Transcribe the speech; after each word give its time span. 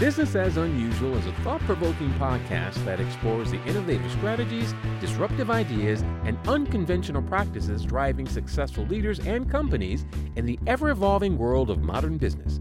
Business 0.00 0.34
as 0.34 0.56
Unusual 0.56 1.14
is 1.18 1.26
a 1.26 1.32
thought 1.44 1.60
provoking 1.60 2.10
podcast 2.12 2.82
that 2.86 3.00
explores 3.00 3.50
the 3.50 3.62
innovative 3.66 4.10
strategies, 4.12 4.72
disruptive 4.98 5.50
ideas, 5.50 6.00
and 6.24 6.38
unconventional 6.48 7.20
practices 7.20 7.84
driving 7.84 8.26
successful 8.26 8.86
leaders 8.86 9.18
and 9.20 9.50
companies 9.50 10.06
in 10.36 10.46
the 10.46 10.58
ever 10.66 10.88
evolving 10.88 11.36
world 11.36 11.68
of 11.68 11.82
modern 11.82 12.16
business. 12.16 12.60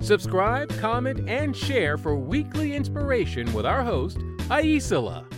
Subscribe, 0.00 0.70
comment, 0.78 1.28
and 1.28 1.54
share 1.54 1.98
for 1.98 2.16
weekly 2.16 2.74
inspiration 2.74 3.52
with 3.52 3.66
our 3.66 3.82
host, 3.82 4.16
Aisala. 4.48 5.29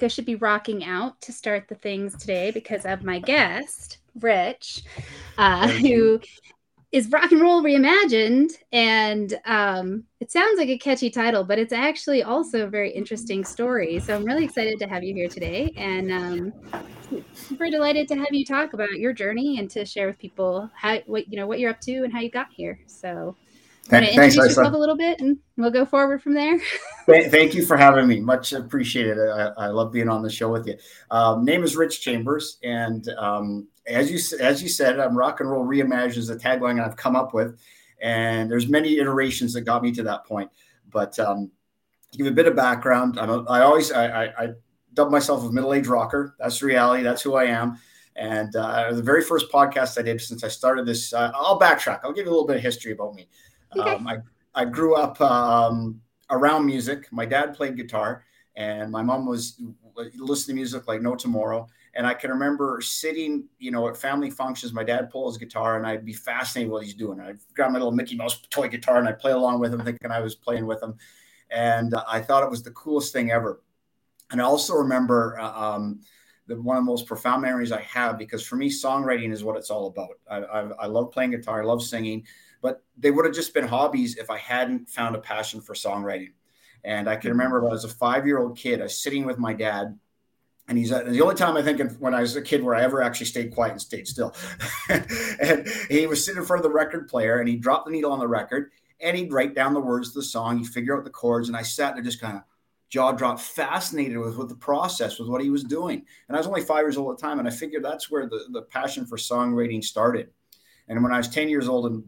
Like 0.00 0.06
I 0.06 0.08
should 0.08 0.24
be 0.24 0.36
rocking 0.36 0.82
out 0.84 1.20
to 1.22 1.32
start 1.32 1.68
the 1.68 1.74
things 1.74 2.16
today 2.16 2.50
because 2.50 2.86
of 2.86 3.04
my 3.04 3.18
guest, 3.18 3.98
Rich, 4.18 4.82
uh, 5.36 5.68
who 5.68 6.20
is 6.90 7.10
rock 7.10 7.30
and 7.32 7.40
roll 7.40 7.62
reimagined. 7.62 8.52
And 8.72 9.38
um, 9.44 10.04
it 10.18 10.30
sounds 10.30 10.58
like 10.58 10.70
a 10.70 10.78
catchy 10.78 11.10
title, 11.10 11.44
but 11.44 11.58
it's 11.58 11.72
actually 11.72 12.22
also 12.22 12.64
a 12.64 12.70
very 12.70 12.90
interesting 12.90 13.44
story. 13.44 14.00
So 14.00 14.16
I'm 14.16 14.24
really 14.24 14.44
excited 14.44 14.78
to 14.78 14.88
have 14.88 15.04
you 15.04 15.12
here 15.12 15.28
today. 15.28 15.70
And 15.76 16.10
um, 16.10 16.52
super 17.34 17.68
delighted 17.68 18.08
to 18.08 18.16
have 18.16 18.32
you 18.32 18.46
talk 18.46 18.72
about 18.72 18.92
your 18.92 19.12
journey 19.12 19.58
and 19.58 19.68
to 19.72 19.84
share 19.84 20.06
with 20.06 20.18
people 20.18 20.70
how 20.74 20.98
what 21.06 21.30
you 21.30 21.36
know 21.36 21.46
what 21.46 21.60
you're 21.60 21.70
up 21.70 21.80
to 21.82 22.04
and 22.04 22.12
how 22.12 22.20
you 22.20 22.30
got 22.30 22.48
here. 22.50 22.80
So 22.86 23.36
Want 23.90 24.04
to 24.04 24.10
introduce 24.10 24.36
Thanks, 24.36 24.56
yourself 24.56 24.74
a 24.74 24.78
little 24.78 24.96
bit, 24.96 25.20
and 25.20 25.38
we'll 25.56 25.70
go 25.70 25.84
forward 25.84 26.22
from 26.22 26.34
there. 26.34 26.60
Thank 27.08 27.54
you 27.54 27.64
for 27.66 27.76
having 27.76 28.06
me. 28.06 28.20
Much 28.20 28.52
appreciated. 28.52 29.18
I, 29.18 29.52
I 29.56 29.66
love 29.68 29.90
being 29.90 30.08
on 30.08 30.22
the 30.22 30.30
show 30.30 30.50
with 30.50 30.66
you. 30.66 30.76
Um, 31.10 31.44
name 31.44 31.64
is 31.64 31.76
Rich 31.76 32.00
Chambers, 32.00 32.58
and 32.62 33.08
um, 33.18 33.66
as 33.86 34.10
you 34.10 34.38
as 34.38 34.62
you 34.62 34.68
said, 34.68 35.00
I'm 35.00 35.16
rock 35.16 35.40
and 35.40 35.50
roll 35.50 35.64
reimagined 35.64 36.18
is 36.18 36.30
a 36.30 36.36
tagline 36.36 36.80
I've 36.80 36.96
come 36.96 37.16
up 37.16 37.34
with, 37.34 37.58
and 38.00 38.50
there's 38.50 38.68
many 38.68 38.98
iterations 38.98 39.54
that 39.54 39.62
got 39.62 39.82
me 39.82 39.90
to 39.92 40.02
that 40.04 40.24
point. 40.24 40.50
But 40.88 41.18
um, 41.18 41.50
to 42.12 42.18
give 42.18 42.26
a 42.26 42.32
bit 42.32 42.46
of 42.46 42.54
background, 42.54 43.18
I'm 43.18 43.30
a, 43.30 43.42
I 43.44 43.62
always 43.62 43.90
I, 43.90 44.24
I, 44.26 44.44
I 44.44 44.48
dub 44.94 45.10
myself 45.10 45.44
a 45.44 45.50
middle 45.50 45.74
aged 45.74 45.88
rocker. 45.88 46.36
That's 46.38 46.62
reality. 46.62 47.02
That's 47.02 47.22
who 47.22 47.34
I 47.34 47.44
am. 47.44 47.78
And 48.16 48.54
uh, 48.54 48.92
the 48.92 49.02
very 49.02 49.22
first 49.22 49.50
podcast 49.50 49.98
I 49.98 50.02
did 50.02 50.20
since 50.20 50.44
I 50.44 50.48
started 50.48 50.84
this, 50.84 51.12
uh, 51.12 51.32
I'll 51.34 51.58
backtrack. 51.58 52.00
I'll 52.04 52.12
give 52.12 52.26
you 52.26 52.30
a 52.30 52.34
little 52.34 52.46
bit 52.46 52.56
of 52.56 52.62
history 52.62 52.92
about 52.92 53.14
me. 53.14 53.28
Okay. 53.76 53.90
Um, 53.90 54.06
I, 54.06 54.18
I 54.54 54.64
grew 54.64 54.96
up 54.96 55.20
um, 55.20 56.00
around 56.30 56.66
music. 56.66 57.06
My 57.12 57.24
dad 57.24 57.54
played 57.54 57.76
guitar, 57.76 58.24
and 58.56 58.90
my 58.90 59.02
mom 59.02 59.26
was 59.26 59.60
listening 60.16 60.54
to 60.54 60.58
music 60.60 60.88
like 60.88 61.02
no 61.02 61.14
tomorrow. 61.14 61.68
And 61.94 62.06
I 62.06 62.14
can 62.14 62.30
remember 62.30 62.80
sitting, 62.80 63.48
you 63.58 63.72
know, 63.72 63.88
at 63.88 63.96
family 63.96 64.30
functions. 64.30 64.72
My 64.72 64.84
dad 64.84 65.10
pull 65.10 65.28
his 65.28 65.38
guitar, 65.38 65.76
and 65.76 65.86
I'd 65.86 66.04
be 66.04 66.12
fascinated 66.12 66.70
what 66.70 66.84
he's 66.84 66.94
doing. 66.94 67.20
I'd 67.20 67.38
grab 67.54 67.72
my 67.72 67.78
little 67.78 67.92
Mickey 67.92 68.16
Mouse 68.16 68.40
toy 68.50 68.68
guitar, 68.68 68.98
and 68.98 69.08
I'd 69.08 69.18
play 69.18 69.32
along 69.32 69.60
with 69.60 69.74
him, 69.74 69.80
thinking 69.84 70.10
I 70.10 70.20
was 70.20 70.34
playing 70.34 70.66
with 70.66 70.82
him. 70.82 70.96
And 71.50 71.94
I 72.08 72.20
thought 72.20 72.44
it 72.44 72.50
was 72.50 72.62
the 72.62 72.70
coolest 72.70 73.12
thing 73.12 73.32
ever. 73.32 73.60
And 74.30 74.40
I 74.40 74.44
also 74.44 74.74
remember 74.74 75.36
uh, 75.40 75.74
um, 75.74 76.00
the, 76.46 76.60
one 76.60 76.76
of 76.76 76.84
the 76.84 76.90
most 76.90 77.06
profound 77.06 77.42
memories 77.42 77.72
I 77.72 77.80
have 77.82 78.18
because 78.18 78.46
for 78.46 78.56
me, 78.56 78.70
songwriting 78.70 79.32
is 79.32 79.42
what 79.42 79.56
it's 79.56 79.70
all 79.70 79.88
about. 79.88 80.18
I, 80.30 80.36
I, 80.38 80.60
I 80.82 80.86
love 80.86 81.10
playing 81.12 81.32
guitar, 81.32 81.62
I 81.62 81.64
love 81.64 81.82
singing, 81.82 82.24
but 82.62 82.82
they 82.96 83.10
would 83.10 83.24
have 83.24 83.34
just 83.34 83.54
been 83.54 83.66
hobbies 83.66 84.16
if 84.16 84.30
I 84.30 84.38
hadn't 84.38 84.88
found 84.88 85.16
a 85.16 85.20
passion 85.20 85.60
for 85.60 85.74
songwriting. 85.74 86.32
And 86.84 87.08
I 87.08 87.16
can 87.16 87.30
mm-hmm. 87.30 87.38
remember 87.38 87.60
when 87.60 87.70
I 87.70 87.74
was 87.74 87.84
a 87.84 87.88
five 87.88 88.26
year 88.26 88.38
old 88.38 88.56
kid, 88.56 88.80
I 88.80 88.84
was 88.84 89.02
sitting 89.02 89.24
with 89.24 89.38
my 89.38 89.52
dad. 89.52 89.98
And 90.68 90.78
he's 90.78 90.92
uh, 90.92 91.02
the 91.02 91.20
only 91.20 91.34
time 91.34 91.56
I 91.56 91.62
think 91.62 91.80
when 91.98 92.14
I 92.14 92.20
was 92.20 92.36
a 92.36 92.42
kid 92.42 92.62
where 92.62 92.76
I 92.76 92.82
ever 92.82 93.02
actually 93.02 93.26
stayed 93.26 93.52
quiet 93.52 93.72
and 93.72 93.80
stayed 93.80 94.06
still. 94.06 94.34
and 94.88 95.66
he 95.88 96.06
was 96.06 96.24
sitting 96.24 96.40
in 96.40 96.46
front 96.46 96.64
of 96.64 96.70
the 96.70 96.74
record 96.74 97.08
player 97.08 97.40
and 97.40 97.48
he 97.48 97.56
dropped 97.56 97.86
the 97.86 97.92
needle 97.92 98.12
on 98.12 98.20
the 98.20 98.28
record 98.28 98.70
and 99.00 99.16
he'd 99.16 99.32
write 99.32 99.54
down 99.54 99.74
the 99.74 99.80
words 99.80 100.08
of 100.08 100.14
the 100.14 100.22
song. 100.22 100.58
He'd 100.58 100.68
figure 100.68 100.96
out 100.96 101.04
the 101.04 101.10
chords. 101.10 101.48
And 101.48 101.56
I 101.56 101.62
sat 101.62 101.94
there 101.94 102.04
just 102.04 102.20
kind 102.20 102.36
of 102.36 102.44
jaw 102.88 103.12
dropped, 103.12 103.40
fascinated 103.40 104.18
with, 104.18 104.36
with 104.36 104.48
the 104.48 104.54
process, 104.54 105.18
with 105.18 105.28
what 105.28 105.42
he 105.42 105.50
was 105.50 105.64
doing. 105.64 106.04
And 106.28 106.36
I 106.36 106.38
was 106.38 106.46
only 106.46 106.60
five 106.60 106.82
years 106.82 106.96
old 106.96 107.12
at 107.12 107.18
the 107.18 107.26
time. 107.26 107.38
And 107.38 107.48
I 107.48 107.50
figured 107.50 107.84
that's 107.84 108.10
where 108.10 108.28
the, 108.28 108.44
the 108.52 108.62
passion 108.62 109.06
for 109.06 109.16
songwriting 109.16 109.82
started. 109.82 110.28
And 110.88 111.02
when 111.02 111.12
I 111.12 111.18
was 111.18 111.28
10 111.28 111.48
years 111.48 111.68
old 111.68 111.86
and 111.86 112.04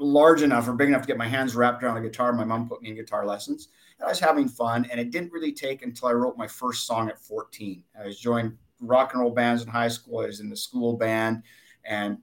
large 0.00 0.42
enough 0.42 0.68
or 0.68 0.72
big 0.72 0.88
enough 0.88 1.02
to 1.02 1.06
get 1.06 1.16
my 1.16 1.28
hands 1.28 1.54
wrapped 1.54 1.82
around 1.82 1.96
a 1.96 2.00
guitar. 2.00 2.32
My 2.32 2.44
mom 2.44 2.68
put 2.68 2.82
me 2.82 2.90
in 2.90 2.96
guitar 2.96 3.26
lessons. 3.26 3.68
And 3.98 4.06
I 4.06 4.10
was 4.10 4.20
having 4.20 4.48
fun, 4.48 4.86
and 4.90 5.00
it 5.00 5.10
didn't 5.10 5.32
really 5.32 5.52
take 5.52 5.82
until 5.82 6.08
I 6.08 6.12
wrote 6.12 6.36
my 6.36 6.46
first 6.46 6.86
song 6.86 7.08
at 7.08 7.20
14. 7.20 7.82
I 8.00 8.06
was 8.06 8.18
joined 8.18 8.56
rock 8.80 9.12
and 9.12 9.22
roll 9.22 9.30
bands 9.30 9.62
in 9.62 9.68
high 9.68 9.88
school. 9.88 10.20
I 10.20 10.26
was 10.26 10.40
in 10.40 10.50
the 10.50 10.56
school 10.56 10.96
band, 10.96 11.42
and 11.84 12.18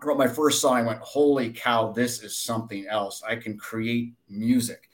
I 0.00 0.06
wrote 0.06 0.18
my 0.18 0.28
first 0.28 0.60
song. 0.60 0.76
I 0.76 0.82
went, 0.82 1.00
"Holy 1.00 1.50
cow, 1.50 1.92
this 1.92 2.22
is 2.22 2.38
something 2.38 2.86
else! 2.86 3.22
I 3.26 3.36
can 3.36 3.56
create 3.56 4.14
music." 4.28 4.88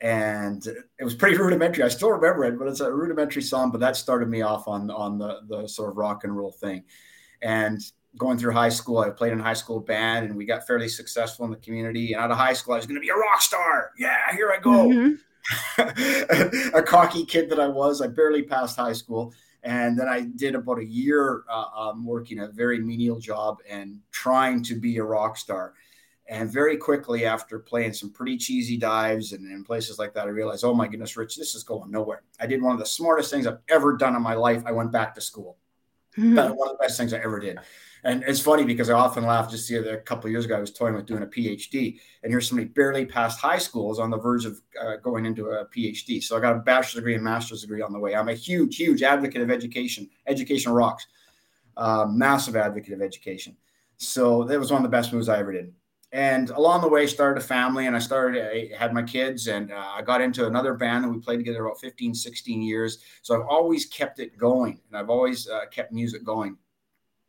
And 0.00 0.66
it 0.66 1.04
was 1.04 1.14
pretty 1.14 1.36
rudimentary. 1.38 1.84
I 1.84 1.88
still 1.88 2.10
remember 2.10 2.44
it, 2.44 2.58
but 2.58 2.68
it's 2.68 2.80
a 2.80 2.92
rudimentary 2.92 3.42
song. 3.42 3.70
But 3.70 3.80
that 3.80 3.96
started 3.96 4.28
me 4.28 4.42
off 4.42 4.68
on 4.68 4.90
on 4.90 5.18
the 5.18 5.40
the 5.48 5.68
sort 5.68 5.90
of 5.90 5.96
rock 5.96 6.24
and 6.24 6.36
roll 6.36 6.52
thing, 6.52 6.84
and 7.42 7.80
going 8.16 8.38
through 8.38 8.52
high 8.52 8.68
school, 8.68 8.98
I 8.98 9.10
played 9.10 9.32
in 9.32 9.38
high 9.38 9.54
school 9.54 9.80
band 9.80 10.26
and 10.26 10.36
we 10.36 10.44
got 10.44 10.66
fairly 10.66 10.88
successful 10.88 11.44
in 11.44 11.50
the 11.50 11.56
community. 11.58 12.12
And 12.12 12.22
out 12.22 12.30
of 12.30 12.36
high 12.36 12.52
school, 12.52 12.74
I 12.74 12.76
was 12.76 12.86
going 12.86 12.96
to 12.96 13.00
be 13.00 13.10
a 13.10 13.14
rock 13.14 13.40
star. 13.40 13.90
Yeah, 13.98 14.16
here 14.32 14.52
I 14.52 14.60
go. 14.60 14.88
Mm-hmm. 14.88 15.14
a 16.76 16.82
cocky 16.82 17.24
kid 17.26 17.50
that 17.50 17.60
I 17.60 17.68
was, 17.68 18.00
I 18.00 18.06
barely 18.06 18.42
passed 18.42 18.76
high 18.76 18.92
school. 18.92 19.32
And 19.62 19.98
then 19.98 20.08
I 20.08 20.22
did 20.36 20.54
about 20.54 20.78
a 20.78 20.84
year 20.84 21.42
uh, 21.50 21.64
um, 21.74 22.04
working 22.04 22.40
a 22.40 22.48
very 22.48 22.78
menial 22.78 23.18
job 23.18 23.58
and 23.68 23.98
trying 24.10 24.62
to 24.64 24.74
be 24.74 24.98
a 24.98 25.04
rock 25.04 25.36
star. 25.36 25.74
And 26.26 26.50
very 26.50 26.76
quickly, 26.78 27.26
after 27.26 27.58
playing 27.58 27.92
some 27.92 28.10
pretty 28.10 28.38
cheesy 28.38 28.78
dives 28.78 29.32
and, 29.32 29.44
and 29.50 29.64
places 29.64 29.98
like 29.98 30.14
that, 30.14 30.26
I 30.26 30.30
realized, 30.30 30.64
oh 30.64 30.74
my 30.74 30.88
goodness, 30.88 31.16
Rich, 31.16 31.36
this 31.36 31.54
is 31.54 31.64
going 31.64 31.90
nowhere. 31.90 32.22
I 32.40 32.46
did 32.46 32.62
one 32.62 32.72
of 32.72 32.78
the 32.78 32.86
smartest 32.86 33.30
things 33.30 33.46
I've 33.46 33.58
ever 33.68 33.96
done 33.96 34.16
in 34.16 34.22
my 34.22 34.34
life. 34.34 34.62
I 34.64 34.72
went 34.72 34.92
back 34.92 35.14
to 35.14 35.20
school. 35.20 35.58
Mm-hmm. 36.16 36.36
One 36.36 36.68
of 36.70 36.78
the 36.78 36.78
best 36.80 36.96
things 36.96 37.12
I 37.12 37.18
ever 37.18 37.40
did. 37.40 37.58
And 38.04 38.22
it's 38.26 38.40
funny 38.40 38.64
because 38.64 38.90
I 38.90 38.92
often 38.92 39.24
laugh. 39.24 39.50
Just 39.50 39.66
the 39.68 39.78
other 39.78 39.96
couple 39.96 40.28
years 40.28 40.44
ago, 40.44 40.56
I 40.56 40.60
was 40.60 40.72
toying 40.72 40.94
with 40.94 41.06
doing 41.06 41.22
a 41.22 41.26
PhD, 41.26 41.98
and 42.22 42.30
here's 42.30 42.48
somebody 42.48 42.68
barely 42.68 43.06
passed 43.06 43.40
high 43.40 43.58
school 43.58 43.90
is 43.90 43.98
on 43.98 44.10
the 44.10 44.18
verge 44.18 44.44
of 44.44 44.60
uh, 44.80 44.96
going 44.96 45.24
into 45.24 45.46
a 45.46 45.64
PhD. 45.66 46.22
So 46.22 46.36
I 46.36 46.40
got 46.40 46.54
a 46.54 46.58
bachelor's 46.58 46.94
degree 46.96 47.14
and 47.14 47.24
master's 47.24 47.62
degree 47.62 47.80
on 47.80 47.92
the 47.92 47.98
way. 47.98 48.14
I'm 48.14 48.28
a 48.28 48.34
huge, 48.34 48.76
huge 48.76 49.02
advocate 49.02 49.40
of 49.40 49.50
education. 49.50 50.08
Education 50.26 50.72
rocks. 50.72 51.06
Uh, 51.76 52.06
massive 52.08 52.56
advocate 52.56 52.92
of 52.92 53.00
education. 53.00 53.56
So 53.96 54.44
that 54.44 54.58
was 54.58 54.70
one 54.70 54.84
of 54.84 54.90
the 54.90 54.94
best 54.94 55.12
moves 55.12 55.28
I 55.28 55.38
ever 55.38 55.52
did. 55.52 55.72
And 56.12 56.50
along 56.50 56.82
the 56.82 56.88
way, 56.88 57.08
started 57.08 57.42
a 57.42 57.44
family 57.44 57.88
and 57.88 57.96
I 57.96 57.98
started, 57.98 58.46
I 58.46 58.76
had 58.76 58.94
my 58.94 59.02
kids 59.02 59.48
and 59.48 59.72
uh, 59.72 59.92
I 59.96 60.02
got 60.02 60.20
into 60.20 60.46
another 60.46 60.74
band 60.74 61.04
and 61.04 61.12
we 61.12 61.20
played 61.20 61.38
together 61.38 61.64
about 61.64 61.80
15, 61.80 62.14
16 62.14 62.62
years. 62.62 62.98
So 63.22 63.34
I've 63.34 63.48
always 63.48 63.86
kept 63.86 64.20
it 64.20 64.38
going 64.38 64.80
and 64.86 64.96
I've 64.96 65.10
always 65.10 65.48
uh, 65.48 65.66
kept 65.72 65.90
music 65.90 66.22
going. 66.22 66.56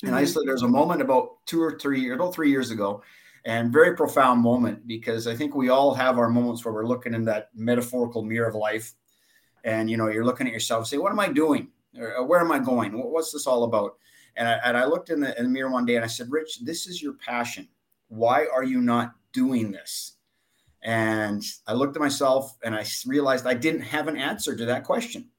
And 0.05 0.13
mm-hmm. 0.13 0.21
I 0.21 0.25
said 0.25 0.43
there's 0.45 0.61
a 0.61 0.67
moment 0.67 1.01
about 1.01 1.43
two 1.47 1.59
or 1.61 1.79
three, 1.79 2.11
about 2.11 2.35
three 2.35 2.51
years 2.51 2.69
ago, 2.69 3.01
and 3.43 3.73
very 3.73 3.95
profound 3.95 4.39
moment 4.39 4.85
because 4.85 5.25
I 5.25 5.35
think 5.35 5.55
we 5.55 5.69
all 5.69 5.95
have 5.95 6.19
our 6.19 6.29
moments 6.29 6.63
where 6.63 6.73
we're 6.73 6.85
looking 6.85 7.15
in 7.15 7.25
that 7.25 7.49
metaphorical 7.55 8.21
mirror 8.21 8.47
of 8.47 8.53
life, 8.53 8.93
and 9.63 9.89
you 9.89 9.97
know 9.97 10.07
you're 10.07 10.23
looking 10.23 10.45
at 10.45 10.53
yourself, 10.53 10.85
say, 10.85 10.99
"What 10.99 11.11
am 11.11 11.19
I 11.19 11.29
doing? 11.29 11.69
Or, 11.97 12.23
where 12.23 12.39
am 12.39 12.51
I 12.51 12.59
going? 12.59 12.91
What's 12.91 13.31
this 13.31 13.47
all 13.47 13.63
about?" 13.63 13.97
And 14.35 14.47
I, 14.47 14.59
and 14.63 14.77
I 14.77 14.85
looked 14.85 15.09
in 15.09 15.21
the, 15.21 15.35
in 15.39 15.45
the 15.45 15.49
mirror 15.49 15.71
one 15.71 15.85
day 15.87 15.95
and 15.95 16.05
I 16.05 16.07
said, 16.07 16.31
"Rich, 16.31 16.59
this 16.61 16.85
is 16.85 17.01
your 17.01 17.13
passion. 17.13 17.67
Why 18.09 18.45
are 18.53 18.63
you 18.63 18.81
not 18.81 19.15
doing 19.33 19.71
this?" 19.71 20.17
And 20.83 21.43
I 21.65 21.73
looked 21.73 21.95
at 21.95 22.01
myself 22.01 22.55
and 22.63 22.75
I 22.75 22.85
realized 23.07 23.47
I 23.47 23.55
didn't 23.55 23.81
have 23.81 24.07
an 24.07 24.17
answer 24.17 24.55
to 24.55 24.65
that 24.65 24.83
question. 24.83 25.29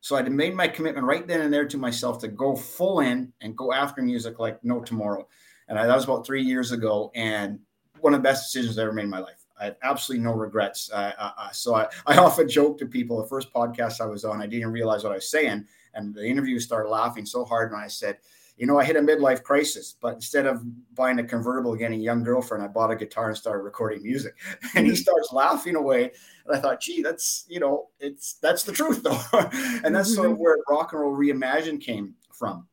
So 0.00 0.16
I'd 0.16 0.30
made 0.30 0.54
my 0.54 0.68
commitment 0.68 1.06
right 1.06 1.26
then 1.26 1.40
and 1.40 1.52
there 1.52 1.66
to 1.66 1.76
myself 1.76 2.20
to 2.20 2.28
go 2.28 2.54
full 2.54 3.00
in 3.00 3.32
and 3.40 3.56
go 3.56 3.72
after 3.72 4.02
music 4.02 4.38
like 4.38 4.62
no 4.64 4.80
tomorrow. 4.80 5.26
And 5.68 5.78
I, 5.78 5.86
that 5.86 5.94
was 5.94 6.04
about 6.04 6.24
three 6.24 6.42
years 6.42 6.72
ago. 6.72 7.10
And 7.14 7.58
one 8.00 8.14
of 8.14 8.20
the 8.20 8.28
best 8.28 8.52
decisions 8.52 8.78
I 8.78 8.82
ever 8.82 8.92
made 8.92 9.04
in 9.04 9.10
my 9.10 9.18
life. 9.18 9.44
I 9.58 9.64
had 9.64 9.76
absolutely 9.82 10.24
no 10.24 10.32
regrets. 10.32 10.90
Uh, 10.92 11.12
uh, 11.18 11.50
so 11.50 11.74
I, 11.74 11.88
I 12.06 12.18
often 12.18 12.48
joke 12.48 12.78
to 12.78 12.86
people 12.86 13.20
the 13.20 13.28
first 13.28 13.52
podcast 13.52 14.00
I 14.00 14.06
was 14.06 14.24
on, 14.24 14.42
I 14.42 14.46
didn't 14.46 14.72
realize 14.72 15.02
what 15.02 15.12
I 15.12 15.16
was 15.16 15.30
saying. 15.30 15.66
And 15.94 16.14
the 16.14 16.26
interview 16.26 16.58
started 16.58 16.90
laughing 16.90 17.24
so 17.24 17.44
hard. 17.44 17.72
And 17.72 17.80
I 17.80 17.88
said, 17.88 18.18
you 18.56 18.66
know, 18.66 18.78
I 18.78 18.84
hit 18.84 18.96
a 18.96 19.00
midlife 19.00 19.42
crisis, 19.42 19.96
but 20.00 20.14
instead 20.14 20.46
of 20.46 20.62
buying 20.94 21.18
a 21.18 21.24
convertible 21.24 21.72
and 21.72 21.80
getting 21.80 22.00
a 22.00 22.02
young 22.02 22.22
girlfriend, 22.22 22.64
I 22.64 22.68
bought 22.68 22.90
a 22.90 22.96
guitar 22.96 23.28
and 23.28 23.36
started 23.36 23.62
recording 23.62 24.02
music. 24.02 24.34
And 24.74 24.86
he 24.86 24.92
mm-hmm. 24.92 24.96
starts 24.96 25.32
laughing 25.32 25.76
away. 25.76 26.12
And 26.46 26.56
I 26.56 26.60
thought, 26.60 26.80
gee, 26.80 27.02
that's, 27.02 27.44
you 27.48 27.60
know, 27.60 27.88
it's, 28.00 28.34
that's 28.34 28.62
the 28.62 28.72
truth 28.72 29.02
though. 29.02 29.20
and 29.84 29.94
that's 29.94 30.14
sort 30.14 30.26
of 30.26 30.32
mm-hmm. 30.34 30.42
where 30.42 30.56
rock 30.68 30.92
and 30.92 31.02
roll 31.02 31.16
reimagined 31.16 31.82
came 31.82 32.14
from. 32.32 32.66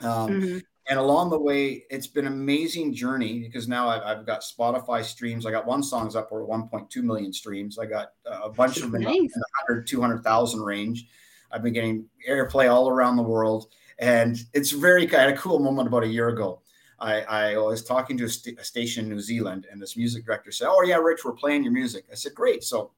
Um, 0.00 0.28
mm-hmm. 0.28 0.58
And 0.86 0.98
along 0.98 1.30
the 1.30 1.38
way, 1.38 1.84
it's 1.88 2.06
been 2.06 2.26
an 2.26 2.32
amazing 2.34 2.92
journey 2.92 3.40
because 3.40 3.66
now 3.66 3.88
I've, 3.88 4.02
I've, 4.02 4.26
got 4.26 4.42
Spotify 4.42 5.02
streams. 5.02 5.46
I 5.46 5.50
got 5.50 5.66
one 5.66 5.82
song's 5.82 6.14
up 6.14 6.30
over 6.30 6.44
1.2 6.44 7.02
million 7.02 7.32
streams. 7.32 7.78
I 7.78 7.86
got 7.86 8.08
a 8.26 8.50
bunch 8.50 8.76
of 8.76 8.92
them 8.92 9.00
nice. 9.00 9.14
in 9.16 9.22
the 9.22 9.46
100, 9.66 9.86
200,000 9.86 10.60
range. 10.60 11.06
I've 11.50 11.62
been 11.62 11.72
getting 11.72 12.04
airplay 12.28 12.70
all 12.70 12.90
around 12.90 13.16
the 13.16 13.22
world. 13.22 13.68
And 13.98 14.38
it's 14.52 14.70
very, 14.70 15.12
I 15.14 15.20
had 15.20 15.30
a 15.30 15.36
cool 15.36 15.58
moment 15.58 15.88
about 15.88 16.02
a 16.02 16.08
year 16.08 16.28
ago. 16.28 16.60
I, 16.98 17.20
I 17.22 17.56
was 17.58 17.84
talking 17.84 18.16
to 18.18 18.24
a, 18.24 18.28
st- 18.28 18.58
a, 18.58 18.64
station 18.64 19.04
in 19.04 19.10
New 19.10 19.20
Zealand, 19.20 19.66
and 19.70 19.80
this 19.80 19.96
music 19.96 20.24
director 20.24 20.50
said, 20.50 20.68
"Oh 20.70 20.82
yeah, 20.82 20.96
Rich, 20.96 21.24
we're 21.24 21.32
playing 21.32 21.64
your 21.64 21.72
music." 21.72 22.06
I 22.10 22.14
said, 22.14 22.34
"Great." 22.34 22.62
So 22.64 22.92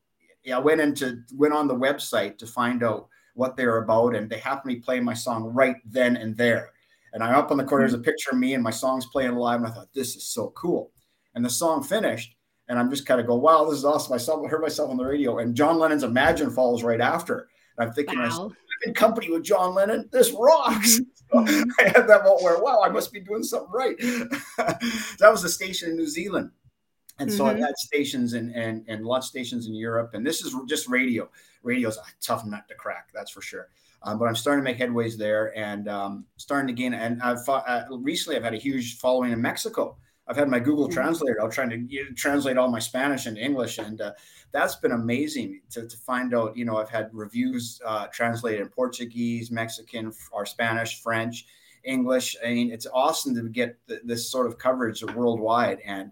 yeah, 0.45 0.57
I 0.57 0.61
went 0.61 0.81
into 0.81 1.23
went 1.35 1.55
on 1.55 1.67
the 1.67 1.75
website 1.75 2.39
to 2.39 2.47
find 2.47 2.83
out 2.83 3.09
what 3.35 3.57
they're 3.57 3.79
about, 3.79 4.15
and 4.15 4.29
they 4.29 4.39
happened 4.39 4.73
to 4.73 4.77
be 4.77 4.83
playing 4.83 5.05
my 5.05 5.15
song 5.15 5.45
right 5.45 5.77
then 5.85 6.17
and 6.17 6.37
there. 6.37 6.73
And 7.13 7.23
I'm 7.23 7.35
up 7.35 7.51
on 7.51 7.57
the 7.57 7.65
corner, 7.65 7.85
there's 7.85 7.95
a 7.95 7.99
picture 7.99 8.31
of 8.31 8.39
me 8.39 8.55
and 8.55 8.63
my 8.63 8.71
song's 8.71 9.07
playing 9.07 9.35
live, 9.35 9.61
and 9.61 9.67
I 9.67 9.71
thought 9.71 9.93
this 9.95 10.17
is 10.17 10.25
so 10.25 10.51
cool. 10.51 10.93
And 11.35 11.45
the 11.45 11.51
song 11.51 11.83
finished, 11.83 12.37
and 12.69 12.79
I'm 12.79 12.91
just 12.91 13.07
kind 13.07 13.21
of 13.21 13.27
go, 13.27 13.37
"Wow, 13.37 13.65
this 13.65 13.79
is 13.79 13.85
awesome!" 13.85 14.13
I 14.13 14.19
saw, 14.19 14.47
heard 14.47 14.63
myself 14.63 14.91
on 14.91 14.99
the 14.99 15.05
radio, 15.05 15.39
and 15.39 15.55
John 15.55 15.79
Lennon's 15.79 16.05
"Imagine" 16.05 16.51
follows 16.51 16.83
right 16.83 17.01
after. 17.01 17.49
And 17.79 17.89
I'm 17.89 17.95
thinking, 17.95 18.19
wow 18.19 18.53
in 18.85 18.95
company 18.95 19.31
with 19.31 19.43
John 19.43 19.75
Lennon. 19.75 20.09
This 20.13 20.33
rocks. 20.33 21.01
Mm-hmm. 21.01 21.03
So 21.33 21.75
I 21.81 21.89
had 21.89 22.07
that 22.09 22.25
moment 22.25 22.43
where, 22.43 22.59
wow, 22.59 22.83
I 22.85 22.89
must 22.89 23.13
be 23.13 23.21
doing 23.21 23.43
something 23.43 23.73
right. 23.73 23.97
that 24.59 25.29
was 25.31 25.45
a 25.45 25.49
station 25.49 25.91
in 25.91 25.97
New 25.97 26.07
Zealand. 26.07 26.51
And 27.19 27.33
so 27.33 27.45
mm-hmm. 27.45 27.57
I've 27.57 27.63
had 27.63 27.77
stations 27.79 28.35
and, 28.35 28.55
and 28.55 28.85
and 28.89 29.07
launch 29.07 29.25
stations 29.25 29.67
in 29.67 29.75
Europe. 29.75 30.11
And 30.13 30.27
this 30.27 30.43
is 30.43 30.55
just 30.69 30.89
radio. 30.89 31.29
Radio's 31.63 31.97
a 31.97 32.03
tough 32.21 32.45
nut 32.45 32.69
to 32.69 32.75
crack, 32.75 33.09
that's 33.15 33.31
for 33.31 33.41
sure. 33.41 33.69
Um, 34.03 34.19
but 34.19 34.27
I'm 34.27 34.37
starting 34.37 34.65
to 34.65 34.71
make 34.71 34.79
headways 34.79 35.17
there 35.17 35.57
and 35.59 35.89
um, 35.89 36.27
starting 36.37 36.69
to 36.69 36.75
gain. 36.75 36.93
And 36.93 37.23
I've 37.23 37.49
uh, 37.49 37.85
recently 37.91 38.37
I've 38.37 38.45
had 38.45 38.55
a 38.55 38.59
huge 38.59 38.99
following 38.99 39.33
in 39.33 39.41
Mexico. 39.41 39.97
I've 40.29 40.37
had 40.37 40.49
my 40.49 40.59
Google. 40.59 40.89
Translator. 40.89 41.41
I'm 41.43 41.51
trying 41.51 41.71
to 41.71 41.79
you 41.89 42.05
know, 42.05 42.11
translate 42.17 42.57
all 42.57 42.69
my 42.69 42.79
Spanish 42.79 43.27
into 43.27 43.41
English, 43.41 43.79
and 43.79 44.01
uh, 44.01 44.13
that's 44.53 44.77
been 44.77 44.93
amazing 44.93 45.61
to, 45.71 45.87
to 45.87 45.97
find 45.99 46.35
out. 46.35 46.57
You 46.57 46.65
know, 46.65 46.79
I've 46.79 46.91
had 46.91 47.11
reviews 47.13 47.81
uh, 47.85 48.07
translated 48.09 48.61
in 48.61 48.69
Portuguese, 48.69 49.51
Mexican, 49.51 50.13
or 50.33 50.45
Spanish, 50.45 51.03
French, 51.03 51.47
English. 51.85 52.37
I 52.45 52.49
mean, 52.49 52.73
it's 52.73 52.87
awesome 52.93 53.35
to 53.35 53.49
get 53.49 53.79
th- 53.87 54.01
this 54.05 54.31
sort 54.31 54.47
of 54.47 54.59
coverage 54.59 55.03
worldwide. 55.05 55.79
And 55.85 56.11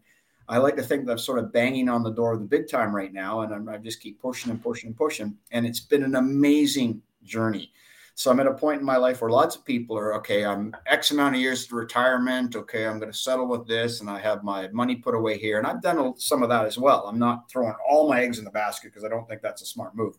I 0.49 0.59
like 0.59 0.77
to 0.77 0.83
think 0.83 1.07
that 1.07 1.13
I'm 1.13 1.19
sort 1.19 1.39
of 1.39 1.53
banging 1.53 1.89
on 1.89 2.03
the 2.03 2.13
door 2.13 2.35
of 2.35 2.41
the 2.41 2.47
big 2.47 2.69
time 2.69 2.95
right 2.95 3.13
now, 3.13 3.41
and 3.41 3.53
I'm, 3.53 3.69
I 3.69 3.79
just 3.79 4.01
keep 4.01 4.21
pushing 4.21 4.51
and 4.51 4.63
pushing 4.63 4.89
and 4.89 4.97
pushing. 4.97 5.37
And 5.51 5.67
it's 5.67 5.81
been 5.81 6.05
an 6.05 6.15
amazing 6.15 7.03
journey. 7.25 7.73
So 8.17 8.31
I'm 8.31 8.39
at 8.39 8.47
a 8.47 8.55
point 8.55 8.79
in 8.79 8.87
my 8.87 8.97
life 8.97 9.21
where 9.21 9.31
lots 9.31 9.57
of 9.57 9.65
people 9.65 9.99
are 9.99 10.15
okay. 10.15 10.45
I'm 10.45 10.75
X 10.87 11.11
amount 11.11 11.35
of 11.35 11.41
years 11.41 11.67
to 11.67 11.75
retirement. 11.75 12.55
Okay, 12.55 12.87
I'm 12.87 13.01
going 13.01 13.11
to 13.11 13.19
settle 13.19 13.49
with 13.49 13.67
this, 13.67 14.01
and 14.01 14.09
I 14.09 14.21
have 14.21 14.45
my 14.45 14.69
money 14.69 14.95
put 14.95 15.17
away 15.17 15.37
here. 15.37 15.59
And 15.59 15.67
I've 15.67 15.83
done 15.83 16.17
some 16.17 16.45
of 16.45 16.49
that 16.49 16.65
as 16.65 16.79
well. 16.79 17.07
I'm 17.09 17.19
not 17.19 17.51
throwing 17.51 17.75
all 17.89 18.09
my 18.09 18.21
eggs 18.21 18.39
in 18.39 18.45
the 18.45 18.53
basket 18.53 18.93
because 18.93 19.05
I 19.05 19.09
don't 19.09 19.29
think 19.29 19.43
that's 19.43 19.63
a 19.63 19.67
smart 19.67 19.97
move. 19.97 20.15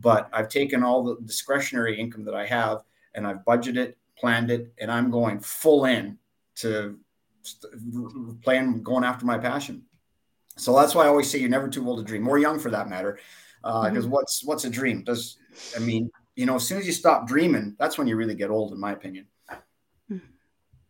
But 0.00 0.30
I've 0.32 0.48
taken 0.48 0.82
all 0.82 1.04
the 1.04 1.16
discretionary 1.26 2.00
income 2.00 2.24
that 2.24 2.34
I 2.34 2.46
have 2.46 2.78
and 3.14 3.26
I've 3.26 3.44
budgeted, 3.44 3.94
planned 4.16 4.50
it, 4.50 4.72
and 4.78 4.90
I'm 4.90 5.10
going 5.10 5.38
full 5.38 5.84
in 5.84 6.18
to 6.56 6.98
plan 8.42 8.82
going 8.82 9.04
after 9.04 9.26
my 9.26 9.36
passion. 9.36 9.82
So 10.56 10.74
that's 10.74 10.94
why 10.94 11.04
I 11.04 11.08
always 11.08 11.30
say 11.30 11.40
you're 11.40 11.50
never 11.50 11.68
too 11.68 11.86
old 11.86 11.98
to 11.98 12.04
dream, 12.04 12.26
or 12.26 12.38
young 12.38 12.58
for 12.58 12.70
that 12.70 12.88
matter. 12.88 13.18
Because 13.62 13.84
uh, 13.84 13.90
mm-hmm. 13.90 14.10
what's 14.10 14.44
what's 14.44 14.64
a 14.64 14.70
dream? 14.70 15.04
Does 15.04 15.36
I 15.76 15.80
mean 15.80 16.10
you 16.36 16.46
know, 16.46 16.56
as 16.56 16.66
soon 16.66 16.78
as 16.78 16.86
you 16.86 16.92
stop 16.92 17.26
dreaming, 17.26 17.76
that's 17.78 17.98
when 17.98 18.06
you 18.06 18.16
really 18.16 18.34
get 18.34 18.50
old, 18.50 18.72
in 18.72 18.80
my 18.80 18.92
opinion. 18.92 19.26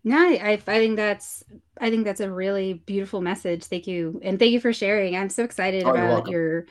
No, 0.07 0.19
I, 0.19 0.53
I 0.53 0.57
think 0.57 0.97
that's 0.97 1.43
I 1.81 1.89
think 1.89 2.05
that's 2.05 2.21
a 2.21 2.31
really 2.31 2.75
beautiful 2.75 3.23
message. 3.23 3.65
Thank 3.65 3.87
you, 3.87 4.21
and 4.23 4.39
thank 4.39 4.53
you 4.53 4.61
for 4.61 4.73
sharing. 4.73 5.17
I'm 5.17 5.31
so 5.31 5.45
excited 5.45 5.85
oh, 5.85 5.91
about 5.91 6.29
your 6.29 6.67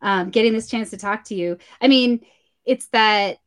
um, 0.00 0.30
getting 0.30 0.54
this 0.54 0.68
chance 0.68 0.88
to 0.90 0.96
talk 0.96 1.24
to 1.24 1.34
you. 1.34 1.58
I 1.82 1.88
mean, 1.88 2.24
it's 2.64 2.86
that 2.88 3.38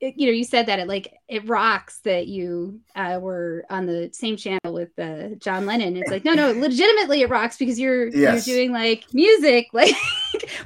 you 0.00 0.26
know 0.26 0.32
you 0.32 0.44
said 0.44 0.66
that 0.66 0.78
it 0.78 0.86
like 0.86 1.12
it 1.28 1.48
rocks 1.48 2.00
that 2.00 2.28
you 2.28 2.80
uh, 2.94 3.18
were 3.20 3.64
on 3.68 3.86
the 3.86 4.10
same 4.12 4.36
channel 4.36 4.72
with 4.72 4.96
uh, 4.98 5.34
John 5.38 5.66
Lennon. 5.66 5.96
It's 5.96 6.10
like 6.10 6.24
no, 6.24 6.34
no, 6.34 6.52
legitimately 6.56 7.22
it 7.22 7.30
rocks 7.30 7.56
because 7.56 7.80
you're 7.80 8.08
yes. 8.08 8.46
you're 8.46 8.56
doing 8.56 8.72
like 8.72 9.04
music. 9.12 9.68
Like 9.78 9.94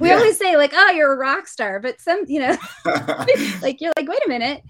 we 0.00 0.08
yeah. 0.08 0.16
always 0.16 0.38
say, 0.38 0.56
like 0.56 0.72
oh, 0.74 0.90
you're 0.90 1.12
a 1.12 1.16
rock 1.16 1.46
star, 1.46 1.80
but 1.80 2.00
some 2.00 2.24
you 2.26 2.40
know, 2.40 2.56
like 3.62 3.80
you're 3.80 3.92
like 3.96 4.08
wait 4.08 4.24
a 4.24 4.28
minute. 4.28 4.62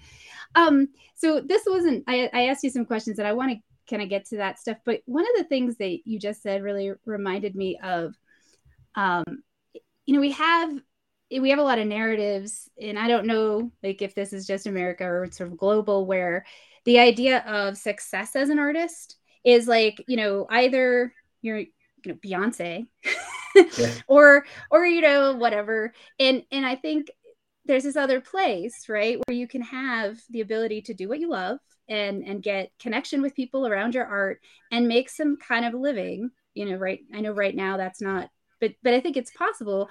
Um, 0.55 0.89
so 1.15 1.41
this 1.41 1.63
wasn't. 1.65 2.03
I, 2.07 2.29
I 2.33 2.47
asked 2.47 2.63
you 2.63 2.69
some 2.69 2.85
questions, 2.85 3.19
and 3.19 3.27
I 3.27 3.33
want 3.33 3.51
to 3.51 3.57
kind 3.89 4.01
of 4.01 4.09
get 4.09 4.25
to 4.25 4.37
that 4.37 4.59
stuff. 4.59 4.77
But 4.85 5.01
one 5.05 5.23
of 5.23 5.31
the 5.37 5.45
things 5.45 5.77
that 5.77 5.99
you 6.05 6.19
just 6.19 6.41
said 6.41 6.61
really 6.61 6.91
reminded 7.05 7.55
me 7.55 7.79
of, 7.81 8.13
um, 8.95 9.43
you 10.05 10.13
know, 10.13 10.21
we 10.21 10.31
have 10.31 10.79
we 11.41 11.49
have 11.49 11.59
a 11.59 11.63
lot 11.63 11.79
of 11.79 11.87
narratives 11.87 12.69
and 12.81 12.97
i 12.97 13.07
don't 13.07 13.25
know 13.25 13.71
like 13.81 14.01
if 14.01 14.15
this 14.15 14.33
is 14.33 14.45
just 14.45 14.67
america 14.67 15.05
or 15.05 15.29
sort 15.31 15.51
of 15.51 15.57
global 15.57 16.05
where 16.05 16.45
the 16.85 16.99
idea 16.99 17.39
of 17.47 17.77
success 17.77 18.35
as 18.35 18.49
an 18.49 18.59
artist 18.59 19.17
is 19.43 19.67
like 19.67 20.03
you 20.07 20.17
know 20.17 20.45
either 20.49 21.13
you're 21.41 21.59
you 21.59 21.69
know 22.05 22.15
beyonce 22.15 22.87
yeah. 23.55 23.93
or 24.07 24.45
or 24.71 24.85
you 24.85 25.01
know 25.01 25.33
whatever 25.33 25.93
and 26.19 26.43
and 26.51 26.65
i 26.65 26.75
think 26.75 27.09
there's 27.65 27.83
this 27.83 27.95
other 27.95 28.19
place 28.19 28.87
right 28.89 29.17
where 29.25 29.37
you 29.37 29.47
can 29.47 29.61
have 29.61 30.19
the 30.29 30.41
ability 30.41 30.81
to 30.81 30.93
do 30.93 31.07
what 31.07 31.19
you 31.19 31.29
love 31.29 31.59
and 31.89 32.23
and 32.23 32.43
get 32.43 32.71
connection 32.79 33.21
with 33.21 33.35
people 33.35 33.67
around 33.67 33.95
your 33.95 34.05
art 34.05 34.41
and 34.71 34.87
make 34.87 35.09
some 35.09 35.37
kind 35.37 35.65
of 35.65 35.73
living 35.73 36.29
you 36.53 36.65
know 36.65 36.75
right 36.75 36.99
i 37.13 37.21
know 37.21 37.31
right 37.31 37.55
now 37.55 37.77
that's 37.77 38.01
not 38.01 38.29
but 38.59 38.73
but 38.83 38.93
i 38.93 38.99
think 38.99 39.17
it's 39.17 39.31
possible 39.31 39.89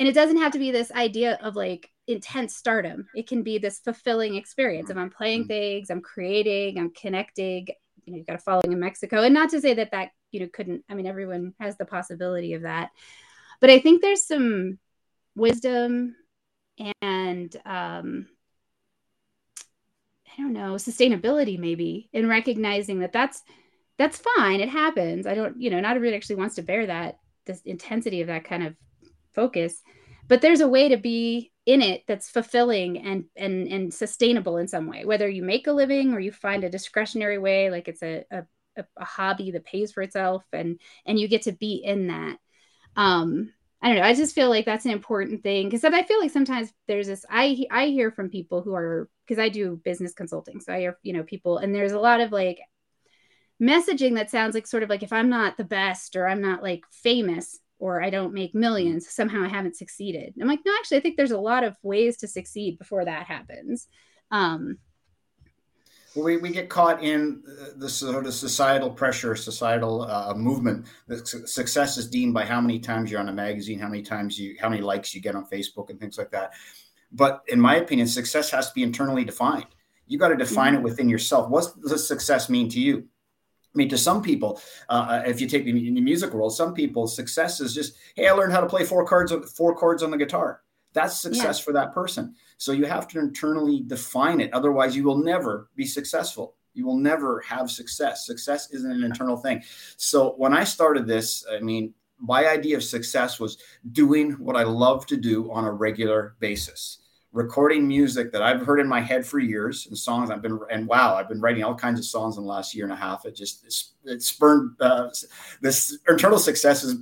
and 0.00 0.08
it 0.08 0.14
doesn't 0.14 0.38
have 0.38 0.52
to 0.52 0.58
be 0.58 0.70
this 0.70 0.90
idea 0.92 1.38
of 1.42 1.54
like 1.54 1.90
intense 2.08 2.56
stardom. 2.56 3.06
It 3.14 3.28
can 3.28 3.42
be 3.42 3.58
this 3.58 3.78
fulfilling 3.78 4.34
experience 4.34 4.90
if 4.90 4.96
i'm 4.96 5.10
playing 5.10 5.42
mm-hmm. 5.42 5.48
things 5.48 5.90
i'm 5.90 6.00
creating 6.00 6.78
i'm 6.78 6.90
connecting 6.90 7.68
you 8.04 8.12
know 8.12 8.16
you've 8.16 8.26
got 8.26 8.36
a 8.36 8.38
following 8.38 8.72
in 8.72 8.80
mexico. 8.80 9.22
And 9.22 9.34
not 9.34 9.50
to 9.50 9.60
say 9.60 9.74
that 9.74 9.92
that 9.92 10.10
you 10.32 10.40
know 10.40 10.48
couldn't 10.52 10.84
i 10.88 10.94
mean 10.94 11.06
everyone 11.06 11.54
has 11.60 11.76
the 11.76 11.84
possibility 11.84 12.54
of 12.54 12.62
that. 12.62 12.90
But 13.60 13.70
i 13.70 13.78
think 13.78 14.00
there's 14.00 14.26
some 14.26 14.78
wisdom 15.36 16.16
and 17.02 17.54
um 17.64 18.26
i 20.26 20.42
don't 20.42 20.54
know 20.54 20.74
sustainability 20.74 21.58
maybe 21.58 22.08
in 22.12 22.26
recognizing 22.26 23.00
that 23.00 23.12
that's 23.12 23.42
that's 23.98 24.22
fine. 24.34 24.60
It 24.60 24.70
happens. 24.70 25.26
I 25.26 25.34
don't 25.34 25.60
you 25.60 25.68
know 25.68 25.78
not 25.78 25.94
everybody 25.94 26.16
actually 26.16 26.36
wants 26.36 26.54
to 26.54 26.62
bear 26.62 26.86
that 26.86 27.18
this 27.44 27.60
intensity 27.66 28.22
of 28.22 28.28
that 28.28 28.44
kind 28.44 28.62
of 28.62 28.74
focus 29.34 29.82
but 30.28 30.40
there's 30.42 30.60
a 30.60 30.68
way 30.68 30.88
to 30.88 30.96
be 30.96 31.50
in 31.66 31.82
it 31.82 32.02
that's 32.06 32.30
fulfilling 32.30 32.98
and 32.98 33.24
and 33.36 33.68
and 33.68 33.92
sustainable 33.92 34.56
in 34.56 34.68
some 34.68 34.86
way 34.86 35.04
whether 35.04 35.28
you 35.28 35.42
make 35.42 35.66
a 35.66 35.72
living 35.72 36.14
or 36.14 36.20
you 36.20 36.32
find 36.32 36.64
a 36.64 36.70
discretionary 36.70 37.38
way 37.38 37.70
like 37.70 37.88
it's 37.88 38.02
a 38.02 38.24
a, 38.30 38.44
a 38.96 39.04
hobby 39.04 39.50
that 39.50 39.64
pays 39.64 39.92
for 39.92 40.02
itself 40.02 40.44
and 40.52 40.80
and 41.04 41.18
you 41.18 41.28
get 41.28 41.42
to 41.42 41.52
be 41.52 41.74
in 41.74 42.08
that 42.08 42.38
um 42.96 43.52
I 43.82 43.88
don't 43.88 43.96
know. 43.96 44.02
I 44.04 44.14
just 44.14 44.34
feel 44.34 44.50
like 44.50 44.66
that's 44.66 44.84
an 44.84 44.90
important 44.90 45.42
thing 45.42 45.68
because 45.68 45.84
I 45.84 46.02
feel 46.02 46.20
like 46.20 46.30
sometimes 46.30 46.70
there's 46.86 47.06
this. 47.06 47.24
I 47.30 47.64
I 47.70 47.86
hear 47.86 48.10
from 48.10 48.28
people 48.28 48.60
who 48.60 48.74
are 48.74 49.08
because 49.26 49.40
I 49.40 49.48
do 49.48 49.80
business 49.82 50.12
consulting, 50.12 50.60
so 50.60 50.74
I 50.74 50.80
hear 50.80 50.98
you 51.02 51.14
know 51.14 51.22
people, 51.22 51.56
and 51.58 51.74
there's 51.74 51.92
a 51.92 51.98
lot 51.98 52.20
of 52.20 52.30
like 52.30 52.60
messaging 53.62 54.16
that 54.16 54.30
sounds 54.30 54.54
like 54.54 54.66
sort 54.66 54.82
of 54.82 54.90
like 54.90 55.02
if 55.02 55.12
I'm 55.12 55.30
not 55.30 55.56
the 55.56 55.64
best 55.64 56.14
or 56.16 56.28
I'm 56.28 56.42
not 56.42 56.62
like 56.62 56.84
famous, 56.90 57.58
or 57.80 58.02
I 58.02 58.10
don't 58.10 58.34
make 58.34 58.54
millions, 58.54 59.08
somehow 59.10 59.42
I 59.42 59.48
haven't 59.48 59.76
succeeded. 59.76 60.34
I'm 60.40 60.46
like, 60.46 60.60
no, 60.64 60.72
actually, 60.78 60.98
I 60.98 61.00
think 61.00 61.16
there's 61.16 61.30
a 61.30 61.38
lot 61.38 61.64
of 61.64 61.76
ways 61.82 62.18
to 62.18 62.28
succeed 62.28 62.78
before 62.78 63.04
that 63.06 63.26
happens. 63.26 63.88
Um, 64.30 64.78
well, 66.14 66.24
we, 66.24 66.36
we 66.36 66.50
get 66.50 66.68
caught 66.68 67.02
in 67.02 67.42
the 67.76 67.88
sort 67.88 68.26
of 68.26 68.34
societal 68.34 68.90
pressure, 68.90 69.34
societal 69.34 70.02
uh, 70.02 70.34
movement. 70.34 70.86
The 71.06 71.24
success 71.24 71.96
is 71.96 72.08
deemed 72.08 72.34
by 72.34 72.44
how 72.44 72.60
many 72.60 72.80
times 72.80 73.10
you're 73.10 73.20
on 73.20 73.28
a 73.28 73.32
magazine, 73.32 73.78
how 73.78 73.88
many 73.88 74.02
times 74.02 74.38
you, 74.38 74.56
how 74.60 74.68
many 74.68 74.82
likes 74.82 75.14
you 75.14 75.20
get 75.20 75.34
on 75.34 75.46
Facebook, 75.46 75.88
and 75.88 75.98
things 75.98 76.18
like 76.18 76.30
that. 76.32 76.52
But 77.12 77.42
in 77.48 77.60
my 77.60 77.76
opinion, 77.76 78.08
success 78.08 78.50
has 78.50 78.68
to 78.68 78.74
be 78.74 78.82
internally 78.82 79.24
defined. 79.24 79.66
You 80.06 80.18
got 80.18 80.28
to 80.28 80.36
define 80.36 80.74
mm-hmm. 80.74 80.80
it 80.80 80.84
within 80.84 81.08
yourself. 81.08 81.48
What 81.48 81.68
does 81.80 82.06
success 82.06 82.48
mean 82.48 82.68
to 82.70 82.80
you? 82.80 83.08
I 83.72 83.78
mean, 83.78 83.88
to 83.90 83.98
some 83.98 84.20
people, 84.20 84.60
uh, 84.88 85.22
if 85.24 85.40
you 85.40 85.46
take 85.46 85.64
the, 85.64 85.72
the 85.72 86.00
music 86.00 86.32
world, 86.34 86.54
some 86.54 86.74
people 86.74 87.06
success 87.06 87.60
is 87.60 87.72
just, 87.72 87.94
hey, 88.16 88.26
I 88.26 88.32
learned 88.32 88.52
how 88.52 88.60
to 88.60 88.66
play 88.66 88.84
four 88.84 89.06
chords, 89.06 89.32
four 89.56 89.76
chords 89.76 90.02
on 90.02 90.10
the 90.10 90.16
guitar. 90.16 90.62
That's 90.92 91.20
success 91.20 91.58
yeah. 91.58 91.64
for 91.64 91.72
that 91.74 91.94
person. 91.94 92.34
So 92.58 92.72
you 92.72 92.84
have 92.86 93.06
to 93.08 93.20
internally 93.20 93.84
define 93.86 94.40
it. 94.40 94.52
Otherwise, 94.52 94.96
you 94.96 95.04
will 95.04 95.22
never 95.22 95.70
be 95.76 95.86
successful. 95.86 96.56
You 96.74 96.84
will 96.84 96.96
never 96.96 97.40
have 97.42 97.70
success. 97.70 98.26
Success 98.26 98.72
isn't 98.72 98.90
an 98.90 99.04
internal 99.04 99.36
thing. 99.36 99.62
So 99.96 100.34
when 100.36 100.52
I 100.52 100.64
started 100.64 101.06
this, 101.06 101.44
I 101.50 101.60
mean, 101.60 101.94
my 102.18 102.48
idea 102.48 102.76
of 102.76 102.82
success 102.82 103.38
was 103.38 103.58
doing 103.92 104.32
what 104.32 104.56
I 104.56 104.64
love 104.64 105.06
to 105.06 105.16
do 105.16 105.50
on 105.52 105.64
a 105.64 105.72
regular 105.72 106.34
basis 106.40 106.98
recording 107.32 107.86
music 107.86 108.32
that 108.32 108.42
I've 108.42 108.62
heard 108.62 108.80
in 108.80 108.88
my 108.88 109.00
head 109.00 109.24
for 109.24 109.38
years 109.38 109.86
and 109.86 109.96
songs 109.96 110.30
I've 110.30 110.42
been 110.42 110.58
and 110.70 110.86
wow 110.86 111.14
I've 111.14 111.28
been 111.28 111.40
writing 111.40 111.62
all 111.62 111.74
kinds 111.74 112.00
of 112.00 112.04
songs 112.04 112.36
in 112.36 112.42
the 112.42 112.48
last 112.48 112.74
year 112.74 112.84
and 112.84 112.92
a 112.92 112.96
half. 112.96 113.24
It 113.24 113.36
just 113.36 113.64
it's, 113.64 113.92
it 114.04 114.22
spurned 114.22 114.72
uh, 114.80 115.10
this 115.60 115.98
internal 116.08 116.38
success 116.38 116.82
is 116.82 116.96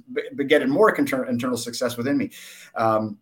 getting 0.46 0.68
more 0.68 0.94
internal 0.94 1.56
success 1.56 1.96
within 1.96 2.18
me. 2.18 2.30
Um, 2.74 3.18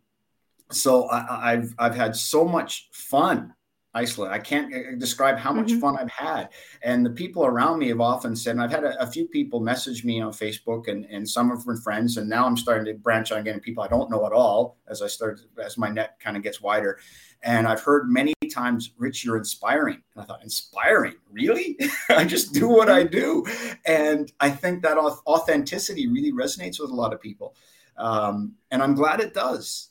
so 0.72 1.08
I, 1.08 1.52
have 1.52 1.74
I've 1.78 1.94
had 1.94 2.16
so 2.16 2.44
much 2.44 2.88
fun 2.90 3.54
Iceland. 3.96 4.32
I 4.32 4.38
can't 4.38 4.72
uh, 4.72 4.94
describe 4.98 5.38
how 5.38 5.52
much 5.52 5.68
mm-hmm. 5.68 5.80
fun 5.80 5.96
I've 5.98 6.10
had. 6.10 6.50
And 6.82 7.04
the 7.04 7.10
people 7.10 7.46
around 7.46 7.78
me 7.78 7.88
have 7.88 8.00
often 8.00 8.36
said, 8.36 8.52
and 8.52 8.62
I've 8.62 8.70
had 8.70 8.84
a, 8.84 9.02
a, 9.02 9.06
few 9.06 9.26
people 9.26 9.60
message 9.60 10.04
me 10.04 10.20
on 10.20 10.32
Facebook 10.32 10.88
and, 10.88 11.06
and 11.06 11.28
some 11.28 11.50
of 11.50 11.64
them 11.64 11.78
friends. 11.78 12.18
And 12.18 12.28
now 12.28 12.46
I'm 12.46 12.58
starting 12.58 12.84
to 12.86 12.94
branch 12.94 13.32
on 13.32 13.42
getting 13.42 13.60
people 13.60 13.82
I 13.82 13.88
don't 13.88 14.10
know 14.10 14.26
at 14.26 14.32
all 14.32 14.76
as 14.86 15.00
I 15.00 15.06
start, 15.06 15.40
as 15.62 15.78
my 15.78 15.88
net 15.88 16.20
kind 16.20 16.36
of 16.36 16.42
gets 16.42 16.60
wider. 16.60 16.98
And 17.42 17.66
I've 17.66 17.80
heard 17.80 18.10
many 18.10 18.34
times, 18.52 18.92
Rich, 18.98 19.24
you're 19.24 19.38
inspiring. 19.38 20.02
And 20.14 20.22
I 20.22 20.26
thought, 20.26 20.42
inspiring? 20.42 21.14
Really? 21.32 21.78
I 22.10 22.24
just 22.24 22.52
do 22.52 22.68
what 22.68 22.90
I 22.90 23.02
do. 23.02 23.46
And 23.86 24.30
I 24.40 24.50
think 24.50 24.82
that 24.82 24.98
authenticity 24.98 26.06
really 26.06 26.32
resonates 26.32 26.78
with 26.78 26.90
a 26.90 26.94
lot 26.94 27.14
of 27.14 27.20
people. 27.20 27.56
Um, 27.96 28.56
and 28.70 28.82
I'm 28.82 28.94
glad 28.94 29.20
it 29.20 29.32
does 29.32 29.90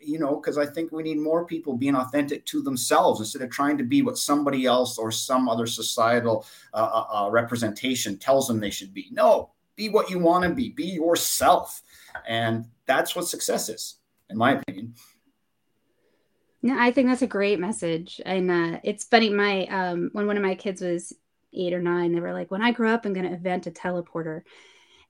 you 0.00 0.18
know, 0.18 0.36
because 0.36 0.58
I 0.58 0.66
think 0.66 0.92
we 0.92 1.02
need 1.02 1.18
more 1.18 1.44
people 1.44 1.76
being 1.76 1.94
authentic 1.94 2.44
to 2.46 2.62
themselves 2.62 3.20
instead 3.20 3.42
of 3.42 3.50
trying 3.50 3.78
to 3.78 3.84
be 3.84 4.02
what 4.02 4.18
somebody 4.18 4.66
else 4.66 4.98
or 4.98 5.10
some 5.10 5.48
other 5.48 5.66
societal 5.66 6.46
uh, 6.72 6.76
uh, 6.76 7.26
uh 7.26 7.30
representation 7.30 8.18
tells 8.18 8.48
them 8.48 8.60
they 8.60 8.70
should 8.70 8.94
be. 8.94 9.08
No, 9.10 9.50
be 9.76 9.88
what 9.88 10.10
you 10.10 10.18
want 10.18 10.44
to 10.44 10.50
be, 10.50 10.70
be 10.70 10.86
yourself. 10.86 11.82
And 12.28 12.66
that's 12.86 13.14
what 13.16 13.28
success 13.28 13.68
is, 13.68 13.96
in 14.28 14.36
my 14.36 14.52
opinion. 14.52 14.94
Yeah, 16.62 16.76
I 16.78 16.92
think 16.92 17.08
that's 17.08 17.22
a 17.22 17.26
great 17.26 17.58
message. 17.58 18.20
And 18.24 18.50
uh, 18.50 18.80
it's 18.84 19.04
funny, 19.04 19.30
my 19.30 19.66
um, 19.66 20.10
when 20.12 20.26
one 20.26 20.36
of 20.36 20.42
my 20.42 20.54
kids 20.54 20.82
was 20.82 21.14
eight 21.52 21.72
or 21.72 21.80
nine, 21.80 22.12
they 22.12 22.20
were 22.20 22.34
like, 22.34 22.50
when 22.50 22.62
I 22.62 22.72
grow 22.72 22.92
up, 22.92 23.04
I'm 23.04 23.14
going 23.14 23.26
to 23.26 23.32
invent 23.32 23.66
a 23.66 23.70
teleporter. 23.70 24.42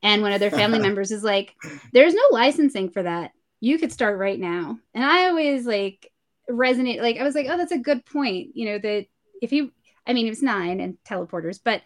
And 0.02 0.22
one 0.22 0.32
of 0.32 0.40
their 0.40 0.50
family 0.50 0.78
members 0.86 1.10
is 1.10 1.24
like, 1.24 1.54
there's 1.92 2.14
no 2.14 2.22
licensing 2.30 2.90
for 2.90 3.02
that 3.02 3.32
you 3.60 3.78
could 3.78 3.92
start 3.92 4.18
right 4.18 4.38
now. 4.38 4.78
And 4.94 5.04
I 5.04 5.28
always 5.28 5.66
like 5.66 6.10
resonate, 6.50 7.00
like, 7.00 7.18
I 7.18 7.24
was 7.24 7.34
like, 7.34 7.46
oh, 7.48 7.56
that's 7.56 7.72
a 7.72 7.78
good 7.78 8.04
point. 8.04 8.50
You 8.54 8.66
know, 8.66 8.78
that 8.78 9.06
if 9.42 9.50
he, 9.50 9.70
I 10.06 10.12
mean, 10.12 10.24
he 10.24 10.30
was 10.30 10.42
nine 10.42 10.80
and 10.80 10.96
teleporters, 11.04 11.60
but 11.62 11.82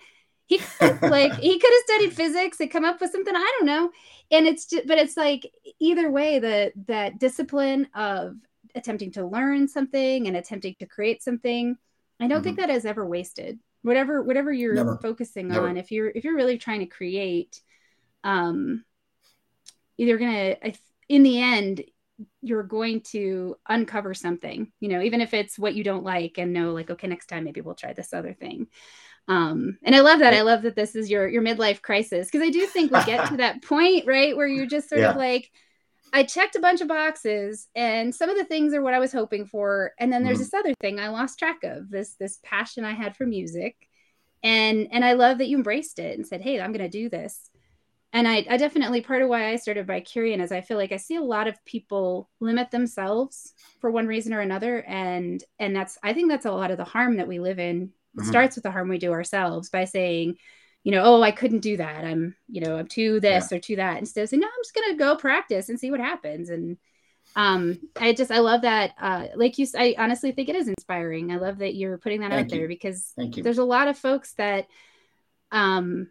he 0.47 0.59
could 0.59 1.03
like 1.03 1.35
he 1.35 1.59
could 1.59 1.73
have 1.73 1.83
studied 1.87 2.13
physics 2.13 2.61
and 2.61 2.71
come 2.71 2.85
up 2.85 3.01
with 3.01 3.11
something 3.11 3.35
i 3.35 3.57
don't 3.59 3.67
know 3.67 3.91
and 4.31 4.47
it's 4.47 4.67
just 4.67 4.87
but 4.87 4.99
it's 4.99 5.17
like 5.17 5.51
either 5.81 6.11
way 6.11 6.39
the 6.39 6.73
that 6.87 7.19
discipline 7.19 7.89
of 7.95 8.37
attempting 8.75 9.11
to 9.13 9.27
learn 9.27 9.69
something 9.69 10.27
and 10.27 10.37
attempting 10.37 10.75
to 10.79 10.87
create 10.87 11.23
something 11.23 11.77
i 12.21 12.27
don't 12.27 12.39
mm-hmm. 12.39 12.45
think 12.45 12.59
that 12.59 12.71
is 12.71 12.85
ever 12.85 13.07
wasted 13.07 13.59
whatever 13.83 14.23
whatever 14.23 14.53
you're 14.53 14.75
Never. 14.75 14.99
focusing 14.99 15.49
Never. 15.49 15.69
on 15.69 15.77
if 15.77 15.91
you're 15.91 16.09
if 16.09 16.25
you're 16.25 16.37
really 16.37 16.59
trying 16.59 16.81
to 16.81 16.87
create 16.87 17.61
um 18.25 18.85
either 19.99 20.19
gonna 20.19 20.57
I, 20.63 20.75
in 21.09 21.23
the 21.23 21.41
end 21.41 21.85
you're 22.43 22.63
going 22.63 23.01
to 23.01 23.57
uncover 23.69 24.15
something 24.15 24.71
you 24.81 24.89
know 24.89 25.01
even 25.01 25.21
if 25.21 25.35
it's 25.35 25.59
what 25.59 25.75
you 25.75 25.83
don't 25.83 26.05
like 26.05 26.39
and 26.39 26.53
know 26.53 26.73
like 26.73 26.91
okay 26.91 27.07
next 27.09 27.27
time 27.27 27.45
maybe 27.45 27.61
we'll 27.61 27.75
try 27.75 27.93
this 27.93 28.13
other 28.13 28.33
thing. 28.33 28.67
Um 29.27 29.79
and 29.83 29.95
i 29.95 30.01
love 30.01 30.21
that. 30.21 30.35
I 30.35 30.43
love 30.43 30.63
that 30.63 30.77
this 30.77 30.95
is 30.95 31.11
your 31.11 31.27
your 31.27 31.43
midlife 31.43 31.83
crisis 31.83 32.29
because 32.31 32.47
i 32.47 32.51
do 32.51 32.67
think 32.67 32.93
we 32.93 33.03
get 33.05 33.29
to 33.29 33.37
that 33.39 33.63
point 33.63 34.07
right 34.07 34.37
where 34.37 34.47
you're 34.47 34.67
just 34.67 34.89
sort 34.89 35.01
yeah. 35.01 35.11
of 35.11 35.17
like 35.17 35.51
i 36.13 36.23
checked 36.23 36.57
a 36.57 36.61
bunch 36.61 36.81
of 36.81 36.89
boxes 36.89 37.69
and 37.75 38.15
some 38.15 38.29
of 38.29 38.37
the 38.37 38.45
things 38.45 38.75
are 38.75 38.83
what 38.83 38.95
i 38.95 38.99
was 38.99 39.13
hoping 39.13 39.47
for. 39.47 39.93
And 39.99 40.13
then 40.13 40.23
there's 40.25 40.37
mm. 40.37 40.43
this 40.43 40.55
other 40.55 40.75
thing 40.81 41.01
i 41.01 41.09
lost 41.09 41.39
track 41.39 41.65
of 41.65 41.91
this 41.91 42.15
this 42.15 42.39
passion 42.45 42.85
i 42.85 42.93
had 42.93 43.17
for 43.17 43.27
music. 43.27 43.77
And 44.43 44.89
and 44.93 45.05
i 45.05 45.15
love 45.15 45.39
that 45.39 45.49
you 45.49 45.57
embraced 45.57 45.99
it 45.99 46.17
and 46.17 46.27
said 46.27 46.43
hey 46.43 46.61
i'm 46.61 46.73
going 46.73 46.89
to 46.89 46.99
do 46.99 47.09
this 47.09 47.51
and 48.15 48.27
I, 48.27 48.47
I, 48.49 48.57
definitely 48.57 49.01
part 49.01 49.21
of 49.21 49.29
why 49.29 49.51
I 49.51 49.57
started 49.57 49.87
BiCurean 49.87 50.41
is 50.41 50.53
I 50.53 50.61
feel 50.61 50.79
like 50.79 50.93
I 50.93 50.97
see 50.97 51.17
a 51.17 51.23
lot 51.23 51.49
of 51.49 51.63
people 51.65 52.31
limit 52.41 52.71
themselves 52.71 53.53
for 53.81 53.91
one 53.91 54.07
reason 54.07 54.33
or 54.33 54.41
another, 54.41 54.83
and 54.85 55.43
and 55.59 55.77
that's 55.77 55.99
I 56.03 56.15
think 56.15 56.31
that's 56.31 56.47
a 56.47 56.53
lot 56.53 56.71
of 56.71 56.79
the 56.79 56.85
harm 56.85 57.17
that 57.17 57.29
we 57.29 57.41
live 57.41 57.59
in. 57.59 57.93
Mm-hmm. 58.17 58.29
starts 58.29 58.55
with 58.55 58.63
the 58.63 58.71
harm 58.71 58.89
we 58.89 58.99
do 58.99 59.11
ourselves 59.11 59.71
by 59.71 59.87
saying, 59.87 60.37
you 60.85 60.93
know, 60.93 61.03
oh, 61.03 61.23
I 61.23 61.33
couldn't 61.33 61.61
do 61.61 61.79
that. 61.79 62.05
I'm, 62.05 62.37
you 62.47 62.61
know, 62.61 62.77
I'm 62.77 62.87
too 62.87 63.19
this 63.19 63.49
yeah. 63.51 63.57
or 63.57 63.61
too 63.61 63.77
that. 63.77 63.99
Instead 63.99 64.23
of 64.23 64.29
saying, 64.29 64.41
no, 64.41 64.47
I'm 64.47 64.63
just 64.63 64.75
gonna 64.75 64.97
go 64.97 65.17
practice 65.17 65.69
and 65.69 65.81
see 65.81 65.91
what 65.91 65.99
happens. 65.99 66.49
And 66.49 66.77
um, 67.35 67.81
I 67.97 68.13
just 68.13 68.31
I 68.31 68.39
love 68.39 68.63
that. 68.63 68.93
Uh, 69.01 69.27
like 69.35 69.59
you, 69.59 69.67
I 69.77 69.97
honestly 69.99 70.31
think 70.31 70.49
it 70.49 70.55
is 70.55 70.69
inspiring. 70.69 71.33
I 71.33 71.39
love 71.39 71.59
that 71.59 71.75
you're 71.75 71.99
putting 71.99 72.21
that 72.21 72.31
Thank 72.31 72.47
out 72.47 72.53
you. 72.53 72.59
there 72.61 72.69
because 72.69 73.13
thank 73.17 73.37
you 73.37 73.43
there's 73.43 73.59
a 73.59 73.65
lot 73.65 73.89
of 73.89 73.99
folks 73.99 74.35
that 74.35 74.69
um 75.51 76.09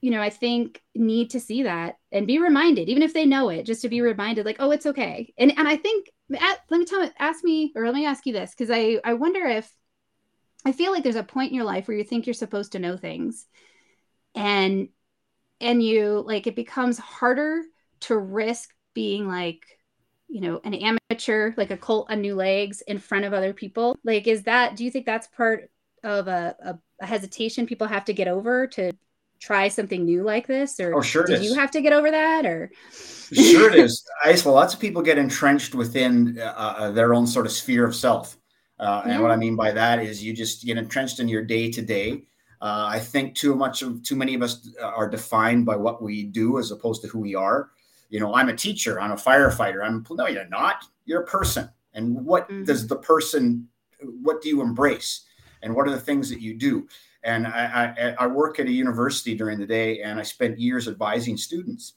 you 0.00 0.10
know, 0.10 0.20
I 0.20 0.30
think 0.30 0.82
need 0.94 1.30
to 1.30 1.40
see 1.40 1.64
that 1.64 1.96
and 2.10 2.26
be 2.26 2.38
reminded, 2.38 2.88
even 2.88 3.02
if 3.02 3.12
they 3.12 3.26
know 3.26 3.50
it, 3.50 3.66
just 3.66 3.82
to 3.82 3.88
be 3.88 4.00
reminded, 4.00 4.46
like, 4.46 4.56
oh, 4.58 4.70
it's 4.70 4.86
okay. 4.86 5.32
And 5.38 5.56
and 5.56 5.68
I 5.68 5.76
think, 5.76 6.10
at, 6.32 6.60
let 6.70 6.78
me 6.78 6.84
tell 6.86 7.00
me, 7.00 7.10
ask 7.18 7.44
me, 7.44 7.72
or 7.76 7.84
let 7.84 7.94
me 7.94 8.06
ask 8.06 8.24
you 8.26 8.32
this, 8.32 8.52
because 8.56 8.70
I 8.70 9.00
I 9.04 9.14
wonder 9.14 9.44
if 9.46 9.70
I 10.64 10.72
feel 10.72 10.92
like 10.92 11.02
there's 11.02 11.16
a 11.16 11.22
point 11.22 11.50
in 11.50 11.56
your 11.56 11.64
life 11.64 11.86
where 11.88 11.96
you 11.96 12.04
think 12.04 12.26
you're 12.26 12.34
supposed 12.34 12.72
to 12.72 12.78
know 12.78 12.96
things, 12.96 13.46
and 14.34 14.88
and 15.60 15.82
you 15.82 16.24
like 16.26 16.46
it 16.46 16.56
becomes 16.56 16.98
harder 16.98 17.62
to 18.00 18.16
risk 18.16 18.70
being 18.94 19.28
like 19.28 19.64
you 20.28 20.40
know 20.40 20.60
an 20.64 20.74
amateur 20.74 21.52
like 21.56 21.70
a 21.70 21.76
cult 21.76 22.10
on 22.10 22.20
new 22.20 22.34
legs 22.34 22.82
in 22.82 22.98
front 22.98 23.24
of 23.24 23.32
other 23.32 23.52
people 23.52 23.98
like 24.04 24.26
is 24.26 24.44
that 24.44 24.76
do 24.76 24.84
you 24.84 24.90
think 24.90 25.04
that's 25.04 25.26
part 25.28 25.70
of 26.02 26.28
a, 26.28 26.56
a, 26.64 26.78
a 27.02 27.06
hesitation 27.06 27.66
people 27.66 27.86
have 27.86 28.04
to 28.04 28.14
get 28.14 28.28
over 28.28 28.66
to 28.66 28.90
try 29.40 29.68
something 29.68 30.04
new 30.04 30.22
like 30.22 30.46
this 30.46 30.78
or 30.78 30.94
oh, 30.94 31.00
sure 31.00 31.24
did 31.24 31.42
you 31.42 31.54
have 31.54 31.70
to 31.70 31.80
get 31.80 31.92
over 31.92 32.10
that 32.10 32.44
or? 32.44 32.70
Sure 32.92 33.70
it 33.70 33.74
is. 33.84 34.06
I, 34.24 34.38
well 34.44 34.54
lots 34.54 34.74
of 34.74 34.80
people 34.80 35.02
get 35.02 35.18
entrenched 35.18 35.74
within 35.74 36.38
uh, 36.38 36.44
uh, 36.44 36.90
their 36.90 37.14
own 37.14 37.26
sort 37.26 37.46
of 37.46 37.52
sphere 37.52 37.84
of 37.84 37.94
self. 37.94 38.36
Uh, 38.78 39.02
yeah. 39.04 39.12
and 39.12 39.22
what 39.22 39.30
i 39.30 39.36
mean 39.36 39.56
by 39.56 39.70
that 39.70 39.98
is 39.98 40.24
you 40.24 40.32
just 40.32 40.64
get 40.64 40.78
entrenched 40.78 41.20
in 41.20 41.28
your 41.28 41.44
day 41.44 41.70
to 41.70 41.82
day 41.82 42.22
i 42.62 42.98
think 42.98 43.34
too 43.34 43.54
much 43.54 43.82
of 43.82 44.02
too 44.02 44.16
many 44.16 44.34
of 44.34 44.42
us 44.42 44.70
are 44.82 45.08
defined 45.08 45.66
by 45.66 45.76
what 45.76 46.02
we 46.02 46.24
do 46.24 46.58
as 46.58 46.70
opposed 46.70 47.02
to 47.02 47.08
who 47.08 47.18
we 47.18 47.34
are. 47.34 47.70
You 48.08 48.20
know 48.20 48.34
i'm 48.34 48.48
a 48.48 48.56
teacher 48.56 49.00
i'm 49.00 49.12
a 49.12 49.16
firefighter 49.16 49.84
i'm 49.84 50.04
no 50.10 50.26
you're 50.26 50.48
not. 50.48 50.84
You're 51.04 51.22
a 51.22 51.26
person. 51.26 51.68
And 51.94 52.24
what 52.24 52.48
mm-hmm. 52.48 52.64
does 52.64 52.86
the 52.86 52.96
person 52.96 53.68
what 54.22 54.42
do 54.42 54.48
you 54.48 54.62
embrace? 54.62 55.26
And 55.62 55.74
what 55.74 55.86
are 55.86 55.90
the 55.90 56.00
things 56.00 56.30
that 56.30 56.40
you 56.40 56.54
do 56.54 56.88
and 57.22 57.46
I, 57.46 57.94
I, 58.18 58.24
I, 58.24 58.26
work 58.26 58.58
at 58.58 58.66
a 58.66 58.72
university 58.72 59.34
during 59.34 59.58
the 59.58 59.66
day, 59.66 60.02
and 60.02 60.18
I 60.18 60.22
spent 60.22 60.58
years 60.58 60.88
advising 60.88 61.36
students. 61.36 61.94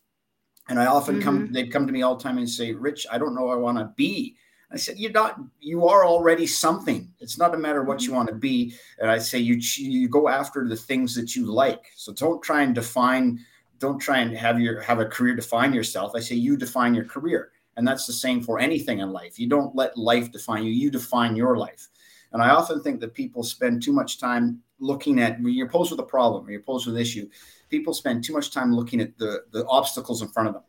And 0.70 0.80
I 0.80 0.86
often 0.86 1.16
mm-hmm. 1.16 1.24
come, 1.24 1.52
they'd 1.52 1.72
come 1.72 1.88
to 1.88 1.94
me 1.94 2.02
all 2.02 2.16
the 2.16 2.24
time 2.24 2.38
and 2.38 2.50
say, 2.50 2.74
"Rich, 2.74 3.08
I 3.12 3.18
don't 3.18 3.36
know 3.36 3.50
I 3.50 3.56
want 3.56 3.78
to 3.78 3.92
be." 3.96 4.36
I 4.72 4.78
said, 4.78 4.98
"You're 4.98 5.12
not. 5.12 5.40
You 5.60 5.88
are 5.88 6.06
already 6.06 6.48
something. 6.48 7.12
It's 7.20 7.38
not 7.38 7.54
a 7.54 7.58
matter 7.58 7.82
of 7.82 7.88
what 7.88 8.02
you 8.02 8.10
mm-hmm. 8.10 8.18
want 8.18 8.30
to 8.30 8.36
be." 8.36 8.74
And 9.00 9.10
I 9.10 9.18
say, 9.18 9.40
"You 9.40 9.56
you 9.78 10.10
go 10.10 10.28
after 10.28 10.68
the 10.68 10.76
things 10.76 11.16
that 11.16 11.36
you 11.36 11.46
like. 11.46 11.92
So 11.96 12.14
don't 12.14 12.42
try 12.42 12.64
and 12.64 12.74
define. 12.76 13.40
Don't 13.80 14.00
try 14.00 14.20
and 14.20 14.36
have 14.36 14.60
your 14.60 14.82
have 14.82 15.00
a 15.00 15.06
career 15.06 15.36
define 15.36 15.74
yourself. 15.74 16.14
I 16.16 16.20
say 16.20 16.36
you 16.36 16.58
define 16.58 16.94
your 16.94 17.06
career." 17.06 17.52
And 17.76 17.88
that's 17.88 18.06
the 18.06 18.14
same 18.14 18.42
for 18.42 18.60
anything 18.60 19.00
in 19.00 19.12
life. 19.12 19.40
You 19.40 19.48
don't 19.48 19.76
let 19.76 19.98
life 19.98 20.32
define 20.32 20.64
you, 20.64 20.72
you 20.72 20.92
define 20.92 21.36
your 21.36 21.58
life. 21.58 21.90
And 22.32 22.42
I 22.42 22.50
often 22.50 22.82
think 22.82 23.00
that 23.00 23.14
people 23.14 23.44
spend 23.44 23.82
too 23.82 23.94
much 23.94 24.20
time 24.20 24.60
looking 24.84 25.20
at 25.20 25.42
when 25.42 25.54
you're 25.54 25.70
posed 25.70 25.92
with 25.92 26.00
a 26.00 26.04
problem 26.04 26.46
or 26.46 26.52
you're 26.52 26.62
posed 26.62 26.86
with 26.86 26.96
an 26.96 27.02
issue, 27.02 27.30
people 27.70 27.94
spend 27.94 28.24
too 28.24 28.34
much 28.34 28.52
time 28.52 28.76
looking 28.76 29.02
at 29.02 29.18
the 29.18 29.44
the 29.52 29.66
obstacles 29.68 30.22
in 30.22 30.28
front 30.28 30.50
of 30.50 30.54
them, 30.54 30.64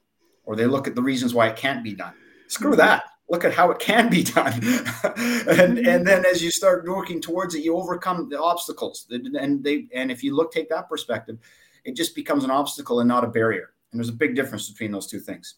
or 0.45 0.57
they 0.57 0.67
look 0.67 0.87
at 0.87 0.95
the 0.95 1.03
reasons 1.03 1.35
why 1.35 1.49
it 1.49 1.57
can't 1.57 1.83
be 1.85 1.95
done. 1.95 2.15
Screw 2.49 2.71
mm-hmm. 2.71 2.79
that. 2.79 3.05
Look 3.29 3.45
at 3.45 3.55
how 3.55 3.71
it 3.71 3.79
can 3.79 4.11
be 4.11 4.23
done, 4.23 4.53
and 4.55 4.63
mm-hmm. 4.63 5.89
and 5.89 6.07
then 6.07 6.25
as 6.27 6.43
you 6.43 6.51
start 6.51 6.87
working 6.87 7.21
towards 7.21 7.55
it, 7.55 7.65
you 7.65 7.77
overcome 7.77 8.29
the 8.29 8.41
obstacles. 8.41 9.07
And 9.11 9.65
they 9.65 9.87
and 9.95 10.11
if 10.11 10.23
you 10.23 10.37
look 10.37 10.53
take 10.53 10.69
that 10.69 10.89
perspective, 10.89 11.39
it 11.85 11.97
just 11.97 12.15
becomes 12.15 12.45
an 12.45 12.51
obstacle 12.51 13.01
and 13.01 13.09
not 13.09 13.25
a 13.25 13.29
barrier. 13.29 13.71
And 13.91 13.99
there's 13.99 14.11
a 14.11 14.13
big 14.13 14.35
difference 14.35 14.71
between 14.71 14.93
those 14.93 15.07
two 15.07 15.21
things. 15.21 15.55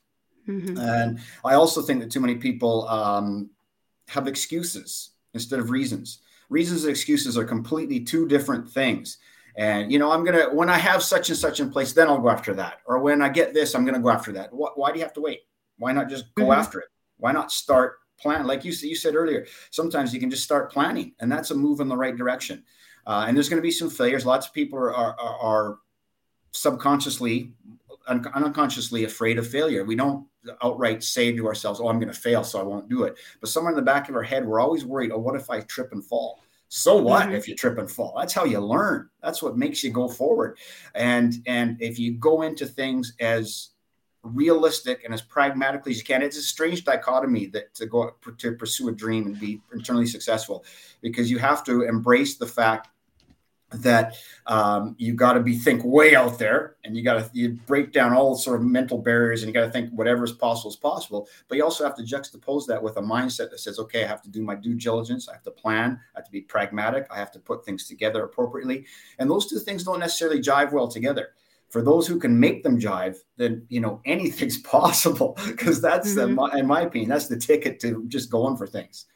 Mm-hmm. 0.49 0.79
And 0.79 1.19
I 1.45 1.55
also 1.55 1.83
think 1.83 2.01
that 2.01 2.11
too 2.11 2.21
many 2.21 2.37
people 2.37 2.87
um, 2.89 3.51
have 4.09 4.29
excuses 4.29 5.11
instead 5.35 5.59
of 5.59 5.71
reasons 5.71 6.21
reasons 6.49 6.85
and 6.85 6.91
excuses 6.91 7.37
are 7.37 7.45
completely 7.45 8.01
two 8.01 8.27
different 8.29 8.69
things. 8.69 9.19
And 9.57 9.91
you 9.91 9.99
know, 9.99 10.11
I'm 10.13 10.25
gonna 10.25 10.55
when 10.55 10.69
I 10.69 10.79
have 10.79 11.03
such 11.03 11.31
and 11.31 11.39
such 11.39 11.61
in 11.61 11.71
place, 11.71 11.93
then 11.93 12.09
I'll 12.09 12.19
go 12.19 12.31
after 12.31 12.55
that. 12.55 12.81
Or 12.87 12.99
when 12.99 13.23
I 13.23 13.29
get 13.29 13.55
this, 13.55 13.75
I'm 13.75 13.85
gonna 13.85 13.99
go 14.01 14.11
after 14.11 14.33
that. 14.33 14.53
Why, 14.53 14.69
why 14.75 14.93
do 14.93 14.99
you 14.99 15.05
have 15.05 15.15
to 15.15 15.21
wait? 15.21 15.41
Why 15.79 15.93
not 15.93 16.09
just 16.09 16.35
go 16.35 16.45
mm-hmm. 16.45 16.61
after 16.61 16.81
it? 16.81 16.89
Why 17.17 17.33
not 17.33 17.51
start 17.51 17.99
plan? 18.21 18.47
Like 18.47 18.65
you 18.65 18.73
you 18.83 18.97
said 18.97 19.15
earlier, 19.15 19.47
sometimes 19.71 20.13
you 20.13 20.21
can 20.21 20.31
just 20.31 20.45
start 20.45 20.71
planning, 20.71 21.15
and 21.21 21.33
that's 21.33 21.51
a 21.51 21.55
move 21.55 21.81
in 21.81 21.89
the 21.89 21.97
right 21.97 22.17
direction. 22.17 22.65
uh, 23.07 23.25
and 23.27 23.37
there's 23.37 23.49
going 23.49 23.59
to 23.59 23.63
be 23.63 23.71
some 23.71 23.89
failures. 23.89 24.27
Lots 24.27 24.49
of 24.49 24.53
people 24.53 24.79
are, 24.79 24.93
are, 24.95 25.17
are 25.19 25.79
subconsciously, 26.53 27.53
un- 28.09 28.27
unconsciously 28.35 29.05
afraid 29.05 29.39
of 29.39 29.47
failure. 29.47 29.85
We 29.85 29.95
don't 29.95 30.27
outright 30.63 31.03
say 31.03 31.33
to 31.33 31.47
ourselves, 31.47 31.81
"Oh, 31.81 31.89
I'm 31.89 31.99
going 31.99 32.13
to 32.13 32.19
fail, 32.19 32.45
so 32.45 32.61
I 32.61 32.63
won't 32.63 32.89
do 32.89 33.05
it." 33.05 33.17
But 33.41 33.49
somewhere 33.49 33.73
in 33.73 33.77
the 33.77 33.83
back 33.83 34.09
of 34.09 34.15
our 34.15 34.23
head, 34.23 34.47
we're 34.47 34.61
always 34.61 34.85
worried, 34.85 35.13
"Oh, 35.13 35.19
what 35.19 35.37
if 35.37 35.51
I 35.51 35.61
trip 35.61 35.93
and 35.93 36.05
fall?" 36.05 36.41
So 36.69 36.97
what 36.97 37.27
mm-hmm. 37.27 37.35
if 37.35 37.47
you 37.47 37.55
trip 37.55 37.79
and 37.79 37.91
fall? 37.91 38.15
That's 38.19 38.33
how 38.33 38.45
you 38.45 38.59
learn. 38.59 39.09
That's 39.23 39.43
what 39.43 39.57
makes 39.57 39.85
you 39.85 39.91
go 39.91 40.09
forward. 40.09 40.59
And 40.95 41.35
and 41.47 41.81
if 41.81 41.99
you 41.99 42.15
go 42.15 42.43
into 42.43 42.67
things 42.67 43.15
as 43.21 43.71
realistic 44.35 45.05
and 45.05 45.15
as 45.15 45.23
pragmatically 45.23 45.93
as 45.93 45.99
you 45.99 46.05
can. 46.05 46.23
It's 46.23 46.37
a 46.37 46.43
strange 46.43 46.85
dichotomy 46.85 47.47
that 47.47 47.75
to 47.75 47.87
go 47.87 48.13
to 48.39 48.53
pursue 48.53 48.89
a 48.89 48.93
dream 48.93 49.27
and 49.27 49.39
be 49.39 49.61
internally 49.73 50.07
successful, 50.07 50.65
because 51.01 51.31
you 51.31 51.39
have 51.39 51.65
to 51.65 51.83
embrace 51.83 52.37
the 52.37 52.47
fact 52.47 52.89
that 53.73 54.15
um, 54.47 54.95
you 54.97 55.13
got 55.13 55.33
to 55.33 55.41
be 55.41 55.59
think 55.59 55.83
way 55.85 56.15
out 56.15 56.39
there 56.39 56.77
and 56.85 56.97
you 56.97 57.03
got 57.03 57.15
to 57.15 57.31
you 57.33 57.59
break 57.67 57.93
down 57.93 58.13
all 58.13 58.37
sort 58.37 58.61
of 58.61 58.67
mental 58.67 58.99
barriers 58.99 59.43
and 59.43 59.49
you 59.49 59.55
got 59.55 59.67
to 59.67 59.73
think 59.73 59.91
whatever 59.91 60.25
is 60.25 60.33
possible 60.33 60.71
is 60.71 60.77
possible. 60.77 61.29
But 61.49 61.59
you 61.59 61.65
also 61.65 61.85
have 61.85 61.97
to 61.97 62.03
juxtapose 62.03 62.67
that 62.67 62.83
with 62.83 62.97
a 62.97 63.03
mindset 63.03 63.51
that 63.51 63.61
says 63.61 63.79
okay 63.81 64.05
i 64.05 64.07
have 64.07 64.23
to 64.23 64.31
do 64.31 64.43
my 64.43 64.55
due 64.55 64.75
diligence. 64.75 65.29
I 65.29 65.33
have 65.33 65.43
to 65.45 65.51
plan. 65.51 65.99
I 66.15 66.19
have 66.19 66.27
to 66.27 66.33
be 66.33 66.43
pragmatic. 66.43 67.07
I 67.11 67.17
have 67.17 67.33
to 67.33 67.41
put 67.41 67.65
things 67.65 67.89
together 67.89 68.25
appropriately. 68.25 68.87
And 69.19 69.29
those 69.29 69.49
two 69.49 69.59
things 69.59 69.83
don't 69.83 70.01
necessarily 70.01 70.41
jive 70.41 70.73
well 70.73 70.89
together. 70.89 71.31
For 71.69 71.83
those 71.83 72.07
who 72.07 72.21
can 72.21 72.39
make 72.39 72.63
them 72.63 72.81
jive, 72.81 73.17
then 73.37 73.67
you 73.69 73.81
know 73.81 74.01
anything's 74.05 74.59
possible 74.63 75.37
because 75.47 75.81
that's 75.81 76.15
mm-hmm. 76.15 76.37
the, 76.37 76.59
in 76.59 76.67
my 76.67 76.83
opinion 76.83 77.11
that's 77.11 77.27
the 77.27 77.37
ticket 77.37 77.81
to 77.81 78.05
just 78.07 78.31
going 78.31 78.57
for 78.57 78.69
things. 78.69 79.07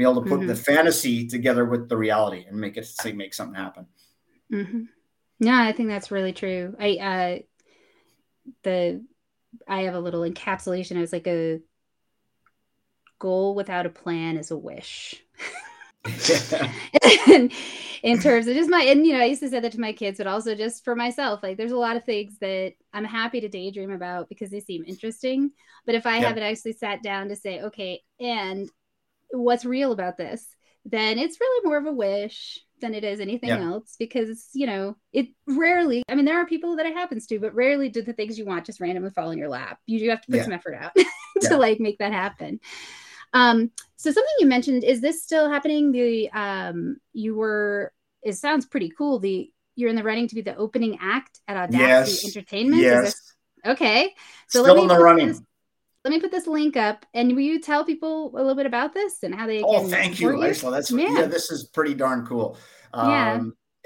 Be 0.00 0.04
able 0.04 0.22
to 0.22 0.30
put 0.30 0.38
mm-hmm. 0.38 0.46
the 0.46 0.56
fantasy 0.56 1.26
together 1.26 1.66
with 1.66 1.90
the 1.90 1.96
reality 1.98 2.46
and 2.48 2.58
make 2.58 2.78
it 2.78 2.86
say 2.86 3.12
make 3.12 3.34
something 3.34 3.54
happen. 3.54 3.84
Mm-hmm. 4.50 4.84
Yeah, 5.40 5.60
I 5.60 5.72
think 5.72 5.90
that's 5.90 6.10
really 6.10 6.32
true. 6.32 6.74
I 6.80 6.96
uh, 6.96 7.38
the 8.62 9.04
I 9.68 9.82
have 9.82 9.92
a 9.92 10.00
little 10.00 10.22
encapsulation. 10.22 10.92
It 10.92 11.00
was 11.00 11.12
like 11.12 11.26
a 11.26 11.60
goal 13.18 13.54
without 13.54 13.84
a 13.84 13.90
plan 13.90 14.38
is 14.38 14.50
a 14.50 14.56
wish. 14.56 15.22
and 17.28 17.52
in 18.02 18.18
terms 18.20 18.46
of 18.46 18.54
just 18.54 18.70
my 18.70 18.80
and 18.84 19.06
you 19.06 19.12
know 19.12 19.20
i 19.20 19.26
used 19.26 19.42
to 19.42 19.50
say 19.50 19.60
that 19.60 19.72
to 19.72 19.78
my 19.78 19.92
kids 19.92 20.16
but 20.16 20.26
also 20.26 20.54
just 20.54 20.82
for 20.82 20.96
myself 20.96 21.42
like 21.42 21.58
there's 21.58 21.72
a 21.72 21.76
lot 21.76 21.94
of 21.94 22.04
things 22.04 22.38
that 22.40 22.72
i'm 22.94 23.04
happy 23.04 23.38
to 23.38 23.50
daydream 23.50 23.90
about 23.90 24.26
because 24.30 24.48
they 24.48 24.60
seem 24.60 24.82
interesting 24.86 25.50
but 25.84 25.94
if 25.94 26.06
i 26.06 26.16
yeah. 26.16 26.28
haven't 26.28 26.42
actually 26.42 26.72
sat 26.72 27.02
down 27.02 27.28
to 27.28 27.36
say 27.36 27.60
okay 27.60 28.00
and 28.18 28.70
what's 29.32 29.64
real 29.64 29.92
about 29.92 30.16
this 30.16 30.46
then 30.84 31.18
it's 31.18 31.40
really 31.40 31.68
more 31.68 31.76
of 31.76 31.86
a 31.86 31.92
wish 31.92 32.58
than 32.80 32.94
it 32.94 33.04
is 33.04 33.20
anything 33.20 33.50
yeah. 33.50 33.62
else 33.62 33.96
because 33.98 34.48
you 34.54 34.66
know 34.66 34.96
it 35.12 35.28
rarely 35.46 36.02
i 36.08 36.14
mean 36.14 36.24
there 36.24 36.40
are 36.40 36.46
people 36.46 36.76
that 36.76 36.86
it 36.86 36.94
happens 36.94 37.26
to 37.26 37.38
but 37.38 37.54
rarely 37.54 37.88
do 37.88 38.00
the 38.00 38.12
things 38.12 38.38
you 38.38 38.46
want 38.46 38.64
just 38.64 38.80
randomly 38.80 39.10
fall 39.10 39.30
in 39.30 39.38
your 39.38 39.48
lap 39.48 39.78
you 39.86 39.98
do 39.98 40.08
have 40.08 40.22
to 40.22 40.28
put 40.28 40.36
yeah. 40.38 40.44
some 40.44 40.52
effort 40.52 40.74
out 40.74 40.92
to 41.42 41.56
like 41.56 41.78
make 41.78 41.98
that 41.98 42.12
happen 42.12 42.58
um, 43.32 43.70
so 43.96 44.10
something 44.10 44.34
you 44.38 44.46
mentioned 44.46 44.84
is 44.84 45.00
this 45.00 45.22
still 45.22 45.48
happening? 45.48 45.92
The 45.92 46.30
um, 46.30 46.96
you 47.12 47.34
were. 47.34 47.92
It 48.22 48.34
sounds 48.34 48.66
pretty 48.66 48.92
cool. 48.96 49.18
The 49.18 49.50
you're 49.76 49.90
in 49.90 49.96
the 49.96 50.02
running 50.02 50.28
to 50.28 50.34
be 50.34 50.42
the 50.42 50.56
opening 50.56 50.98
act 51.00 51.40
at 51.48 51.70
Audacy 51.70 51.78
yes. 51.78 52.24
Entertainment. 52.24 52.82
Yes. 52.82 53.04
This, 53.04 53.34
okay. 53.66 54.14
So 54.48 54.62
still 54.62 54.82
in 54.82 54.88
the 54.88 54.98
running. 54.98 55.28
This, 55.28 55.42
let 56.04 56.10
me 56.10 56.20
put 56.20 56.30
this 56.30 56.46
link 56.46 56.76
up, 56.76 57.04
and 57.12 57.34
will 57.34 57.42
you 57.42 57.60
tell 57.60 57.84
people 57.84 58.30
a 58.34 58.36
little 58.36 58.54
bit 58.54 58.66
about 58.66 58.94
this 58.94 59.22
and 59.22 59.34
how 59.34 59.46
they? 59.46 59.62
Oh, 59.62 59.86
thank 59.86 60.20
you, 60.20 60.36
Lisa. 60.36 60.70
That's 60.70 60.90
yeah. 60.90 61.20
yeah. 61.20 61.26
This 61.26 61.50
is 61.50 61.64
pretty 61.64 61.94
darn 61.94 62.24
cool. 62.26 62.56
Um, 62.94 63.10
yeah. 63.10 63.42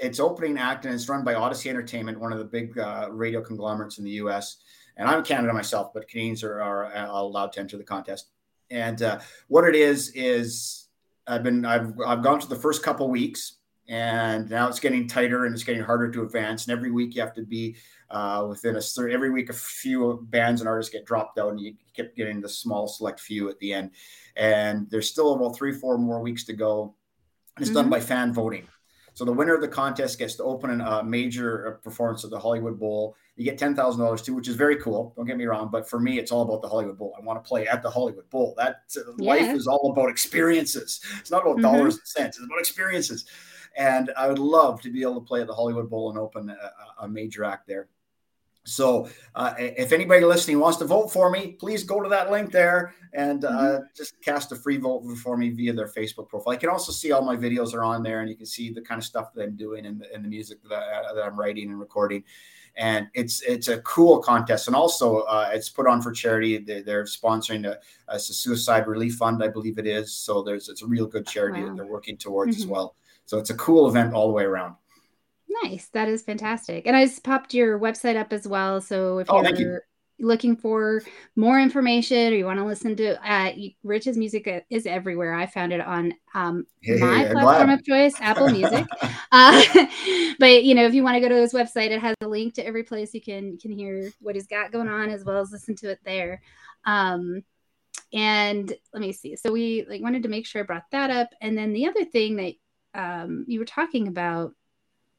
It's 0.07 0.19
opening 0.19 0.57
act, 0.57 0.85
and 0.85 0.93
it's 0.93 1.07
run 1.07 1.23
by 1.23 1.33
Audacy 1.33 1.69
Entertainment, 1.69 2.19
one 2.19 2.31
of 2.31 2.39
the 2.39 2.45
big 2.45 2.77
uh, 2.77 3.07
radio 3.11 3.41
conglomerates 3.41 3.97
in 3.97 4.03
the 4.03 4.11
U.S. 4.11 4.57
And 4.97 5.09
I'm 5.09 5.23
Canada 5.23 5.53
myself, 5.53 5.93
but 5.93 6.07
Canadians 6.07 6.43
are, 6.43 6.61
are 6.61 7.05
allowed 7.07 7.51
to 7.53 7.59
enter 7.59 7.77
the 7.77 7.83
contest. 7.83 8.29
And 8.69 9.01
uh, 9.01 9.19
what 9.47 9.65
it 9.65 9.75
is 9.75 10.11
is 10.15 10.87
I've 11.27 11.43
been 11.43 11.65
I've 11.65 11.93
I've 12.05 12.23
gone 12.23 12.39
to 12.39 12.47
the 12.47 12.55
first 12.55 12.83
couple 12.83 13.09
weeks, 13.09 13.57
and 13.87 14.49
now 14.49 14.67
it's 14.67 14.79
getting 14.79 15.07
tighter 15.07 15.45
and 15.45 15.53
it's 15.53 15.63
getting 15.63 15.83
harder 15.83 16.09
to 16.11 16.23
advance. 16.23 16.65
And 16.65 16.75
every 16.75 16.91
week 16.91 17.15
you 17.15 17.21
have 17.21 17.35
to 17.35 17.43
be 17.43 17.75
uh, 18.09 18.45
within 18.49 18.75
a 18.75 18.81
certain. 18.81 19.13
every 19.13 19.29
week 19.29 19.49
a 19.49 19.53
few 19.53 20.25
bands 20.29 20.61
and 20.61 20.67
artists 20.67 20.91
get 20.91 21.05
dropped 21.05 21.37
out, 21.39 21.49
and 21.49 21.59
you 21.59 21.75
keep 21.93 22.15
getting 22.15 22.41
the 22.41 22.49
small 22.49 22.87
select 22.87 23.19
few 23.19 23.49
at 23.49 23.59
the 23.59 23.73
end. 23.73 23.91
And 24.35 24.89
there's 24.89 25.09
still 25.09 25.33
about 25.33 25.55
three 25.55 25.71
four 25.71 25.97
more 25.97 26.21
weeks 26.21 26.43
to 26.45 26.53
go. 26.53 26.95
And 27.55 27.63
It's 27.63 27.69
mm-hmm. 27.69 27.75
done 27.75 27.89
by 27.89 27.99
fan 27.99 28.33
voting. 28.33 28.67
So 29.13 29.23
the 29.23 29.31
winner 29.31 29.55
of 29.55 29.61
the 29.61 29.69
contest 29.69 30.19
gets 30.19 30.35
to 30.35 30.43
open 30.43 30.81
a 30.81 31.01
major 31.01 31.67
uh, 31.67 31.71
performance 31.81 32.25
of 32.25 32.31
the 32.31 32.39
Hollywood 32.39 32.77
Bowl. 32.77 33.15
You 33.37 33.45
get 33.45 33.57
ten 33.57 33.73
thousand 33.73 34.01
dollars 34.01 34.21
too, 34.21 34.33
which 34.35 34.49
is 34.49 34.55
very 34.55 34.75
cool. 34.75 35.13
Don't 35.15 35.25
get 35.25 35.37
me 35.37 35.45
wrong, 35.45 35.69
but 35.71 35.89
for 35.89 35.99
me, 35.99 36.19
it's 36.19 36.31
all 36.33 36.41
about 36.41 36.61
the 36.61 36.67
Hollywood 36.67 36.97
Bowl. 36.97 37.15
I 37.17 37.23
want 37.23 37.41
to 37.41 37.47
play 37.47 37.65
at 37.65 37.81
the 37.81 37.89
Hollywood 37.89 38.29
Bowl. 38.29 38.53
That 38.57 38.81
uh, 38.97 39.01
yeah. 39.17 39.29
life 39.29 39.55
is 39.55 39.67
all 39.67 39.91
about 39.91 40.09
experiences. 40.09 40.99
It's 41.19 41.31
not 41.31 41.43
about 41.43 41.57
mm-hmm. 41.57 41.61
dollars 41.61 41.95
and 41.95 42.07
cents. 42.07 42.37
It's 42.37 42.45
about 42.45 42.59
experiences. 42.59 43.25
And 43.75 44.11
I 44.17 44.27
would 44.27 44.39
love 44.39 44.81
to 44.81 44.91
be 44.91 45.01
able 45.01 45.15
to 45.15 45.27
play 45.27 45.41
at 45.41 45.47
the 45.47 45.53
Hollywood 45.53 45.89
Bowl 45.89 46.09
and 46.09 46.17
open 46.17 46.49
a, 46.49 47.03
a 47.03 47.07
major 47.07 47.43
act 47.43 47.67
there. 47.67 47.89
So, 48.65 49.07
uh, 49.35 49.53
if 49.57 49.91
anybody 49.91 50.25
listening 50.25 50.59
wants 50.59 50.79
to 50.79 50.85
vote 50.85 51.11
for 51.11 51.29
me, 51.29 51.51
please 51.51 51.83
go 51.83 52.01
to 52.01 52.09
that 52.09 52.31
link 52.31 52.51
there 52.51 52.95
and 53.13 53.45
uh, 53.45 53.49
mm-hmm. 53.49 53.83
just 53.95 54.19
cast 54.21 54.51
a 54.51 54.55
free 54.55 54.77
vote 54.77 55.03
for 55.17 55.37
me 55.37 55.51
via 55.51 55.71
their 55.71 55.87
Facebook 55.87 56.27
profile. 56.27 56.53
You 56.53 56.59
can 56.59 56.69
also 56.69 56.91
see 56.91 57.11
all 57.11 57.21
my 57.21 57.35
videos 57.35 57.75
are 57.75 57.83
on 57.83 58.01
there, 58.01 58.21
and 58.21 58.29
you 58.29 58.35
can 58.35 58.47
see 58.47 58.71
the 58.71 58.81
kind 58.81 58.97
of 58.97 59.05
stuff 59.05 59.33
that 59.35 59.43
I'm 59.43 59.55
doing 59.55 59.85
and 59.85 60.01
the, 60.01 60.11
and 60.13 60.25
the 60.25 60.29
music 60.29 60.57
that, 60.67 60.75
uh, 60.75 61.13
that 61.13 61.23
I'm 61.23 61.39
writing 61.39 61.69
and 61.69 61.79
recording. 61.79 62.23
And 62.75 63.07
it's 63.13 63.41
it's 63.41 63.69
a 63.69 63.79
cool 63.81 64.19
contest, 64.19 64.67
and 64.67 64.75
also 64.75 65.19
uh, 65.21 65.51
it's 65.53 65.69
put 65.69 65.87
on 65.87 66.01
for 66.01 66.11
charity. 66.11 66.57
They're, 66.57 66.83
they're 66.83 67.03
sponsoring 67.05 67.65
a, 67.65 67.77
a, 68.09 68.19
suicide 68.19 68.87
relief 68.87 69.15
fund, 69.15 69.41
I 69.41 69.47
believe 69.47 69.77
it 69.77 69.87
is. 69.87 70.11
So 70.11 70.41
there's 70.41 70.67
it's 70.67 70.81
a 70.81 70.87
real 70.87 71.05
good 71.05 71.25
charity 71.25 71.61
wow. 71.61 71.69
that 71.69 71.75
they're 71.77 71.85
working 71.85 72.17
towards 72.17 72.57
mm-hmm. 72.57 72.63
as 72.63 72.67
well. 72.67 72.95
So 73.25 73.37
it's 73.37 73.49
a 73.49 73.55
cool 73.55 73.87
event 73.87 74.13
all 74.13 74.27
the 74.27 74.33
way 74.33 74.43
around. 74.43 74.75
Nice. 75.63 75.87
That 75.93 76.09
is 76.09 76.21
fantastic. 76.21 76.85
And 76.85 76.95
I 76.95 77.05
just 77.05 77.23
popped 77.23 77.53
your 77.53 77.79
website 77.79 78.17
up 78.17 78.33
as 78.33 78.47
well. 78.47 78.81
So 78.81 79.19
if 79.19 79.27
oh, 79.29 79.41
you're 79.41 79.57
you. 79.57 79.79
looking 80.19 80.55
for 80.55 81.01
more 81.35 81.59
information 81.59 82.33
or 82.33 82.35
you 82.35 82.45
want 82.45 82.59
to 82.59 82.65
listen 82.65 82.95
to 82.97 83.31
uh, 83.31 83.51
Rich's 83.83 84.17
music 84.17 84.65
is 84.69 84.85
everywhere. 84.85 85.33
I 85.33 85.45
found 85.45 85.71
it 85.71 85.81
on 85.81 86.13
um, 86.33 86.65
hey, 86.81 86.97
my 86.97 87.29
platform 87.31 87.69
of 87.69 87.83
choice, 87.85 88.13
Apple 88.19 88.49
Music. 88.49 88.85
uh, 89.31 89.63
but 90.39 90.63
you 90.63 90.75
know, 90.75 90.85
if 90.85 90.93
you 90.93 91.03
want 91.03 91.15
to 91.15 91.21
go 91.21 91.29
to 91.29 91.41
his 91.41 91.53
website, 91.53 91.91
it 91.91 92.01
has 92.01 92.15
a 92.21 92.27
link 92.27 92.55
to 92.55 92.65
every 92.65 92.83
place 92.83 93.13
you 93.13 93.21
can 93.21 93.57
can 93.57 93.71
hear 93.71 94.11
what 94.19 94.35
he's 94.35 94.47
got 94.47 94.71
going 94.71 94.89
on 94.89 95.09
as 95.09 95.23
well 95.23 95.39
as 95.39 95.51
listen 95.51 95.75
to 95.77 95.89
it 95.89 95.99
there. 96.03 96.41
Um, 96.85 97.43
and 98.13 98.73
let 98.93 99.01
me 99.01 99.11
see. 99.11 99.35
So 99.35 99.51
we 99.51 99.85
like 99.89 100.01
wanted 100.01 100.23
to 100.23 100.29
make 100.29 100.45
sure 100.45 100.61
I 100.61 100.65
brought 100.65 100.89
that 100.91 101.09
up. 101.09 101.29
And 101.41 101.57
then 101.57 101.73
the 101.73 101.87
other 101.87 102.05
thing 102.05 102.35
that 102.37 102.53
um, 102.95 103.45
you 103.47 103.59
were 103.59 103.65
talking 103.65 104.07
about 104.07 104.53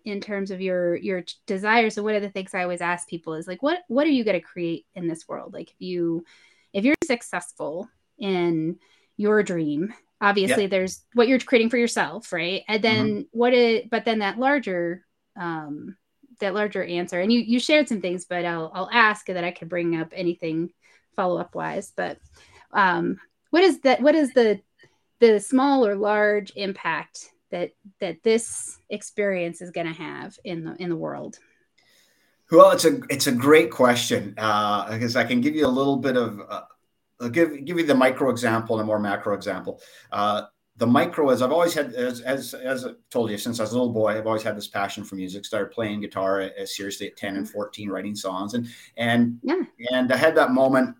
in 0.05 0.21
terms 0.21 0.53
of 0.53 0.61
your 0.61 0.97
your 0.97 1.25
desires 1.47 1.95
so 1.95 2.03
one 2.03 2.15
of 2.15 2.23
the 2.23 2.31
things 2.31 2.55
i 2.55 2.63
always 2.63 2.81
ask 2.81 3.09
people 3.09 3.35
is 3.35 3.49
like 3.49 3.63
what 3.63 3.81
what 3.89 4.07
are 4.07 4.11
you 4.11 4.25
going 4.25 4.41
to 4.41 4.47
create 4.47 4.87
in 4.95 5.09
this 5.09 5.27
world 5.29 5.53
like 5.53 5.69
if 5.71 5.81
you 5.81 6.25
if 6.73 6.85
you're 6.85 6.95
successful 7.05 7.89
in 8.17 8.79
your 9.17 9.43
dream 9.43 9.93
obviously 10.21 10.63
yep. 10.63 10.71
there's 10.71 11.05
what 11.13 11.29
you're 11.29 11.41
creating 11.41 11.69
for 11.69 11.77
yourself 11.77 12.33
right 12.33 12.63
and 12.69 12.83
then 12.83 13.07
mm-hmm. 13.09 13.21
what 13.33 13.53
it 13.53 13.91
but 13.91 14.05
then 14.05 14.21
that 14.21 14.39
larger 14.39 15.05
um 15.39 15.97
that 16.39 16.55
larger 16.55 16.85
answer 16.85 17.21
and 17.21 17.33
you 17.33 17.41
you 17.41 17.59
shared 17.59 17.89
some 17.89 18.01
things 18.01 18.25
but 18.27 18.45
i'll 18.45 18.71
i'll 18.75 18.91
ask 18.93 19.27
that 19.27 19.45
i 19.45 19.51
could 19.51 19.69
bring 19.69 19.97
up 19.97 20.13
anything 20.15 20.71
follow 21.17 21.39
up 21.39 21.55
wise 21.55 21.93
but 21.97 22.19
um 22.73 23.19
what 23.51 23.65
is 23.65 23.81
that 23.81 24.01
what 24.01 24.15
is 24.15 24.33
the 24.35 24.61
the 25.19 25.41
small 25.41 25.87
or 25.87 25.97
large 25.97 26.53
impact 26.57 27.31
that 27.51 27.71
that 28.01 28.23
this 28.23 28.79
experience 28.91 29.61
is 29.61 29.71
going 29.71 29.87
to 29.87 29.93
have 29.93 30.39
in 30.45 30.65
the 30.65 30.75
in 30.77 30.89
the 30.89 30.97
world? 30.97 31.39
Well, 32.51 32.71
it's 32.71 32.85
a 32.85 33.01
it's 33.09 33.27
a 33.27 33.33
great 33.33 33.71
question 33.71 34.35
uh, 34.39 34.91
because 34.91 35.17
I 35.17 35.25
can 35.25 35.41
give 35.41 35.55
you 35.55 35.67
a 35.67 35.69
little 35.69 35.97
bit 35.97 36.17
of 36.17 36.41
uh, 36.49 36.63
I'll 37.21 37.29
give 37.29 37.65
give 37.65 37.79
you 37.79 37.87
the 37.87 37.95
micro 37.95 38.31
example 38.31 38.77
and 38.77 38.85
a 38.85 38.87
more 38.87 39.01
macro 39.01 39.35
example. 39.35 39.81
Uh, 40.13 40.43
the 40.77 40.87
micro 40.87 41.31
is 41.31 41.41
I've 41.41 41.53
always 41.53 41.75
had 41.75 41.95
as, 41.95 42.21
as 42.21 42.55
as 42.55 42.85
I 42.85 42.91
told 43.11 43.31
you 43.31 43.39
since 43.39 43.59
I 43.59 43.63
was 43.63 43.73
a 43.73 43.79
little 43.79 43.93
boy 43.93 44.17
I've 44.17 44.27
always 44.27 44.43
had 44.43 44.57
this 44.57 44.69
passion 44.69 45.03
for 45.03 45.17
music. 45.17 45.45
Started 45.45 45.73
playing 45.73 46.01
guitar 46.03 46.41
as 46.41 46.53
uh, 46.61 46.67
seriously 46.67 47.09
at 47.09 47.17
ten 47.17 47.37
and 47.37 47.49
fourteen, 47.49 47.89
writing 47.89 48.15
songs 48.15 48.55
and 48.55 48.69
and 48.97 49.39
yeah. 49.43 49.63
and 49.91 50.13
I 50.13 50.17
had 50.17 50.35
that 50.37 50.53
moment 50.53 50.97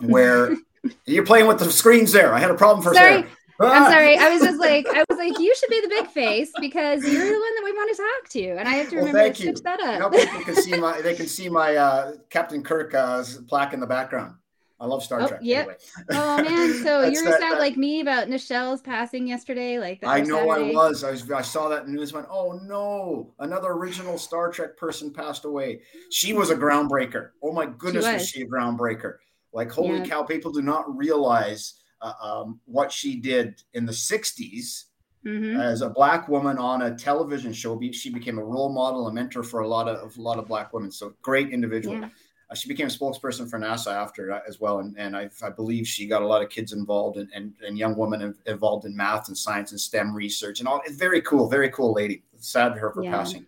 where 0.00 0.54
you're 1.06 1.26
playing 1.26 1.46
with 1.46 1.58
the 1.58 1.70
screens 1.70 2.12
there. 2.12 2.34
I 2.34 2.38
had 2.38 2.50
a 2.50 2.54
problem 2.54 2.82
for 2.82 2.94
Sorry. 2.94 3.24
I'm 3.60 3.90
sorry. 3.90 4.18
I 4.18 4.30
was 4.30 4.42
just 4.42 4.58
like, 4.58 4.86
I 4.88 5.03
was 5.14 5.28
like, 5.28 5.38
you 5.38 5.54
should 5.54 5.70
be 5.70 5.80
the 5.80 5.88
big 5.88 6.08
face 6.08 6.50
because 6.60 7.02
you're 7.02 7.24
the 7.24 7.40
one 7.40 7.54
that 7.54 7.62
we 7.64 7.72
want 7.72 7.96
to 7.96 8.02
talk 8.02 8.30
to, 8.30 8.58
and 8.58 8.68
I 8.68 8.74
have 8.74 8.90
to 8.90 8.96
remember 8.96 9.18
well, 9.18 9.32
to 9.32 9.42
switch 9.42 9.62
that 9.62 9.80
up. 9.80 10.00
Now 10.00 10.08
people 10.08 10.40
can 10.40 10.54
see 10.56 10.76
my, 10.76 11.00
they 11.00 11.14
can 11.14 11.26
see 11.26 11.48
my 11.48 11.76
uh, 11.76 12.12
Captain 12.30 12.62
Kirk 12.62 12.94
uh, 12.94 13.24
plaque 13.48 13.72
in 13.72 13.80
the 13.80 13.86
background. 13.86 14.34
I 14.80 14.86
love 14.86 15.04
Star 15.04 15.22
oh, 15.22 15.28
Trek. 15.28 15.40
Yep. 15.42 15.60
Anyway. 15.60 15.76
Oh 16.10 16.42
man, 16.42 16.74
so 16.82 17.02
you're 17.08 17.24
that- 17.24 17.40
sad 17.40 17.52
that- 17.52 17.58
like 17.58 17.76
me 17.76 18.00
about 18.00 18.28
Nichelle's 18.28 18.82
passing 18.82 19.26
yesterday. 19.26 19.78
Like 19.78 20.00
I 20.04 20.20
know 20.20 20.48
Saturday. 20.48 20.70
I 20.70 20.74
was. 20.74 21.04
I 21.04 21.10
was. 21.12 21.30
I 21.30 21.42
saw 21.42 21.68
that 21.68 21.88
news. 21.88 22.12
Went, 22.12 22.26
oh 22.30 22.60
no! 22.64 23.32
Another 23.38 23.68
original 23.68 24.18
Star 24.18 24.50
Trek 24.50 24.76
person 24.76 25.12
passed 25.12 25.44
away. 25.44 25.80
She 26.10 26.32
was 26.32 26.50
a 26.50 26.56
groundbreaker. 26.56 27.30
Oh 27.42 27.52
my 27.52 27.66
goodness, 27.66 28.04
was. 28.04 28.14
was. 28.14 28.28
she 28.28 28.42
a 28.42 28.46
groundbreaker? 28.46 29.16
Like 29.52 29.70
holy 29.70 29.98
Yeah. 29.98 30.04
cow! 30.04 30.22
People 30.24 30.52
do 30.52 30.62
not 30.62 30.96
realize 30.96 31.74
uh, 32.02 32.12
um, 32.20 32.60
what 32.64 32.90
she 32.90 33.16
did 33.20 33.62
in 33.74 33.86
the 33.86 33.92
'60s 33.92 34.84
Mhm. 35.24 35.58
as 35.58 35.80
a 35.82 35.88
black 35.88 36.28
woman 36.28 36.58
on 36.58 36.82
a 36.82 36.94
television 36.96 37.52
show. 37.52 37.80
She 37.92 38.10
became 38.10 38.38
a 38.38 38.44
role 38.44 38.68
model, 38.72 39.06
a 39.08 39.12
mentor 39.12 39.42
for 39.42 39.60
a 39.60 39.68
lot 39.68 39.88
of 39.88 40.16
a 40.16 40.20
lot 40.22 40.38
of 40.38 40.46
black 40.46 40.72
women. 40.72 40.90
So 40.90 41.14
great 41.22 41.50
individual. 41.50 41.96
Yeah. 41.98 42.08
Uh, 42.50 42.54
she 42.54 42.68
became 42.68 42.88
a 42.88 42.90
spokesperson 42.90 43.48
for 43.48 43.58
NASA 43.58 43.90
after 43.90 44.30
as 44.46 44.60
well, 44.60 44.80
and, 44.80 44.94
and 44.98 45.16
I, 45.16 45.30
I 45.42 45.48
believe 45.48 45.88
she 45.88 46.06
got 46.06 46.20
a 46.20 46.26
lot 46.26 46.42
of 46.42 46.50
kids 46.50 46.74
involved 46.74 47.16
and, 47.16 47.30
and, 47.34 47.54
and 47.66 47.78
young 47.78 47.96
women 47.96 48.34
involved 48.44 48.84
in 48.84 48.94
math 48.94 49.28
and 49.28 49.36
science 49.36 49.70
and 49.70 49.80
STEM 49.80 50.14
research 50.14 50.60
and 50.60 50.68
all. 50.68 50.82
It's 50.84 50.96
very 50.96 51.22
cool, 51.22 51.48
very 51.48 51.70
cool 51.70 51.94
lady. 51.94 52.22
Sad 52.36 52.74
to 52.74 52.80
her 52.80 52.90
for 52.92 53.02
Yeah. 53.02 53.12
passing. 53.12 53.46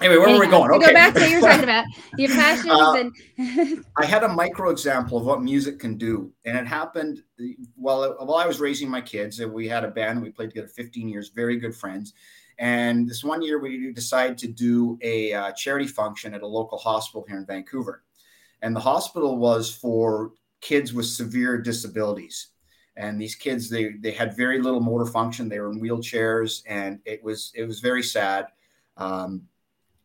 Anyway, 0.00 0.18
where 0.18 0.28
were 0.28 0.40
we 0.40 0.46
Anyhow, 0.46 0.66
going? 0.66 0.80
To 0.80 0.86
go 0.86 0.92
back 0.92 1.14
to 1.14 1.20
what 1.20 1.30
you 1.30 1.40
were 1.40 1.48
talking 1.48 1.64
about, 1.64 1.84
your 2.18 2.28
passions 2.28 2.66
Uh, 2.70 3.10
and 3.38 3.84
I 3.96 4.04
had 4.04 4.24
a 4.24 4.28
micro 4.28 4.70
example 4.70 5.16
of 5.18 5.24
what 5.24 5.42
music 5.42 5.78
can 5.78 5.96
do, 5.96 6.32
and 6.44 6.56
it 6.56 6.66
happened 6.66 7.22
while 7.76 8.14
while 8.20 8.36
I 8.36 8.46
was 8.46 8.60
raising 8.60 8.90
my 8.90 9.00
kids. 9.00 9.40
And 9.40 9.52
we 9.52 9.68
had 9.68 9.84
a 9.84 9.90
band. 9.90 10.20
We 10.20 10.30
played 10.30 10.50
together 10.50 10.68
15 10.68 11.08
years, 11.08 11.30
very 11.30 11.56
good 11.56 11.74
friends. 11.74 12.12
And 12.58 13.08
this 13.08 13.22
one 13.22 13.42
year, 13.42 13.58
we 13.58 13.92
decided 13.92 14.38
to 14.38 14.48
do 14.48 14.98
a 15.02 15.32
uh, 15.32 15.52
charity 15.52 15.86
function 15.86 16.34
at 16.34 16.42
a 16.42 16.46
local 16.46 16.78
hospital 16.78 17.24
here 17.28 17.38
in 17.38 17.46
Vancouver. 17.46 18.02
And 18.62 18.74
the 18.74 18.80
hospital 18.80 19.36
was 19.36 19.74
for 19.74 20.32
kids 20.60 20.94
with 20.94 21.06
severe 21.06 21.58
disabilities. 21.58 22.48
And 22.96 23.20
these 23.20 23.34
kids, 23.34 23.68
they 23.68 23.92
they 24.00 24.12
had 24.12 24.36
very 24.36 24.60
little 24.60 24.80
motor 24.80 25.06
function. 25.06 25.48
They 25.48 25.60
were 25.60 25.70
in 25.70 25.80
wheelchairs, 25.80 26.62
and 26.66 26.98
it 27.04 27.22
was 27.22 27.52
it 27.54 27.64
was 27.64 27.80
very 27.80 28.02
sad. 28.02 28.46
Um, 28.96 29.42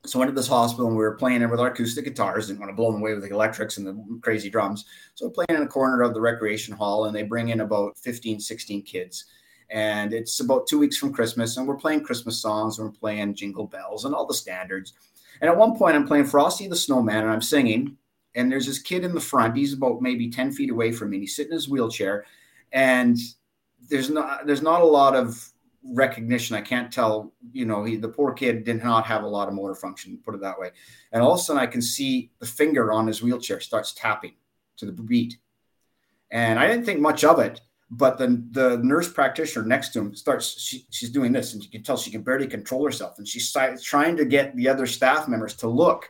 so 0.06 0.18
I 0.18 0.22
went 0.22 0.30
to 0.30 0.36
this 0.36 0.48
hospital 0.48 0.88
and 0.88 0.98
we 0.98 1.04
were 1.04 1.16
playing 1.16 1.44
it 1.44 1.50
with 1.50 1.60
our 1.60 1.68
acoustic 1.68 2.06
guitars. 2.06 2.48
Didn't 2.48 2.60
want 2.60 2.72
to 2.72 2.76
blow 2.76 2.92
them 2.92 3.02
away 3.02 3.14
with 3.14 3.24
the 3.24 3.30
electrics 3.30 3.78
and 3.78 3.86
the 3.86 4.20
crazy 4.22 4.50
drums. 4.50 4.86
So 5.14 5.28
we're 5.28 5.46
playing 5.46 5.62
in 5.62 5.68
a 5.68 5.68
corner 5.68 6.02
of 6.02 6.14
the 6.14 6.22
recreation 6.22 6.74
hall 6.74 7.06
and 7.06 7.16
they 7.16 7.24
bring 7.24 7.50
in 7.50 7.62
about 7.62 7.98
15, 8.00 8.40
16 8.40 8.82
kids. 8.82 9.26
And 9.70 10.12
it's 10.12 10.40
about 10.40 10.68
two 10.68 10.80
weeks 10.80 10.98
from 10.98 11.14
Christmas 11.14 11.58
and 11.58 11.68
we're 11.68 11.78
playing 11.78 12.04
Christmas 12.04 12.42
songs 12.42 12.80
and 12.80 12.88
we're 12.88 12.98
playing 12.98 13.36
Jingle 13.36 13.68
Bells 13.68 14.06
and 14.06 14.16
all 14.16 14.26
the 14.26 14.34
standards. 14.34 14.94
And 15.40 15.50
at 15.50 15.58
one 15.58 15.78
point 15.78 15.96
I'm 15.96 16.08
playing 16.08 16.26
Frosty 16.26 16.68
the 16.68 16.76
Snowman 16.76 17.24
and 17.24 17.32
I'm 17.32 17.42
singing. 17.42 17.96
And 18.34 18.52
there's 18.52 18.66
this 18.66 18.80
kid 18.80 19.04
in 19.04 19.14
the 19.14 19.22
front. 19.22 19.56
He's 19.56 19.74
about 19.74 20.02
maybe 20.02 20.32
10 20.32 20.52
feet 20.52 20.72
away 20.72 20.92
from 20.92 21.12
me. 21.12 21.20
He's 21.20 21.36
sitting 21.36 21.52
in 21.52 21.58
his 21.58 21.70
wheelchair. 21.70 22.26
And 22.72 23.18
there's 23.90 24.10
not 24.10 24.48
there's 24.48 24.62
not 24.62 24.82
a 24.82 24.86
lot 24.86 25.16
of 25.16 25.52
recognition. 25.84 26.56
I 26.56 26.62
can't 26.62 26.92
tell, 26.92 27.34
you 27.52 27.66
know, 27.66 27.84
he, 27.84 27.96
the 27.96 28.08
poor 28.08 28.34
kid 28.34 28.64
did 28.64 28.84
not 28.84 29.06
have 29.06 29.24
a 29.24 29.28
lot 29.28 29.48
of 29.48 29.54
motor 29.54 29.76
function, 29.76 30.20
put 30.24 30.36
it 30.36 30.42
that 30.42 30.60
way. 30.60 30.72
And 31.12 31.22
all 31.22 31.34
of 31.34 31.40
a 31.40 31.44
sudden 31.44 31.62
I 31.62 31.68
can 31.68 31.82
see 31.82 32.32
the 32.40 32.46
finger 32.46 32.92
on 32.92 33.08
his 33.08 33.22
wheelchair 33.22 33.60
starts 33.60 33.94
tapping 33.94 34.34
to 34.78 34.86
the 34.86 34.92
beat. 34.92 35.38
And 36.30 36.60
I 36.60 36.68
didn't 36.68 36.86
think 36.86 37.00
much 37.00 37.24
of 37.24 37.40
it, 37.40 37.62
but 37.90 38.18
the, 38.18 38.44
the 38.52 38.78
nurse 38.78 39.12
practitioner 39.12 39.66
next 39.66 39.90
to 39.90 40.00
him 40.00 40.16
starts, 40.16 40.60
she, 40.62 40.86
she's 40.92 41.10
doing 41.10 41.32
this 41.32 41.54
and 41.54 41.64
you 41.64 41.70
can 41.70 41.84
tell 41.84 41.98
she 41.98 42.12
can 42.12 42.22
barely 42.22 42.48
control 42.48 42.86
herself. 42.86 43.18
And 43.18 43.28
she's 43.28 43.52
trying 43.84 44.16
to 44.18 44.26
get 44.26 44.56
the 44.56 44.70
other 44.70 44.86
staff 44.86 45.28
members 45.28 45.56
to 45.58 45.68
look. 45.68 46.10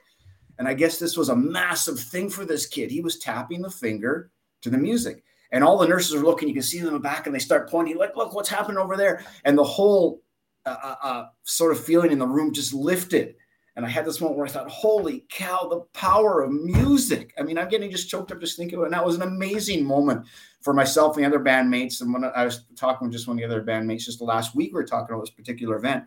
And 0.60 0.68
I 0.68 0.74
guess 0.76 1.00
this 1.00 1.18
was 1.18 1.30
a 1.30 1.36
massive 1.36 2.00
thing 2.00 2.30
for 2.30 2.46
this 2.46 2.68
kid. 2.68 2.92
He 2.92 3.02
was 3.02 3.18
tapping 3.18 3.62
the 3.62 3.70
finger 3.70 4.30
to 4.62 4.70
the 4.70 4.78
music 4.78 5.24
and 5.52 5.64
all 5.64 5.78
the 5.78 5.88
nurses 5.88 6.16
are 6.16 6.24
looking. 6.24 6.48
You 6.48 6.54
can 6.54 6.64
see 6.64 6.80
them 6.80 6.90
in 6.90 6.94
the 6.94 7.00
back, 7.00 7.26
and 7.26 7.36
they 7.36 7.40
start 7.40 7.70
pointing, 7.70 7.98
like, 7.98 8.16
"Look, 8.16 8.34
what's 8.34 8.50
happening 8.50 8.78
over 8.78 8.96
there!" 8.96 9.26
And 9.46 9.58
the 9.58 9.64
whole 9.64 10.22
uh, 10.66 10.78
uh, 10.84 10.96
uh, 11.04 11.26
sort 11.44 11.72
of 11.72 11.84
feeling 11.84 12.12
in 12.12 12.20
the 12.20 12.28
room 12.28 12.54
just 12.54 12.74
lifted. 12.74 13.36
And 13.76 13.86
I 13.86 13.90
had 13.90 14.06
this 14.06 14.20
moment 14.20 14.38
where 14.38 14.48
I 14.48 14.50
thought, 14.50 14.70
"Holy 14.70 15.26
cow, 15.30 15.68
the 15.68 15.82
power 15.94 16.42
of 16.42 16.52
music!" 16.52 17.34
I 17.40 17.44
mean, 17.44 17.58
I'm 17.58 17.70
getting 17.70 17.92
just 17.92 18.10
choked 18.10 18.32
up 18.32 18.40
just 18.40 18.58
thinking 18.58 18.76
about 18.76 18.84
it. 18.84 18.88
And 18.88 18.94
that 18.94 19.06
was 19.06 19.16
an 19.16 19.22
amazing 19.22 19.86
moment 19.86 20.26
for 20.62 20.74
myself 20.74 21.16
and 21.16 21.24
the 21.24 21.28
other 21.28 21.44
bandmates. 21.44 22.02
And 22.02 22.14
when 22.14 22.26
I 22.26 22.46
was 22.46 22.66
talking 22.76 23.08
with 23.08 23.14
just 23.14 23.28
one 23.28 23.38
of 23.38 23.40
the 23.40 23.56
other 23.56 23.64
bandmates 23.64 24.06
just 24.06 24.20
the 24.20 24.26
last 24.26 24.56
week, 24.56 24.72
we 24.72 24.76
were 24.76 24.86
talking 24.86 25.14
about 25.14 25.24
this 25.24 25.34
particular 25.34 25.78
event, 25.78 26.04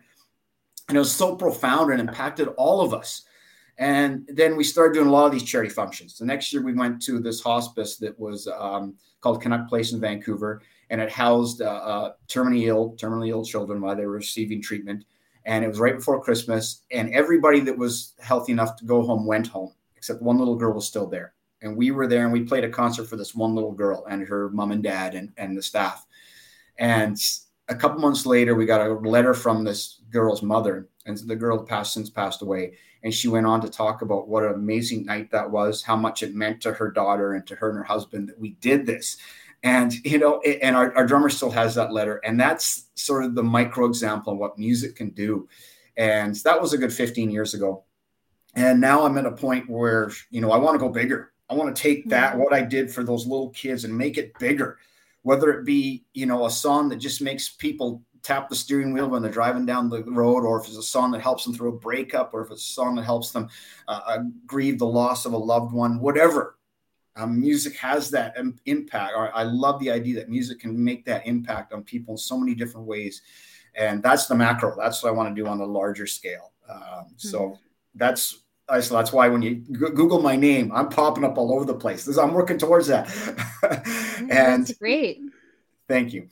and 0.87 0.95
it 0.95 0.99
was 0.99 1.11
so 1.11 1.35
profound 1.35 1.91
and 1.91 1.99
impacted 1.99 2.47
all 2.49 2.81
of 2.81 2.93
us. 2.93 3.23
And 3.77 4.29
then 4.33 4.55
we 4.55 4.63
started 4.63 4.93
doing 4.93 5.07
a 5.07 5.11
lot 5.11 5.25
of 5.25 5.33
these 5.33 5.43
charity 5.43 5.69
functions. 5.69 6.17
The 6.17 6.25
next 6.25 6.53
year, 6.53 6.63
we 6.63 6.73
went 6.73 7.01
to 7.03 7.19
this 7.19 7.41
hospice 7.41 7.97
that 7.97 8.17
was 8.17 8.47
um, 8.47 8.95
called 9.19 9.41
Canuck 9.41 9.67
Place 9.67 9.91
in 9.91 9.99
Vancouver, 9.99 10.61
and 10.89 11.01
it 11.01 11.11
housed 11.11 11.61
uh, 11.61 11.65
uh, 11.65 12.13
terminally 12.27 12.67
ill, 12.67 12.95
terminally 12.97 13.29
ill 13.29 13.43
children 13.43 13.81
while 13.81 13.95
they 13.95 14.05
were 14.05 14.13
receiving 14.13 14.61
treatment. 14.61 15.03
And 15.45 15.63
it 15.63 15.67
was 15.67 15.79
right 15.79 15.97
before 15.97 16.23
Christmas, 16.23 16.83
and 16.91 17.13
everybody 17.13 17.59
that 17.61 17.77
was 17.77 18.13
healthy 18.19 18.51
enough 18.51 18.77
to 18.77 18.85
go 18.85 19.01
home 19.01 19.25
went 19.25 19.47
home, 19.47 19.73
except 19.95 20.21
one 20.21 20.37
little 20.37 20.55
girl 20.55 20.73
was 20.73 20.87
still 20.87 21.07
there. 21.07 21.33
And 21.61 21.75
we 21.75 21.91
were 21.91 22.07
there, 22.07 22.23
and 22.23 22.33
we 22.33 22.43
played 22.43 22.63
a 22.63 22.69
concert 22.69 23.05
for 23.05 23.15
this 23.15 23.35
one 23.35 23.55
little 23.55 23.71
girl 23.71 24.05
and 24.09 24.25
her 24.27 24.49
mom 24.51 24.71
and 24.71 24.83
dad 24.83 25.15
and, 25.15 25.33
and 25.37 25.57
the 25.57 25.61
staff. 25.61 26.05
And 26.77 27.17
a 27.67 27.75
couple 27.75 27.99
months 27.99 28.25
later, 28.25 28.55
we 28.55 28.65
got 28.65 28.85
a 28.85 28.93
letter 28.93 29.33
from 29.33 29.63
this 29.63 30.01
girl's 30.09 30.43
mother, 30.43 30.87
and 31.05 31.17
the 31.17 31.35
girl 31.35 31.63
passed 31.63 31.93
since 31.93 32.09
passed 32.09 32.41
away. 32.41 32.73
And 33.05 33.13
she 33.13 33.27
went 33.27 33.45
on 33.45 33.61
to 33.61 33.69
talk 33.69 34.01
about 34.01 34.27
what 34.27 34.43
an 34.43 34.55
amazing 34.55 35.05
night 35.05 35.29
that 35.29 35.51
was, 35.51 35.83
how 35.83 35.95
much 35.95 36.23
it 36.23 36.33
meant 36.33 36.59
to 36.61 36.73
her 36.73 36.89
daughter 36.89 37.33
and 37.33 37.45
to 37.45 37.55
her 37.55 37.69
and 37.69 37.77
her 37.77 37.83
husband 37.83 38.27
that 38.27 38.39
we 38.39 38.57
did 38.61 38.87
this. 38.87 39.17
And, 39.61 39.93
you 40.03 40.17
know, 40.17 40.41
and 40.41 40.75
our, 40.75 40.91
our 40.95 41.05
drummer 41.05 41.29
still 41.29 41.51
has 41.51 41.75
that 41.75 41.93
letter. 41.93 42.15
And 42.25 42.39
that's 42.39 42.89
sort 42.95 43.23
of 43.23 43.35
the 43.35 43.43
micro 43.43 43.85
example 43.85 44.33
of 44.33 44.39
what 44.39 44.57
music 44.57 44.95
can 44.95 45.11
do. 45.11 45.47
And 45.95 46.33
that 46.37 46.59
was 46.59 46.73
a 46.73 46.79
good 46.79 46.91
15 46.91 47.29
years 47.29 47.53
ago. 47.53 47.83
And 48.55 48.81
now 48.81 49.05
I'm 49.05 49.19
at 49.19 49.27
a 49.27 49.31
point 49.31 49.69
where, 49.69 50.11
you 50.31 50.41
know, 50.41 50.51
I 50.51 50.57
want 50.57 50.73
to 50.73 50.79
go 50.79 50.89
bigger. 50.89 51.31
I 51.47 51.53
want 51.53 51.75
to 51.75 51.79
take 51.79 52.09
that, 52.09 52.35
what 52.35 52.53
I 52.53 52.63
did 52.63 52.91
for 52.91 53.03
those 53.03 53.27
little 53.27 53.51
kids, 53.51 53.83
and 53.83 53.95
make 53.95 54.17
it 54.17 54.37
bigger. 54.39 54.79
Whether 55.21 55.51
it 55.51 55.63
be, 55.63 56.05
you 56.15 56.25
know, 56.25 56.47
a 56.47 56.49
song 56.49 56.89
that 56.89 56.95
just 56.95 57.21
makes 57.21 57.49
people 57.49 58.01
tap 58.25 58.49
the 58.49 58.55
steering 58.55 58.91
wheel 58.91 59.07
when 59.07 59.21
they're 59.21 59.31
driving 59.31 59.65
down 59.67 59.87
the 59.87 60.03
road, 60.03 60.43
or 60.43 60.59
if 60.59 60.67
it's 60.67 60.77
a 60.77 60.81
song 60.83 61.11
that 61.11 61.21
helps 61.21 61.43
them 61.43 61.53
through 61.53 61.69
a 61.69 61.79
breakup, 61.79 62.33
or 62.33 62.41
if 62.43 62.49
it's 62.51 62.67
a 62.67 62.73
song 62.73 62.95
that 62.95 63.03
helps 63.03 63.29
them 63.31 63.47
uh, 63.87 64.01
uh, 64.05 64.19
grieve 64.47 64.79
the 64.79 64.85
loss 64.85 65.25
of 65.25 65.33
a 65.33 65.37
loved 65.37 65.71
one, 65.73 65.99
whatever. 65.99 66.57
Um, 67.15 67.39
music 67.39 67.77
has 67.77 68.09
that 68.11 68.33
im- 68.37 68.59
impact. 68.65 69.13
I 69.15 69.43
love 69.43 69.79
the 69.79 69.91
idea 69.91 70.15
that 70.15 70.27
music 70.27 70.59
can 70.59 70.83
make 70.83 71.05
that 71.05 71.25
impact 71.25 71.71
on 71.71 71.83
people 71.83 72.15
in 72.15 72.17
so 72.17 72.37
many 72.37 72.55
different 72.55 72.87
ways, 72.87 73.21
and 73.75 74.01
that's 74.03 74.25
the 74.25 74.35
macro. 74.35 74.75
That's 74.75 75.01
what 75.03 75.09
I 75.09 75.11
want 75.13 75.33
to 75.33 75.41
do 75.41 75.47
on 75.47 75.61
a 75.61 75.65
larger 75.65 76.07
scale. 76.07 76.51
Um, 76.67 77.13
so 77.15 77.57
that's 77.93 78.41
I- 78.67 78.79
so 78.81 78.95
that's 78.95 79.13
why 79.13 79.29
when 79.29 79.43
you 79.43 79.55
Google 79.55 80.19
my 80.21 80.35
name, 80.35 80.71
I'm 80.73 80.89
popping 80.89 81.23
up 81.23 81.37
all 81.37 81.53
over 81.53 81.63
the 81.63 81.75
place. 81.75 82.03
This, 82.03 82.17
I'm 82.17 82.33
working 82.33 82.57
towards 82.57 82.87
that. 82.87 83.07
and 84.19 84.65
that's 84.65 84.73
great. 84.73 85.21
thank 85.87 86.11
you. 86.11 86.27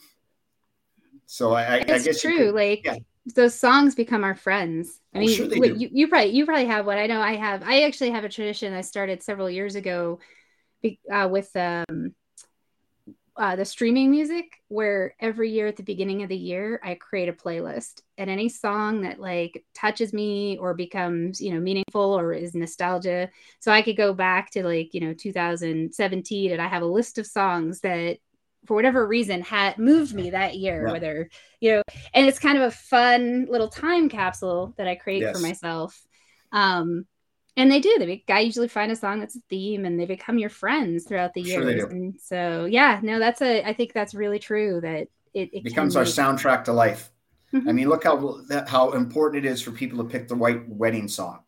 So 1.34 1.54
I, 1.54 1.64
I, 1.64 1.76
I 1.78 1.84
guess 1.84 2.22
true. 2.22 2.38
could- 2.38 2.54
like 2.54 2.82
yeah. 2.86 2.98
those 3.34 3.56
songs 3.56 3.96
become 3.96 4.24
our 4.24 4.36
friends. 4.36 5.00
I 5.16 5.18
Oh, 5.18 5.22
mean, 5.22 5.30
sure 5.36 5.48
what- 5.48 5.74
do. 5.74 5.80
you 5.80 5.90
you 5.92 6.08
probably 6.08 6.30
you 6.30 6.46
probably 6.46 6.68
have 6.68 6.86
one. 6.86 7.00
I 7.00 7.08
know 7.08 7.20
I 7.20 7.36
have. 7.38 7.64
I 7.64 7.82
actually 7.84 8.12
have 8.12 8.24
a 8.24 8.30
tradition 8.30 8.72
I 8.72 8.82
started 8.82 9.24
several 9.24 9.50
years 9.50 9.74
ago, 9.74 10.20
uh, 11.12 11.28
with 11.32 11.50
um, 11.56 12.14
uh, 13.36 13.56
the 13.56 13.66
streaming 13.66 14.12
music, 14.12 14.46
where 14.68 15.16
every 15.20 15.50
year 15.50 15.66
at 15.66 15.76
the 15.76 15.82
beginning 15.82 16.22
of 16.22 16.30
the 16.30 16.38
year 16.38 16.80
I 16.84 16.94
create 16.94 17.30
a 17.30 17.34
playlist, 17.34 18.04
and 18.20 18.30
any 18.30 18.48
song 18.48 19.02
that 19.02 19.20
like 19.20 19.66
touches 19.74 20.14
me 20.14 20.60
or 20.60 20.76
becomes 20.76 21.42
you 21.42 21.52
know 21.52 21.60
meaningful 21.60 22.16
or 22.16 22.32
is 22.34 22.54
nostalgia. 22.54 23.32
So 23.60 23.72
I 23.72 23.82
could 23.82 23.98
go 23.98 24.14
back 24.14 24.52
to 24.52 24.64
like 24.64 24.94
you 24.94 25.02
know 25.02 25.16
2017, 25.16 26.52
and 26.52 26.62
I 26.62 26.68
have 26.68 26.84
a 26.84 26.86
list 26.86 27.18
of 27.18 27.26
songs 27.26 27.80
that 27.80 28.20
for 28.66 28.76
whatever 28.76 29.06
reason 29.06 29.42
had 29.42 29.78
moved 29.78 30.14
me 30.14 30.30
that 30.32 30.56
year 30.56 30.86
Yeah. 30.86 30.92
whether 30.94 31.30
you 31.60 31.72
know 31.72 31.82
and 32.14 32.26
it's 32.28 32.40
kind 32.40 32.58
of 32.58 32.64
a 32.64 32.72
fun 32.72 33.48
little 33.50 33.68
time 33.70 34.10
capsule 34.10 34.74
that 34.78 34.88
i 34.88 34.96
create 34.96 35.22
Yes. 35.22 35.36
for 35.36 35.42
myself 35.42 36.02
um 36.52 37.06
and 37.58 37.72
they 37.72 37.80
do 37.80 37.96
they 38.00 38.06
be- 38.06 38.26
i 38.30 38.40
usually 38.40 38.68
find 38.68 38.92
a 38.92 38.96
song 38.96 39.20
that's 39.20 39.36
a 39.36 39.42
theme 39.50 39.86
and 39.86 40.00
they 40.00 40.06
become 40.06 40.38
your 40.38 40.50
friends 40.50 41.06
throughout 41.06 41.34
the 41.34 41.42
years 41.42 41.84
and 41.84 42.16
so 42.22 42.66
yeah 42.66 43.00
no 43.04 43.20
that's 43.20 43.42
a 43.42 43.64
i 43.68 43.74
think 43.74 43.94
that's 43.94 44.14
really 44.14 44.40
true 44.40 44.80
that 44.82 45.08
it, 45.34 45.50
it 45.54 45.64
becomes 45.64 45.96
our 45.96 46.04
make- 46.04 46.14
soundtrack 46.14 46.64
to 46.66 46.74
life. 46.74 47.10
I 47.52 47.58
Mhm. 47.58 47.76
mean, 47.76 47.90
look 47.90 48.04
how 48.04 48.40
that, 48.50 48.68
how 48.68 48.92
important 48.94 49.46
it 49.46 49.50
is 49.50 49.62
for 49.62 49.70
people 49.72 49.98
to 50.00 50.04
pick 50.04 50.28
the 50.28 50.36
right 50.36 50.62
wedding 50.68 51.08
song, 51.08 51.40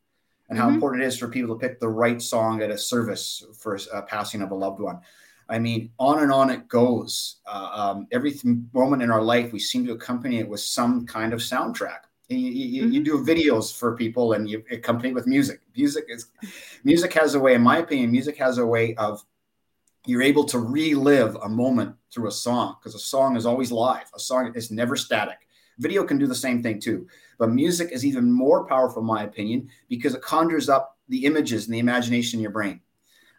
and 0.49 0.58
how 0.58 0.69
Mhm. 0.69 0.75
important 0.75 1.04
it 1.04 1.08
is 1.08 1.17
for 1.17 1.28
people 1.28 1.56
to 1.56 1.60
pick 1.60 1.80
the 1.80 1.88
right 1.89 2.19
song 2.21 2.62
at 2.63 2.69
a 2.71 2.78
service 2.78 3.43
for 3.60 3.78
a 3.91 4.01
passing 4.04 4.41
of 4.43 4.49
a 4.51 4.56
loved 4.56 4.80
one. 4.80 4.99
I 5.47 5.60
mean, 5.60 5.91
on 5.99 6.23
and 6.23 6.31
on 6.31 6.49
it 6.49 6.67
goes. 6.67 7.38
Uh, 7.45 7.69
um, 7.73 8.08
every 8.12 8.31
th- 8.31 8.55
moment 8.73 9.03
in 9.03 9.12
our 9.12 9.21
life, 9.21 9.53
we 9.53 9.60
seem 9.60 9.86
to 9.86 9.93
accompany 9.93 10.39
it 10.39 10.47
with 10.47 10.60
some 10.60 11.05
kind 11.05 11.34
of 11.34 11.39
soundtrack. 11.39 11.99
And 12.29 12.39
you, 12.39 12.49
you, 12.49 12.88
you 12.88 13.03
do 13.03 13.23
videos 13.23 13.77
for 13.77 13.95
people, 13.95 14.34
and 14.34 14.49
you 14.49 14.63
accompany 14.71 15.10
it 15.10 15.13
with 15.13 15.27
music. 15.27 15.62
Music 15.75 16.05
is 16.10 16.27
music 16.84 17.13
has 17.13 17.36
a 17.36 17.39
way, 17.39 17.53
in 17.53 17.62
my 17.62 17.77
opinion, 17.77 18.12
music 18.12 18.38
has 18.38 18.58
a 18.58 18.65
way 18.65 18.95
of 18.95 19.23
you're 20.08 20.23
able 20.23 20.43
to 20.45 20.60
relive 20.60 21.36
a 21.36 21.49
moment 21.49 21.95
through 22.12 22.27
a 22.27 22.31
song 22.31 22.77
because 22.79 22.95
a 22.95 22.99
song 22.99 23.36
is 23.36 23.45
always 23.45 23.71
live. 23.71 24.10
A 24.15 24.19
song 24.19 24.51
is 24.55 24.71
never 24.71 24.95
static. 24.95 25.38
Video 25.77 26.03
can 26.03 26.17
do 26.17 26.25
the 26.25 26.34
same 26.34 26.63
thing 26.63 26.79
too, 26.79 27.08
but 27.38 27.51
music 27.51 27.91
is 27.91 28.05
even 28.05 28.31
more 28.31 28.65
powerful, 28.65 29.01
in 29.01 29.08
my 29.08 29.23
opinion, 29.23 29.69
because 29.89 30.15
it 30.15 30.21
conjures 30.21 30.69
up 30.69 30.97
the 31.10 31.25
images 31.25 31.65
and 31.65 31.73
the 31.75 31.79
imagination 31.79 32.39
in 32.39 32.41
your 32.41 32.51
brain. 32.51 32.79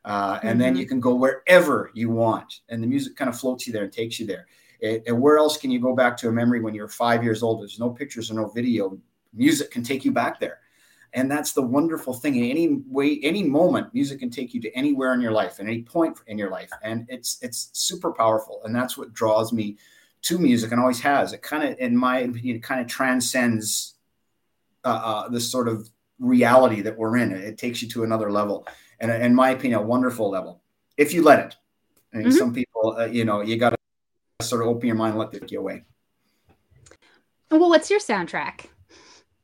Uh, 0.06 0.38
and 0.42 0.52
mm-hmm. 0.52 0.58
then 0.60 0.76
you 0.76 0.86
can 0.86 1.00
go 1.00 1.14
wherever 1.14 1.90
you 1.92 2.08
want, 2.08 2.60
and 2.68 2.82
the 2.82 2.86
music 2.86 3.16
kind 3.16 3.28
of 3.28 3.38
floats 3.38 3.66
you 3.66 3.72
there 3.72 3.84
and 3.84 3.92
takes 3.92 4.18
you 4.18 4.26
there. 4.26 4.46
It, 4.80 5.02
and 5.06 5.20
where 5.20 5.36
else 5.36 5.58
can 5.58 5.70
you 5.70 5.80
go 5.80 5.94
back 5.94 6.16
to 6.18 6.28
a 6.28 6.32
memory 6.32 6.60
when 6.60 6.74
you're 6.74 6.88
five 6.88 7.22
years 7.22 7.42
old? 7.42 7.60
There's 7.60 7.78
no 7.78 7.90
pictures 7.90 8.30
or 8.30 8.34
no 8.34 8.48
video. 8.48 8.98
Music 9.34 9.70
can 9.70 9.82
take 9.82 10.04
you 10.04 10.12
back 10.12 10.40
there 10.40 10.60
and 11.16 11.30
that's 11.30 11.52
the 11.52 11.62
wonderful 11.62 12.12
thing 12.12 12.36
in 12.36 12.44
any 12.44 12.82
way 12.86 13.18
any 13.22 13.42
moment 13.42 13.92
music 13.94 14.20
can 14.20 14.30
take 14.30 14.54
you 14.54 14.60
to 14.60 14.70
anywhere 14.76 15.14
in 15.14 15.20
your 15.20 15.32
life 15.32 15.58
at 15.58 15.66
any 15.66 15.82
point 15.82 16.18
in 16.26 16.38
your 16.38 16.50
life 16.50 16.70
and 16.82 17.06
it's 17.08 17.38
it's 17.42 17.70
super 17.72 18.12
powerful 18.12 18.60
and 18.64 18.74
that's 18.74 18.96
what 18.96 19.12
draws 19.12 19.52
me 19.52 19.76
to 20.22 20.38
music 20.38 20.70
and 20.70 20.80
always 20.80 21.00
has 21.00 21.32
it 21.32 21.42
kind 21.42 21.64
of 21.64 21.76
in 21.78 21.96
my 21.96 22.18
opinion 22.18 22.56
it 22.56 22.62
kind 22.62 22.80
of 22.80 22.86
transcends 22.86 23.94
uh, 24.84 24.88
uh, 24.88 25.28
this 25.28 25.50
sort 25.50 25.68
of 25.68 25.88
reality 26.18 26.80
that 26.80 26.96
we're 26.96 27.16
in 27.16 27.32
it 27.32 27.58
takes 27.58 27.82
you 27.82 27.88
to 27.88 28.04
another 28.04 28.30
level 28.30 28.66
and 29.00 29.10
in 29.10 29.34
my 29.34 29.50
opinion 29.50 29.80
a 29.80 29.82
wonderful 29.82 30.30
level 30.30 30.62
if 30.96 31.12
you 31.12 31.22
let 31.22 31.38
it 31.38 31.56
I 32.12 32.18
mean, 32.18 32.28
mm-hmm. 32.28 32.36
some 32.36 32.54
people 32.54 32.96
uh, 32.98 33.06
you 33.06 33.24
know 33.24 33.40
you 33.40 33.56
got 33.56 33.70
to 33.70 34.46
sort 34.46 34.62
of 34.62 34.68
open 34.68 34.86
your 34.86 34.96
mind 34.96 35.12
and 35.12 35.18
let 35.18 35.34
it 35.34 35.40
take 35.40 35.50
you 35.50 35.58
away 35.58 35.84
well 37.50 37.70
what's 37.70 37.90
your 37.90 38.00
soundtrack 38.00 38.66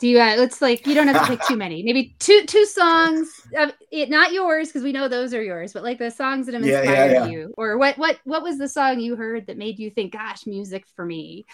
do 0.02 0.08
you? 0.08 0.20
Uh, 0.20 0.34
it's 0.38 0.60
like 0.60 0.84
you 0.84 0.94
don't 0.94 1.06
have 1.06 1.22
to 1.22 1.28
pick 1.28 1.46
too 1.46 1.56
many. 1.66 1.84
Maybe 1.84 2.16
two 2.18 2.44
two 2.46 2.66
songs. 2.66 3.30
It, 3.92 4.10
not 4.10 4.32
yours 4.32 4.66
because 4.66 4.82
we 4.82 4.90
know 4.90 5.06
those 5.06 5.32
are 5.32 5.40
yours, 5.40 5.72
but 5.72 5.84
like 5.84 5.98
the 5.98 6.10
songs 6.10 6.46
that 6.46 6.56
have 6.56 6.64
inspired 6.64 6.84
yeah, 6.84 7.04
yeah, 7.04 7.24
yeah. 7.24 7.26
you. 7.26 7.54
Or 7.56 7.78
what 7.78 7.96
what 7.98 8.18
what 8.24 8.42
was 8.42 8.58
the 8.58 8.68
song 8.68 8.98
you 8.98 9.14
heard 9.14 9.46
that 9.46 9.56
made 9.56 9.78
you 9.78 9.90
think, 9.90 10.14
"Gosh, 10.14 10.44
music 10.44 10.86
for 10.96 11.06
me," 11.06 11.46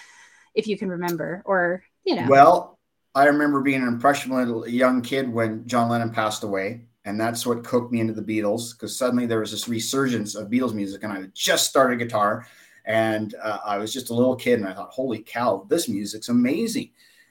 if 0.55 0.67
you 0.67 0.79
can 0.79 0.89
remember, 0.89 1.43
or 1.45 1.85
you 2.05 2.17
know. 2.17 2.27
Well, 2.27 2.79
I 3.15 3.27
remember 3.27 3.61
being 3.61 3.83
an 3.83 3.89
impressionable 3.89 4.67
young 4.67 5.03
kid 5.03 5.31
when 5.31 5.67
John 5.67 5.91
Lennon 5.91 6.09
passed 6.09 6.43
away, 6.43 6.87
and 7.09 7.21
that's 7.21 7.47
what 7.47 7.65
cooked 7.65 7.91
me 7.91 8.01
into 8.01 8.13
the 8.13 8.23
Beatles 8.23 8.73
because 8.73 8.97
suddenly 8.97 9.27
there 9.27 9.41
was 9.41 9.51
this 9.51 9.69
resurgence 9.69 10.35
of 10.35 10.51
Beatles 10.51 10.75
music, 10.75 11.03
and 11.03 11.13
I 11.13 11.21
had 11.21 11.35
just 11.35 11.69
started 11.69 11.99
guitar, 11.99 12.47
and 12.85 13.35
uh, 13.43 13.59
I 13.65 13.79
was 13.79 13.93
just 13.93 14.11
a 14.11 14.15
little 14.15 14.37
kid, 14.37 14.61
and 14.61 14.69
I 14.69 14.75
thought, 14.75 14.91
"Holy 14.91 15.21
cow, 15.21 15.67
this 15.69 15.89
music's 15.89 16.29
amazing." 16.29 16.91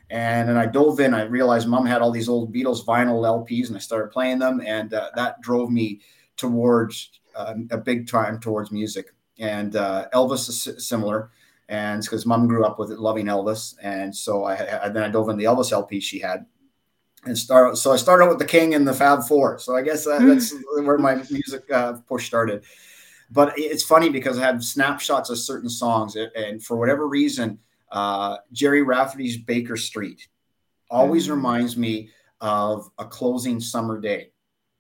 And 0.09 0.47
then 0.47 0.57
I 0.57 0.65
dove 0.65 0.99
in. 0.99 1.13
I 1.13 1.23
realized 1.23 1.67
mom 1.67 1.85
had 1.85 2.01
all 2.01 2.11
these 2.11 2.29
old 2.29 2.53
Beatles 2.53 2.85
vinyl 2.85 3.25
LPs, 3.25 3.67
and 3.67 3.75
I 3.75 3.79
started 3.79 4.11
playing 4.11 4.39
them. 4.39 4.61
And 4.65 4.93
uh, 4.93 5.09
that 5.15 5.41
drove 5.41 5.69
me 5.69 6.01
towards 6.37 7.19
uh, 7.35 7.55
a 7.71 7.77
big 7.77 8.07
time 8.07 8.39
towards 8.39 8.71
music. 8.71 9.13
And 9.39 9.75
uh, 9.75 10.07
Elvis 10.13 10.49
is 10.49 10.87
similar. 10.87 11.31
And 11.69 12.01
because 12.01 12.25
mom 12.25 12.47
grew 12.47 12.63
up 12.63 12.79
with 12.79 12.91
it, 12.91 12.99
loving 12.99 13.25
Elvis. 13.25 13.75
And 13.81 14.15
so 14.15 14.45
I, 14.45 14.85
I, 14.85 14.89
then 14.89 15.03
I 15.03 15.09
dove 15.09 15.27
in 15.29 15.37
the 15.37 15.43
Elvis 15.43 15.73
LP 15.73 15.99
she 15.99 16.19
had. 16.19 16.45
And 17.27 17.37
start, 17.37 17.77
so 17.77 17.91
I 17.91 17.97
started 17.97 18.27
with 18.29 18.39
the 18.39 18.45
King 18.45 18.73
and 18.73 18.87
the 18.87 18.93
Fab 18.93 19.23
Four. 19.23 19.59
So 19.59 19.75
I 19.75 19.81
guess 19.81 20.05
that, 20.05 20.21
that's 20.21 20.55
where 20.83 20.97
my 20.97 21.15
music 21.29 21.69
uh, 21.69 21.93
push 22.07 22.25
started. 22.25 22.63
But 23.29 23.53
it's 23.57 23.83
funny 23.83 24.09
because 24.09 24.37
I 24.37 24.41
have 24.43 24.63
snapshots 24.63 25.29
of 25.29 25.37
certain 25.37 25.69
songs, 25.69 26.15
and 26.15 26.63
for 26.63 26.77
whatever 26.77 27.07
reason, 27.07 27.59
uh, 27.91 28.37
Gerry 28.53 28.81
Rafferty's 28.81 29.37
Baker 29.37 29.75
Street 29.75 30.27
always 30.89 31.25
mm-hmm. 31.25 31.33
reminds 31.33 31.75
me 31.75 32.09
of 32.39 32.89
a 32.97 33.05
closing 33.05 33.59
summer 33.59 33.99
day. 33.99 34.31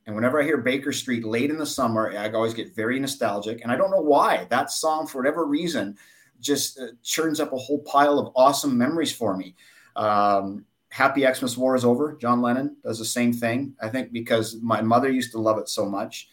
And 0.05 0.15
whenever 0.15 0.41
I 0.41 0.45
hear 0.45 0.57
Baker 0.57 0.93
Street 0.93 1.25
late 1.25 1.49
in 1.49 1.57
the 1.57 1.65
summer, 1.65 2.17
I 2.17 2.31
always 2.31 2.53
get 2.53 2.73
very 2.73 2.97
nostalgic. 2.97 3.61
And 3.61 3.71
I 3.71 3.75
don't 3.75 3.91
know 3.91 3.99
why. 3.99 4.47
That 4.49 4.71
song, 4.71 5.05
for 5.05 5.17
whatever 5.17 5.45
reason, 5.45 5.97
just 6.39 6.79
uh, 6.79 6.87
churns 7.03 7.41
up 7.41 7.51
a 7.51 7.57
whole 7.57 7.79
pile 7.79 8.17
of 8.17 8.31
awesome 8.35 8.77
memories 8.77 9.11
for 9.11 9.35
me. 9.35 9.55
Um, 9.97 10.63
Happy 10.89 11.25
Xmas 11.31 11.57
War 11.57 11.75
is 11.75 11.85
Over. 11.85 12.17
John 12.19 12.41
Lennon 12.41 12.77
does 12.83 12.99
the 12.99 13.05
same 13.05 13.33
thing. 13.33 13.75
I 13.81 13.89
think 13.89 14.11
because 14.11 14.57
my 14.61 14.81
mother 14.81 15.11
used 15.11 15.31
to 15.31 15.39
love 15.39 15.57
it 15.57 15.69
so 15.69 15.85
much. 15.85 16.29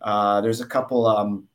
Uh, 0.00 0.40
there's 0.40 0.60
a 0.60 0.66
couple. 0.66 1.06
Um, 1.06 1.48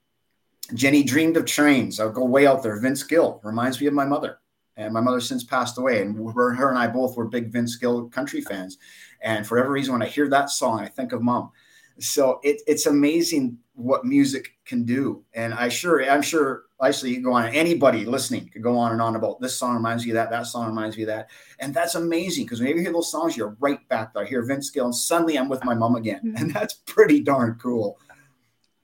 Jenny 0.73 1.03
dreamed 1.03 1.37
of 1.37 1.45
trains. 1.45 1.99
I'll 1.99 2.11
go 2.11 2.23
way 2.25 2.47
out 2.47 2.63
there. 2.63 2.79
Vince 2.79 3.03
Gill 3.03 3.41
reminds 3.43 3.81
me 3.81 3.87
of 3.87 3.93
my 3.93 4.05
mother 4.05 4.39
and 4.77 4.93
my 4.93 5.01
mother 5.01 5.19
since 5.19 5.43
passed 5.43 5.77
away. 5.77 6.01
And 6.01 6.15
her 6.33 6.69
and 6.69 6.77
I 6.77 6.87
both 6.87 7.15
were 7.15 7.25
big 7.25 7.51
Vince 7.51 7.75
Gill 7.75 8.07
country 8.09 8.41
fans. 8.41 8.77
And 9.21 9.45
for 9.45 9.57
every 9.57 9.71
reason, 9.71 9.93
when 9.93 10.01
I 10.01 10.07
hear 10.07 10.29
that 10.29 10.49
song, 10.49 10.79
I 10.79 10.87
think 10.87 11.11
of 11.11 11.21
mom. 11.21 11.51
So 11.99 12.39
it, 12.43 12.61
it's 12.67 12.85
amazing 12.85 13.57
what 13.75 14.05
music 14.05 14.55
can 14.65 14.83
do. 14.83 15.23
And 15.33 15.53
I 15.53 15.69
sure, 15.69 16.03
I'm 16.09 16.21
sure, 16.21 16.63
actually, 16.85 17.15
you 17.15 17.21
go 17.21 17.33
on. 17.33 17.45
Anybody 17.47 18.05
listening 18.05 18.49
could 18.49 18.63
go 18.63 18.77
on 18.77 18.91
and 18.91 19.01
on 19.01 19.15
about 19.15 19.39
this 19.39 19.55
song 19.55 19.75
reminds 19.75 20.05
me 20.05 20.11
of 20.11 20.15
that. 20.15 20.29
That 20.29 20.47
song 20.47 20.67
reminds 20.67 20.97
me 20.97 21.03
of 21.03 21.07
that. 21.07 21.29
And 21.59 21.73
that's 21.73 21.95
amazing 21.95 22.45
because 22.45 22.59
when 22.59 22.69
you 22.69 22.81
hear 22.81 22.93
those 22.93 23.11
songs, 23.11 23.37
you're 23.37 23.55
right 23.59 23.87
back 23.89 24.13
there. 24.13 24.23
I 24.23 24.27
hear 24.27 24.43
Vince 24.43 24.69
Gill, 24.69 24.85
and 24.85 24.95
suddenly 24.95 25.37
I'm 25.37 25.49
with 25.49 25.63
my 25.63 25.73
mom 25.73 25.95
again, 25.95 26.21
mm-hmm. 26.23 26.37
and 26.37 26.53
that's 26.53 26.73
pretty 26.85 27.21
darn 27.21 27.57
cool. 27.61 27.99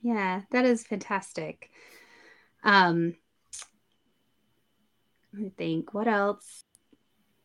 Yeah, 0.02 0.42
that 0.52 0.66
is 0.66 0.86
fantastic. 0.86 1.70
Um, 2.64 3.16
I 5.38 5.52
think 5.58 5.94
what 5.94 6.08
else? 6.08 6.64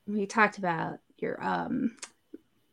We 0.06 0.26
talked 0.26 0.58
about 0.58 0.98
your 1.18 1.42
um 1.44 1.96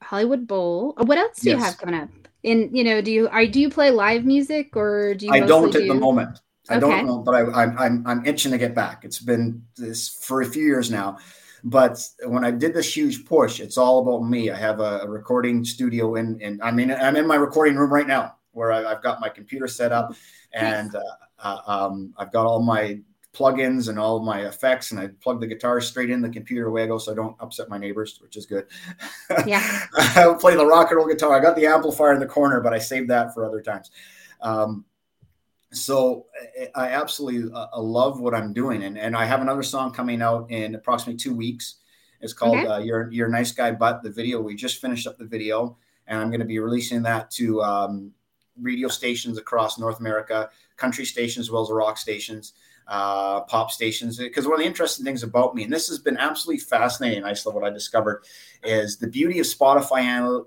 Hollywood 0.02 0.48
Bowl. 0.48 0.94
What 0.98 1.18
else 1.18 1.40
do 1.40 1.50
yes. 1.50 1.58
you 1.58 1.64
have 1.64 1.78
coming 1.78 1.96
up? 1.96 2.10
In 2.44 2.76
you 2.76 2.84
know, 2.84 3.02
do 3.02 3.12
you 3.12 3.30
are 3.30 3.46
do 3.46 3.60
you 3.60 3.70
play 3.70 3.92
live 3.92 4.26
music 4.26 4.76
or 4.76 5.14
do 5.14 5.28
you? 5.28 5.32
I 5.32 5.42
don't 5.42 5.76
at 5.76 5.88
the 5.88 5.94
moment. 5.94 6.40
I 6.72 6.78
okay. 6.78 6.80
don't 6.80 7.06
know, 7.06 7.20
but 7.20 7.36
I, 7.36 7.42
I'm 7.64 7.78
I'm 7.78 8.08
I'm 8.08 8.26
itching 8.26 8.52
to 8.52 8.58
get 8.58 8.74
back. 8.74 9.04
It's 9.04 9.20
been 9.20 9.62
this 9.76 10.08
for 10.08 10.42
a 10.42 10.46
few 10.46 10.64
years 10.64 10.90
now, 10.90 11.18
but 11.64 12.00
when 12.26 12.46
I 12.46 12.52
did 12.52 12.74
this 12.74 12.96
huge 12.96 13.26
push, 13.26 13.60
it's 13.60 13.78
all 13.78 14.00
about 14.00 14.28
me. 14.28 14.50
I 14.50 14.58
have 14.58 14.80
a, 14.80 15.00
a 15.00 15.10
recording 15.10 15.66
studio 15.66 16.16
in, 16.16 16.40
and 16.42 16.62
I 16.62 16.72
mean 16.72 16.92
I'm 16.92 17.16
in 17.16 17.28
my 17.28 17.36
recording 17.36 17.76
room 17.76 17.92
right 17.92 18.08
now 18.08 18.36
where 18.54 18.72
I, 18.72 18.90
have 18.90 19.04
got 19.04 19.20
my 19.22 19.30
computer 19.30 19.68
set 19.68 19.92
up, 19.92 20.14
and 20.54 20.96
uh, 20.96 21.02
uh, 21.40 21.58
um, 21.68 22.14
I've 22.18 22.32
got 22.32 22.46
all 22.46 22.62
my 22.62 23.00
plugins 23.34 23.88
and 23.88 23.98
all 23.98 24.20
my 24.20 24.46
effects, 24.46 24.92
and 24.92 25.00
I 25.00 25.08
plug 25.22 25.40
the 25.40 25.48
guitar 25.48 25.80
straight 25.82 26.10
in 26.10 26.22
the 26.22 26.30
computer 26.30 26.68
away 26.68 26.84
I 26.84 26.88
go, 26.88 26.98
so 26.98 27.12
I 27.12 27.16
don't 27.16 27.36
upset 27.40 27.70
my 27.70 27.78
neighbors, 27.78 28.20
which 28.22 28.38
is 28.38 28.46
good. 28.46 28.68
Yeah, 29.46 29.86
I 29.98 30.34
play 30.40 30.56
the 30.56 30.66
rock 30.66 30.92
and 30.92 30.98
roll 30.98 31.08
guitar. 31.08 31.34
I 31.34 31.42
got 31.42 31.56
the 31.56 31.66
amplifier 31.66 32.14
in 32.14 32.20
the 32.20 32.26
corner, 32.28 32.62
but 32.62 32.74
I 32.74 32.80
saved 32.80 33.10
that 33.10 33.34
for 33.34 33.46
other 33.46 33.62
times. 33.62 33.92
Um, 34.42 34.86
so 35.74 36.26
I 36.76 36.90
absolutely 36.90 37.52
uh, 37.54 37.80
love 37.80 38.20
what 38.20 38.36
I'm 38.36 38.54
doing, 38.54 38.84
and 38.84 38.98
and 38.98 39.16
I 39.16 39.26
have 39.26 39.42
another 39.42 39.64
song 39.64 39.94
coming 39.94 40.22
out 40.22 40.52
in 40.52 40.76
approximately 40.76 41.18
two 41.18 41.36
weeks. 41.36 41.76
It's 42.20 42.34
called 42.34 42.58
okay. 42.58 42.68
uh, 42.68 42.80
"You're 42.80 43.12
You're 43.12 43.30
Nice 43.30 43.52
Guy," 43.52 43.72
but 43.72 44.04
the 44.04 44.10
video 44.10 44.42
we 44.42 44.56
just 44.56 44.82
finished 44.82 45.08
up 45.08 45.18
the 45.18 45.26
video, 45.26 45.78
and 46.08 46.20
I'm 46.20 46.30
going 46.30 46.42
to 46.42 46.46
be 46.46 46.60
releasing 46.60 47.02
that 47.04 47.32
to 47.32 47.62
um, 47.62 48.12
radio 48.60 48.90
stations 48.90 49.38
across 49.38 49.80
North 49.80 50.00
America, 50.00 50.50
country 50.76 51.06
stations 51.06 51.48
as 51.48 51.52
well 51.52 51.64
as 51.64 51.72
rock 51.72 51.98
stations 51.98 52.54
uh, 52.92 53.40
pop 53.42 53.72
stations. 53.72 54.18
Because 54.18 54.46
one 54.46 54.56
of 54.56 54.60
the 54.60 54.66
interesting 54.66 55.06
things 55.06 55.24
about 55.24 55.56
me, 55.56 55.64
and 55.64 55.72
this 55.72 55.88
has 55.88 55.98
been 55.98 56.18
absolutely 56.18 56.60
fascinating, 56.60 57.24
I 57.24 57.32
still 57.32 57.54
what 57.54 57.64
I 57.64 57.70
discovered 57.70 58.26
is 58.64 58.98
the 58.98 59.08
beauty 59.08 59.40
of 59.40 59.46
Spotify 59.46 60.02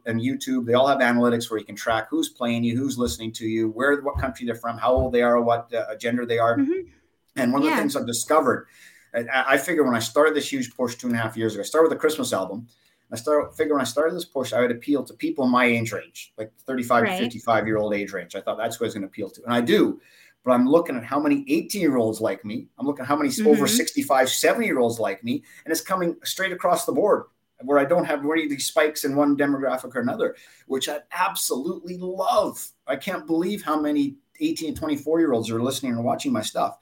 and 0.04 0.20
YouTube. 0.20 0.66
They 0.66 0.74
all 0.74 0.86
have 0.86 0.98
analytics 0.98 1.50
where 1.50 1.58
you 1.58 1.64
can 1.64 1.74
track 1.74 2.08
who's 2.10 2.28
playing 2.28 2.62
you, 2.62 2.76
who's 2.76 2.98
listening 2.98 3.32
to 3.32 3.46
you, 3.46 3.70
where, 3.70 3.98
what 4.02 4.18
country 4.18 4.44
they're 4.44 4.54
from, 4.54 4.76
how 4.76 4.92
old 4.92 5.14
they 5.14 5.22
are, 5.22 5.40
what 5.40 5.72
uh, 5.72 5.96
gender 5.96 6.26
they 6.26 6.38
are. 6.38 6.58
Mm-hmm. 6.58 6.88
And 7.36 7.50
one 7.50 7.62
of 7.62 7.66
yeah. 7.66 7.76
the 7.76 7.80
things 7.80 7.96
I've 7.96 8.06
discovered, 8.06 8.66
I, 9.14 9.24
I 9.32 9.56
figure 9.56 9.82
when 9.82 9.94
I 9.94 10.00
started 10.00 10.36
this 10.36 10.52
huge 10.52 10.76
push 10.76 10.96
two 10.96 11.06
and 11.06 11.16
a 11.16 11.18
half 11.18 11.38
years 11.38 11.54
ago, 11.54 11.62
I 11.62 11.64
started 11.64 11.88
with 11.88 11.96
a 11.96 12.00
Christmas 12.00 12.34
album. 12.34 12.68
I 13.10 13.16
started 13.16 13.54
figure 13.54 13.72
when 13.72 13.80
I 13.80 13.84
started 13.86 14.14
this 14.14 14.24
push, 14.24 14.52
I 14.52 14.60
would 14.60 14.70
appeal 14.70 15.02
to 15.04 15.14
people 15.14 15.44
in 15.44 15.50
my 15.50 15.64
age 15.64 15.92
range, 15.92 16.34
like 16.36 16.52
35 16.66 17.02
right. 17.02 17.16
to 17.16 17.22
55 17.22 17.66
year 17.66 17.78
old 17.78 17.94
age 17.94 18.12
range. 18.12 18.34
I 18.34 18.40
thought 18.40 18.58
that's 18.58 18.76
who 18.76 18.84
I 18.84 18.88
was 18.88 18.94
going 18.94 19.02
to 19.02 19.08
appeal 19.08 19.30
to. 19.30 19.42
And 19.44 19.52
I 19.54 19.60
do 19.60 20.00
but 20.44 20.52
I'm 20.52 20.68
looking 20.68 20.96
at 20.96 21.04
how 21.04 21.18
many 21.18 21.44
18 21.48 21.80
year 21.80 21.96
olds 21.96 22.20
like 22.20 22.44
me. 22.44 22.68
I'm 22.78 22.86
looking 22.86 23.02
at 23.02 23.08
how 23.08 23.16
many 23.16 23.30
mm-hmm. 23.30 23.48
over 23.48 23.66
65, 23.66 24.28
70 24.28 24.66
year 24.66 24.78
olds 24.78 25.00
like 25.00 25.24
me. 25.24 25.42
And 25.64 25.72
it's 25.72 25.80
coming 25.80 26.16
straight 26.22 26.52
across 26.52 26.84
the 26.84 26.92
board 26.92 27.24
where 27.62 27.78
I 27.78 27.84
don't 27.84 28.04
have 28.04 28.24
any 28.24 28.44
of 28.44 28.50
these 28.50 28.66
spikes 28.66 29.04
in 29.04 29.16
one 29.16 29.36
demographic 29.36 29.94
or 29.94 30.00
another, 30.00 30.36
which 30.66 30.88
I 30.88 30.98
absolutely 31.12 31.96
love. 31.98 32.66
I 32.86 32.96
can't 32.96 33.26
believe 33.26 33.62
how 33.62 33.80
many 33.80 34.16
18 34.40 34.68
and 34.68 34.76
24 34.76 35.20
year 35.20 35.32
olds 35.32 35.50
are 35.50 35.62
listening 35.62 35.92
and 35.92 36.04
watching 36.04 36.32
my 36.32 36.42
stuff. 36.42 36.76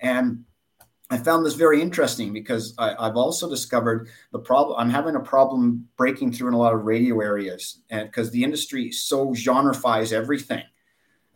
And 0.00 0.44
I 1.10 1.18
found 1.18 1.44
this 1.44 1.54
very 1.54 1.80
interesting 1.80 2.32
because 2.32 2.74
I, 2.78 3.04
have 3.04 3.16
also 3.16 3.48
discovered 3.48 4.08
the 4.32 4.38
problem. 4.38 4.80
I'm 4.80 4.90
having 4.90 5.16
a 5.16 5.20
problem 5.20 5.86
breaking 5.96 6.32
through 6.32 6.48
in 6.48 6.54
a 6.54 6.58
lot 6.58 6.74
of 6.74 6.84
radio 6.84 7.20
areas, 7.20 7.80
and 7.90 8.08
because 8.08 8.30
the 8.30 8.42
industry 8.42 8.90
so 8.90 9.28
genreifies 9.28 10.12
everything, 10.12 10.64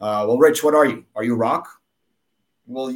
uh, 0.01 0.25
well, 0.27 0.39
Rich, 0.39 0.63
what 0.63 0.75
are 0.75 0.87
you? 0.87 1.05
Are 1.15 1.25
you 1.25 1.35
rock? 1.35 1.69
Well, 2.69 2.93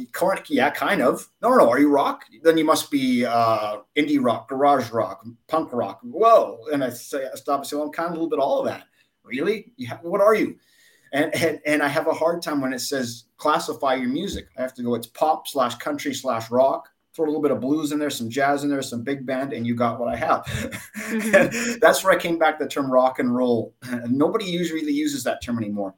yeah, 0.49 0.69
kind 0.69 1.01
of. 1.01 1.27
No, 1.41 1.49
no, 1.49 1.57
no. 1.57 1.69
Are 1.69 1.79
you 1.79 1.89
rock? 1.89 2.25
Then 2.43 2.59
you 2.59 2.63
must 2.63 2.91
be 2.91 3.25
uh, 3.25 3.77
indie 3.97 4.23
rock, 4.23 4.47
garage 4.47 4.91
rock, 4.91 5.25
punk 5.47 5.73
rock. 5.73 5.99
Whoa! 6.03 6.59
And 6.71 6.83
I 6.83 6.91
say, 6.91 7.25
I 7.25 7.35
stop 7.35 7.61
and 7.61 7.67
say, 7.67 7.75
well, 7.75 7.85
I'm 7.85 7.91
kind 7.91 8.07
of 8.07 8.11
a 8.11 8.15
little 8.15 8.29
bit 8.29 8.39
of 8.39 8.45
all 8.45 8.59
of 8.59 8.65
that. 8.67 8.83
Really? 9.23 9.73
Yeah. 9.75 9.97
What 10.03 10.21
are 10.21 10.35
you? 10.35 10.57
And, 11.11 11.33
and 11.35 11.59
and 11.65 11.81
I 11.81 11.87
have 11.87 12.07
a 12.07 12.13
hard 12.13 12.43
time 12.43 12.61
when 12.61 12.71
it 12.71 12.79
says 12.79 13.25
classify 13.37 13.95
your 13.95 14.09
music. 14.09 14.47
I 14.57 14.61
have 14.61 14.75
to 14.75 14.83
go. 14.83 14.93
It's 14.93 15.07
pop 15.07 15.47
slash 15.47 15.75
country 15.75 16.13
slash 16.13 16.51
rock. 16.51 16.89
Throw 17.15 17.25
a 17.25 17.27
little 17.27 17.41
bit 17.41 17.51
of 17.51 17.59
blues 17.59 17.91
in 17.91 17.99
there, 17.99 18.09
some 18.09 18.29
jazz 18.29 18.63
in 18.63 18.69
there, 18.71 18.81
some 18.81 19.03
big 19.03 19.25
band, 19.25 19.53
and 19.53 19.67
you 19.67 19.75
got 19.75 19.99
what 19.99 20.09
I 20.09 20.15
have. 20.15 20.45
Mm-hmm. 20.45 21.77
that's 21.81 22.03
where 22.03 22.11
I 22.11 22.17
came 22.17 22.39
back 22.39 22.57
to 22.57 22.63
the 22.63 22.69
term 22.69 22.91
rock 22.91 23.19
and 23.19 23.35
roll. 23.35 23.75
And 23.83 24.11
nobody 24.17 24.45
usually 24.45 24.91
uses 24.91 25.23
that 25.25 25.43
term 25.43 25.59
anymore. 25.59 25.93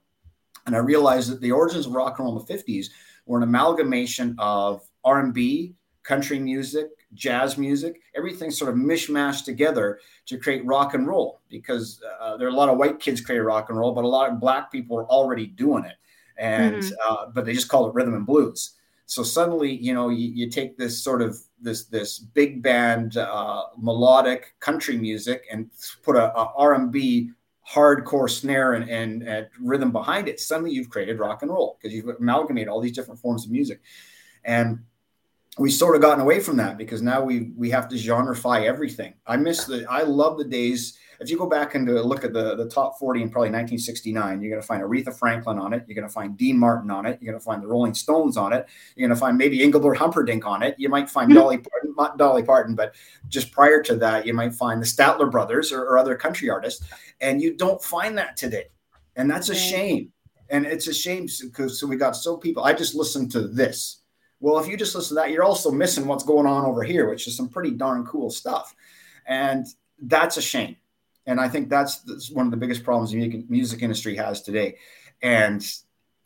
And 0.66 0.76
I 0.76 0.80
realized 0.80 1.32
that 1.32 1.42
the 1.42 1.52
origins 1.52 1.86
of 1.86 1.94
rock 1.94 2.18
and 2.18 2.26
roll 2.26 2.40
in 2.40 2.46
the 2.46 2.54
50s 2.54 2.88
were 3.26 3.38
an 3.38 3.44
amalgamation 3.44 4.36
of 4.40 4.82
R&B, 5.04 5.76
country 6.04 6.40
music, 6.40 6.90
jazz 7.14 7.58
music, 7.58 8.02
everything 8.16 8.52
sort 8.52 8.72
of 8.72 8.78
mishmashed 8.78 9.46
together 9.46 10.00
to 10.28 10.38
create 10.38 10.66
rock 10.66 10.94
and 10.94 11.08
roll 11.08 11.42
because 11.50 12.02
uh, 12.20 12.38
there 12.38 12.48
are 12.48 12.52
a 12.52 12.56
lot 12.56 12.70
of 12.70 12.78
white 12.78 13.00
kids 13.00 13.22
create 13.22 13.40
rock 13.40 13.70
and 13.70 13.78
roll, 13.78 13.94
but 13.94 14.04
a 14.04 14.08
lot 14.08 14.30
of 14.30 14.40
black 14.40 14.72
people 14.72 14.98
are 14.98 15.06
already 15.06 15.48
doing 15.48 15.86
it. 15.86 15.96
And, 16.38 16.76
mm-hmm. 16.76 16.94
uh, 17.08 17.28
but 17.34 17.46
they 17.46 17.54
just 17.54 17.70
call 17.70 17.88
it 17.88 17.96
rhythm 17.96 18.14
and 18.14 18.26
blues. 18.26 18.74
So 19.08 19.24
suddenly, 19.24 19.72
you 19.72 19.94
know, 19.94 20.10
you, 20.10 20.30
you 20.30 20.50
take 20.50 20.78
this 20.78 21.02
sort 21.02 21.22
of 21.22 21.38
this, 21.62 21.86
this 21.86 22.20
big 22.20 22.62
band, 22.62 23.18
uh, 23.18 23.64
melodic 23.78 24.56
country 24.60 24.98
music 24.98 25.46
and 25.52 25.70
put 26.04 26.16
a, 26.16 26.36
a 26.36 26.54
R&B 26.58 27.32
hardcore 27.70 28.30
snare 28.30 28.74
and, 28.74 28.90
and, 28.90 29.24
and, 29.24 29.48
rhythm 29.60 29.92
behind 29.92 30.28
it. 30.28 30.40
Suddenly 30.40 30.72
you've 30.72 30.90
created 30.90 31.20
rock 31.20 31.42
and 31.42 31.52
roll 31.52 31.78
because 31.80 31.96
you've 31.96 32.08
amalgamated 32.20 32.68
all 32.68 32.80
these 32.80 32.92
different 32.92 33.20
forms 33.20 33.46
of 33.46 33.52
music. 33.52 33.82
And 34.44 34.80
we've 35.58 35.74
sort 35.74 35.96
of 35.96 36.02
gotten 36.02 36.22
away 36.22 36.40
from 36.40 36.58
that 36.58 36.78
because 36.78 37.02
now 37.02 37.24
we 37.24 37.52
we 37.56 37.70
have 37.72 37.88
to 37.90 37.96
genreify 37.96 38.66
everything. 38.66 39.16
I 39.26 39.38
miss 39.38 39.66
the 39.66 39.86
I 39.90 40.04
love 40.04 40.38
the 40.38 40.46
days. 40.46 40.98
If 41.20 41.30
you 41.30 41.38
go 41.38 41.48
back 41.48 41.76
and 41.76 41.88
look 41.88 42.24
at 42.24 42.34
the, 42.34 42.56
the 42.56 42.68
top 42.68 42.98
40 43.00 43.22
in 43.22 43.30
probably 43.30 43.50
1969, 43.50 44.42
you're 44.42 44.50
going 44.50 44.62
to 44.62 44.68
find 44.68 44.84
Aretha 44.84 45.18
Franklin 45.18 45.58
on 45.58 45.74
it. 45.74 45.84
You're 45.88 45.96
going 45.96 46.08
to 46.08 46.14
find 46.14 46.38
Dean 46.38 46.58
Martin 46.58 46.92
on 46.92 47.06
it. 47.06 47.20
You're 47.22 47.32
going 47.32 47.40
to 47.40 47.44
find 47.44 47.62
the 47.62 47.68
Rolling 47.68 47.94
Stones 47.94 48.38
on 48.38 48.54
it. 48.54 48.68
You're 48.96 49.08
going 49.08 49.16
to 49.16 49.20
find 49.20 49.38
maybe 49.38 49.64
Engelbert 49.64 49.98
Humperdinck 49.98 50.46
on 50.46 50.64
it. 50.64 50.76
You 50.78 50.90
might 50.90 51.10
find 51.10 51.30
mm-hmm. 51.30 51.40
Dolly 51.40 51.58
Parton, 51.58 51.96
not 51.98 52.18
Dolly 52.18 52.44
Parton, 52.44 52.76
but 52.76 52.96
just 53.30 53.52
prior 53.52 53.82
to 53.84 53.96
that, 53.98 54.26
you 54.26 54.34
might 54.34 54.54
find 54.54 54.82
the 54.82 54.86
Statler 54.86 55.30
Brothers 55.30 55.72
or, 55.72 55.84
or 55.84 55.98
other 55.98 56.16
country 56.16 56.50
artists. 56.50 56.86
And 57.22 57.42
you 57.42 57.56
don't 57.56 57.82
find 57.82 58.18
that 58.18 58.38
today. 58.38 58.66
And 59.16 59.30
that's 59.30 59.50
a 59.50 59.56
shame. 59.56 60.12
And 60.50 60.66
it's 60.66 60.88
a 60.88 60.94
shame 60.94 61.28
because 61.42 61.80
so 61.80 61.88
we 61.88 61.96
got 61.96 62.16
so 62.16 62.38
people. 62.38 62.64
I 62.64 62.74
just 62.74 62.94
listened 62.94 63.32
to 63.32 63.48
this 63.48 64.02
well, 64.40 64.60
if 64.60 64.68
you 64.68 64.78
just 64.78 64.94
listen 64.96 65.16
to 65.16 65.22
that, 65.22 65.32
you're 65.32 65.44
also 65.44 65.72
missing 65.72 66.06
what's 66.06 66.24
going 66.24 66.46
on 66.46 66.66
over 66.66 66.84
here, 66.84 67.10
which 67.10 67.28
is 67.28 67.36
some 67.36 67.50
pretty 67.50 67.72
darn 67.72 68.06
cool 68.06 68.30
stuff. 68.30 68.76
And 69.26 69.66
that's 70.02 70.38
a 70.38 70.42
shame. 70.42 70.76
And 71.28 71.40
I 71.40 71.50
think 71.50 71.70
that's, 71.70 72.00
that's 72.00 72.30
one 72.30 72.46
of 72.46 72.52
the 72.52 72.58
biggest 72.58 72.84
problems 72.84 73.12
the 73.12 73.18
music, 73.18 73.50
music 73.50 73.82
industry 73.82 74.16
has 74.16 74.42
today. 74.42 74.78
And 75.22 75.66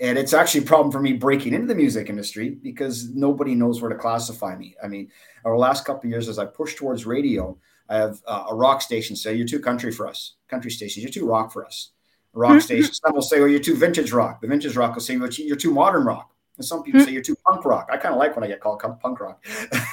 and 0.01 0.17
it's 0.17 0.33
actually 0.33 0.61
a 0.61 0.65
problem 0.65 0.91
for 0.91 1.01
me 1.01 1.13
breaking 1.13 1.53
into 1.53 1.67
the 1.67 1.75
music 1.75 2.09
industry 2.09 2.51
because 2.51 3.09
nobody 3.09 3.53
knows 3.53 3.81
where 3.81 3.89
to 3.89 3.97
classify 3.97 4.55
me. 4.55 4.75
I 4.81 4.87
mean, 4.87 5.11
our 5.43 5.57
last 5.57 5.83
couple 5.83 6.07
of 6.07 6.11
years, 6.11 6.29
as 6.29 6.39
I 6.39 6.45
push 6.45 6.75
towards 6.75 7.05
radio, 7.05 7.57
I 7.89 7.97
have 7.97 8.21
uh, 8.25 8.45
a 8.49 8.55
rock 8.55 8.81
station 8.81 9.15
say, 9.15 9.33
"You're 9.33 9.47
too 9.47 9.59
country 9.59 9.91
for 9.91 10.07
us." 10.07 10.35
Country 10.47 10.71
stations, 10.71 11.03
you're 11.03 11.11
too 11.11 11.27
rock 11.27 11.51
for 11.51 11.65
us. 11.65 11.91
Rock 12.33 12.61
station, 12.61 12.93
some 12.93 13.13
will 13.13 13.21
say, 13.21 13.39
"Well, 13.39 13.49
you're 13.49 13.59
too 13.59 13.75
vintage 13.75 14.11
rock." 14.13 14.41
The 14.41 14.47
vintage 14.47 14.75
rock 14.75 14.93
will 14.95 15.01
say, 15.01 15.17
"Well, 15.17 15.29
you're 15.31 15.57
too 15.57 15.73
modern 15.73 16.05
rock." 16.05 16.33
And 16.57 16.65
some 16.65 16.83
people 16.83 16.99
hmm. 16.99 17.05
say 17.05 17.13
you're 17.13 17.21
too 17.21 17.37
punk 17.47 17.65
rock. 17.65 17.89
I 17.91 17.97
kind 17.97 18.13
of 18.13 18.19
like 18.19 18.35
when 18.35 18.43
I 18.43 18.47
get 18.47 18.59
called 18.59 18.81
punk 18.81 19.19
rock. 19.19 19.43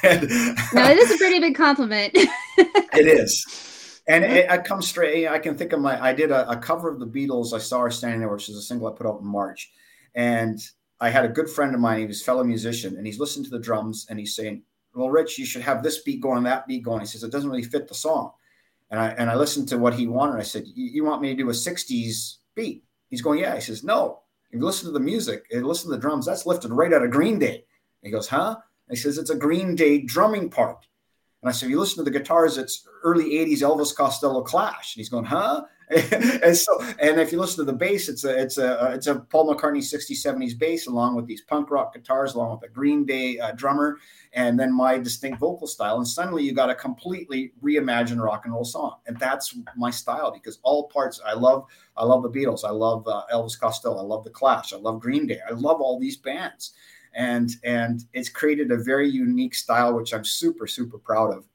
and, 0.02 0.22
no, 0.74 0.84
it 0.84 0.98
is 0.98 1.12
a 1.12 1.16
pretty 1.16 1.40
big 1.40 1.54
compliment. 1.54 2.12
it 2.14 3.06
is. 3.06 3.75
And 4.08 4.24
it, 4.24 4.50
it, 4.50 4.64
comes 4.64 4.88
straight. 4.88 5.26
I 5.26 5.38
can 5.38 5.56
think 5.56 5.72
of 5.72 5.80
my. 5.80 6.02
I 6.02 6.12
did 6.12 6.30
a, 6.30 6.48
a, 6.48 6.56
cover 6.56 6.88
of 6.88 7.00
the 7.00 7.06
Beatles. 7.06 7.52
I 7.52 7.58
saw 7.58 7.80
her 7.80 7.90
standing 7.90 8.20
there, 8.20 8.28
which 8.28 8.48
is 8.48 8.56
a 8.56 8.62
single 8.62 8.86
I 8.86 8.96
put 8.96 9.06
out 9.06 9.20
in 9.20 9.26
March. 9.26 9.72
And 10.14 10.60
I 11.00 11.10
had 11.10 11.24
a 11.24 11.28
good 11.28 11.50
friend 11.50 11.74
of 11.74 11.80
mine. 11.80 12.00
He 12.00 12.06
was 12.06 12.22
a 12.22 12.24
fellow 12.24 12.44
musician, 12.44 12.96
and 12.96 13.04
he's 13.04 13.18
listening 13.18 13.44
to 13.46 13.50
the 13.50 13.58
drums, 13.58 14.06
and 14.08 14.18
he's 14.18 14.36
saying, 14.36 14.62
"Well, 14.94 15.10
Rich, 15.10 15.38
you 15.38 15.44
should 15.44 15.62
have 15.62 15.82
this 15.82 16.02
beat 16.02 16.20
going, 16.20 16.44
that 16.44 16.68
beat 16.68 16.84
going." 16.84 17.00
He 17.00 17.06
says 17.06 17.24
it 17.24 17.32
doesn't 17.32 17.50
really 17.50 17.64
fit 17.64 17.88
the 17.88 17.94
song. 17.94 18.30
And 18.90 19.00
I 19.00 19.08
and 19.08 19.28
I 19.28 19.34
listened 19.34 19.68
to 19.70 19.78
what 19.78 19.94
he 19.94 20.06
wanted. 20.06 20.38
I 20.38 20.44
said, 20.44 20.64
"You 20.66 21.04
want 21.04 21.20
me 21.20 21.30
to 21.30 21.34
do 21.34 21.50
a 21.50 21.52
'60s 21.52 22.36
beat?" 22.54 22.84
He's 23.08 23.22
going, 23.22 23.40
"Yeah." 23.40 23.56
He 23.56 23.60
says, 23.60 23.82
"No, 23.82 24.20
if 24.50 24.60
you 24.60 24.64
listen 24.64 24.86
to 24.86 24.92
the 24.92 25.00
music 25.00 25.46
and 25.50 25.66
listen 25.66 25.90
to 25.90 25.96
the 25.96 26.00
drums, 26.00 26.26
that's 26.26 26.46
lifted 26.46 26.72
right 26.72 26.92
out 26.92 27.02
of 27.02 27.10
Green 27.10 27.38
Day. 27.38 27.56
And 27.56 27.64
he 28.04 28.10
goes, 28.10 28.28
huh? 28.28 28.56
And 28.88 28.96
he 28.96 29.02
says, 29.02 29.18
it's 29.18 29.30
a 29.30 29.36
Green 29.36 29.74
Day 29.74 30.00
drumming 30.00 30.50
part. 30.50 30.86
And 31.46 31.54
I 31.54 31.56
said, 31.56 31.70
you 31.70 31.78
listen 31.78 32.04
to 32.04 32.10
the 32.10 32.18
guitars, 32.18 32.58
it's 32.58 32.88
early 33.04 33.34
80s 33.34 33.58
Elvis 33.58 33.94
Costello 33.94 34.42
Clash. 34.42 34.96
And 34.96 35.00
he's 35.00 35.08
going, 35.08 35.26
huh? 35.26 35.62
and 36.42 36.56
so, 36.56 36.82
and 36.98 37.20
if 37.20 37.30
you 37.30 37.38
listen 37.38 37.64
to 37.64 37.70
the 37.70 37.78
bass, 37.78 38.08
it's 38.08 38.24
a, 38.24 38.36
it's 38.36 38.58
a, 38.58 38.90
it's 38.92 39.06
a 39.06 39.20
Paul 39.20 39.54
McCartney 39.54 39.78
60s, 39.78 40.26
70s 40.26 40.58
bass, 40.58 40.88
along 40.88 41.14
with 41.14 41.24
these 41.26 41.42
punk 41.42 41.70
rock 41.70 41.94
guitars, 41.94 42.34
along 42.34 42.58
with 42.58 42.68
a 42.68 42.72
Green 42.72 43.06
Day 43.06 43.38
uh, 43.38 43.52
drummer, 43.52 43.98
and 44.32 44.58
then 44.58 44.74
my 44.74 44.98
distinct 44.98 45.38
vocal 45.38 45.68
style. 45.68 45.98
And 45.98 46.08
suddenly 46.08 46.42
you 46.42 46.52
got 46.52 46.68
a 46.68 46.74
completely 46.74 47.52
reimagined 47.62 48.20
rock 48.20 48.44
and 48.44 48.52
roll 48.52 48.64
song. 48.64 48.96
And 49.06 49.16
that's 49.16 49.56
my 49.76 49.90
style 49.90 50.32
because 50.32 50.58
all 50.64 50.88
parts, 50.88 51.20
I 51.24 51.34
love, 51.34 51.66
I 51.96 52.04
love 52.04 52.24
the 52.24 52.30
Beatles. 52.30 52.64
I 52.64 52.72
love 52.72 53.06
uh, 53.06 53.22
Elvis 53.32 53.56
Costello. 53.56 53.98
I 53.98 54.02
love 54.02 54.24
the 54.24 54.30
Clash. 54.30 54.72
I 54.72 54.78
love 54.78 54.98
Green 54.98 55.28
Day. 55.28 55.38
I 55.48 55.52
love 55.52 55.80
all 55.80 56.00
these 56.00 56.16
bands. 56.16 56.72
And, 57.16 57.50
and 57.64 58.04
it's 58.12 58.28
created 58.28 58.70
a 58.70 58.76
very 58.76 59.08
unique 59.08 59.54
style, 59.54 59.94
which 59.94 60.12
I'm 60.14 60.24
super, 60.24 60.66
super 60.66 60.98
proud 60.98 61.34
of. 61.34 61.48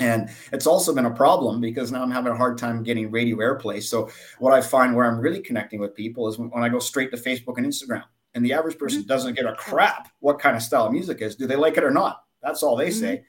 And 0.00 0.30
it's 0.52 0.66
also 0.66 0.94
been 0.94 1.06
a 1.06 1.14
problem 1.14 1.60
because 1.60 1.92
now 1.92 2.02
I'm 2.02 2.10
having 2.10 2.32
a 2.32 2.36
hard 2.36 2.56
time 2.56 2.82
getting 2.82 3.10
radio 3.10 3.36
airplay. 3.36 3.82
So 3.82 4.10
what 4.38 4.52
I 4.52 4.60
find 4.60 4.94
where 4.94 5.04
I'm 5.04 5.18
really 5.18 5.40
connecting 5.40 5.80
with 5.80 5.94
people 5.94 6.28
is 6.28 6.38
when, 6.38 6.50
I 6.54 6.68
go 6.68 6.78
straight 6.78 7.10
to 7.10 7.16
Facebook 7.16 7.58
and 7.58 7.66
Instagram. 7.66 8.04
And 8.34 8.44
the 8.44 8.52
average 8.52 8.78
person 8.78 9.00
mm-hmm. 9.00 9.08
doesn't 9.08 9.34
get 9.34 9.46
a 9.46 9.54
crap 9.54 10.08
what 10.20 10.38
kind 10.38 10.56
of 10.56 10.62
style 10.62 10.86
of 10.86 10.92
music 10.92 11.20
is. 11.20 11.34
Do 11.34 11.46
they 11.46 11.56
like 11.56 11.76
it 11.76 11.84
or 11.84 11.90
not? 11.90 12.24
That's 12.42 12.62
all 12.62 12.76
they 12.76 12.88
mm-hmm. 12.88 13.00
say. 13.00 13.24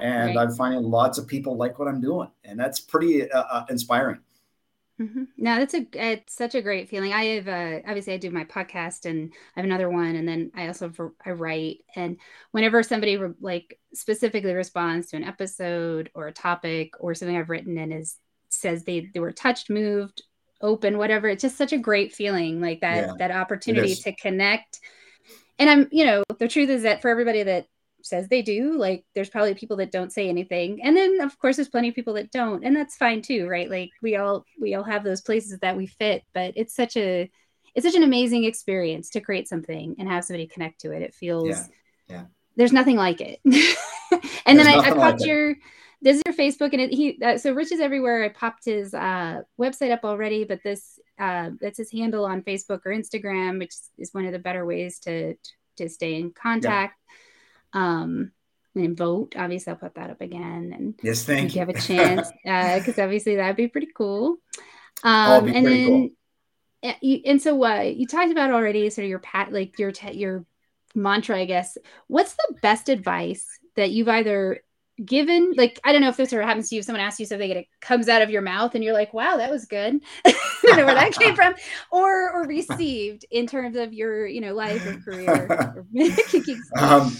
And 0.00 0.36
right. 0.36 0.42
I'm 0.42 0.54
finding 0.54 0.82
lots 0.82 1.18
of 1.18 1.26
people 1.26 1.56
like 1.56 1.78
what 1.78 1.88
I'm 1.88 2.00
doing, 2.00 2.30
and 2.44 2.58
that's 2.58 2.80
pretty 2.80 3.30
uh, 3.30 3.42
uh 3.42 3.66
inspiring. 3.68 4.20
Mm-hmm. 5.02 5.24
No, 5.36 5.58
that's 5.58 5.74
a 5.74 5.86
it's 5.94 6.34
such 6.34 6.54
a 6.54 6.62
great 6.62 6.88
feeling. 6.88 7.12
I 7.12 7.24
have 7.24 7.48
uh, 7.48 7.80
obviously 7.86 8.12
I 8.12 8.18
do 8.18 8.30
my 8.30 8.44
podcast 8.44 9.04
and 9.04 9.32
I 9.56 9.60
have 9.60 9.64
another 9.64 9.90
one, 9.90 10.14
and 10.14 10.28
then 10.28 10.52
I 10.54 10.68
also 10.68 10.92
I 11.26 11.30
write. 11.30 11.78
And 11.96 12.18
whenever 12.52 12.82
somebody 12.84 13.16
re- 13.16 13.34
like 13.40 13.80
specifically 13.94 14.54
responds 14.54 15.08
to 15.08 15.16
an 15.16 15.24
episode 15.24 16.10
or 16.14 16.28
a 16.28 16.32
topic 16.32 16.92
or 17.00 17.14
something 17.14 17.36
I've 17.36 17.50
written 17.50 17.78
and 17.78 17.92
is 17.92 18.16
says 18.48 18.84
they 18.84 19.08
they 19.12 19.18
were 19.18 19.32
touched, 19.32 19.70
moved, 19.70 20.22
open, 20.60 20.98
whatever, 20.98 21.28
it's 21.28 21.42
just 21.42 21.58
such 21.58 21.72
a 21.72 21.78
great 21.78 22.14
feeling, 22.14 22.60
like 22.60 22.80
that 22.82 23.06
yeah, 23.06 23.12
that 23.18 23.30
opportunity 23.32 23.96
to 23.96 24.14
connect. 24.14 24.78
And 25.58 25.68
I'm 25.68 25.88
you 25.90 26.04
know 26.04 26.22
the 26.38 26.48
truth 26.48 26.70
is 26.70 26.82
that 26.82 27.02
for 27.02 27.08
everybody 27.10 27.42
that 27.42 27.66
says 28.06 28.28
they 28.28 28.42
do 28.42 28.76
like 28.78 29.04
there's 29.14 29.28
probably 29.28 29.54
people 29.54 29.76
that 29.76 29.92
don't 29.92 30.12
say 30.12 30.28
anything 30.28 30.82
and 30.82 30.96
then 30.96 31.20
of 31.20 31.38
course 31.38 31.56
there's 31.56 31.68
plenty 31.68 31.88
of 31.88 31.94
people 31.94 32.14
that 32.14 32.30
don't 32.30 32.64
and 32.64 32.74
that's 32.74 32.96
fine 32.96 33.22
too 33.22 33.48
right 33.48 33.70
like 33.70 33.90
we 34.02 34.16
all 34.16 34.44
we 34.60 34.74
all 34.74 34.82
have 34.82 35.04
those 35.04 35.20
places 35.20 35.58
that 35.60 35.76
we 35.76 35.86
fit 35.86 36.22
but 36.32 36.52
it's 36.56 36.74
such 36.74 36.96
a 36.96 37.30
it's 37.74 37.86
such 37.86 37.94
an 37.94 38.02
amazing 38.02 38.44
experience 38.44 39.10
to 39.10 39.20
create 39.20 39.48
something 39.48 39.94
and 39.98 40.08
have 40.08 40.24
somebody 40.24 40.46
connect 40.46 40.80
to 40.80 40.92
it 40.92 41.02
it 41.02 41.14
feels 41.14 41.48
yeah, 41.48 41.64
yeah. 42.08 42.24
there's 42.56 42.72
nothing 42.72 42.96
like 42.96 43.20
it 43.20 43.40
and 43.44 44.58
there's 44.58 44.66
then 44.66 44.66
I, 44.66 44.78
I 44.78 44.90
popped 44.90 45.20
like 45.20 45.26
your 45.26 45.56
this 46.02 46.16
is 46.16 46.22
your 46.26 46.34
Facebook 46.34 46.72
and 46.72 46.80
it, 46.80 46.92
he 46.92 47.18
uh, 47.24 47.38
so 47.38 47.52
Rich 47.52 47.70
is 47.70 47.78
everywhere. 47.78 48.24
I 48.24 48.28
popped 48.28 48.64
his 48.64 48.92
uh, 48.92 49.42
website 49.58 49.92
up 49.92 50.00
already, 50.02 50.42
but 50.42 50.60
this 50.64 50.98
uh, 51.16 51.50
that's 51.60 51.78
his 51.78 51.92
handle 51.92 52.24
on 52.24 52.42
Facebook 52.42 52.80
or 52.84 52.90
Instagram, 52.90 53.60
which 53.60 53.72
is 53.98 54.12
one 54.12 54.26
of 54.26 54.32
the 54.32 54.40
better 54.40 54.66
ways 54.66 54.98
to 55.00 55.36
to 55.76 55.88
stay 55.88 56.16
in 56.16 56.32
contact. 56.32 56.98
Yeah 57.08 57.16
um, 57.72 58.32
and 58.74 58.96
vote. 58.96 59.34
Obviously, 59.36 59.72
I'll 59.72 59.78
put 59.78 59.94
that 59.94 60.10
up 60.10 60.20
again. 60.20 60.74
And 60.76 60.94
yes, 61.02 61.24
thank 61.24 61.54
you. 61.54 61.60
have 61.60 61.68
a 61.68 61.80
chance 61.80 62.28
uh, 62.46 62.78
because 62.78 62.98
uh, 62.98 63.02
obviously 63.02 63.36
that'd 63.36 63.56
be 63.56 63.68
pretty 63.68 63.88
cool. 63.94 64.36
Um, 65.02 65.48
and 65.48 65.66
then, 65.66 65.86
cool. 65.86 66.94
You, 67.00 67.20
and 67.26 67.40
so 67.40 67.54
what 67.54 67.78
uh, 67.78 67.82
you 67.82 68.06
talked 68.06 68.32
about 68.32 68.50
already, 68.50 68.88
sort 68.90 69.04
of 69.04 69.10
your 69.10 69.20
pat, 69.20 69.52
like 69.52 69.78
your 69.78 69.92
te- 69.92 70.18
your 70.18 70.44
mantra, 70.94 71.38
I 71.38 71.44
guess. 71.44 71.78
What's 72.08 72.34
the 72.34 72.56
best 72.60 72.88
advice 72.88 73.46
that 73.76 73.90
you've 73.90 74.08
either 74.08 74.62
given 75.02 75.54
like 75.56 75.80
i 75.84 75.90
don't 75.92 76.02
know 76.02 76.10
if 76.10 76.18
this 76.18 76.32
ever 76.34 76.42
happens 76.42 76.68
to 76.68 76.74
you 76.74 76.80
if 76.80 76.84
someone 76.84 77.02
asks 77.02 77.18
you 77.18 77.24
something 77.24 77.50
and 77.50 77.60
it 77.60 77.66
comes 77.80 78.08
out 78.08 78.20
of 78.20 78.28
your 78.28 78.42
mouth 78.42 78.74
and 78.74 78.84
you're 78.84 78.92
like 78.92 79.12
wow 79.14 79.38
that 79.38 79.50
was 79.50 79.64
good 79.64 80.00
i 80.26 80.34
don't 80.62 80.76
know 80.76 80.84
where 80.84 80.94
that 80.94 81.12
came 81.12 81.34
from 81.34 81.54
or 81.90 82.30
or 82.30 82.46
received 82.46 83.24
in 83.30 83.46
terms 83.46 83.74
of 83.74 83.94
your 83.94 84.26
you 84.26 84.40
know 84.40 84.54
life 84.54 84.84
or 84.86 85.00
career 85.00 85.86
um, 86.78 87.16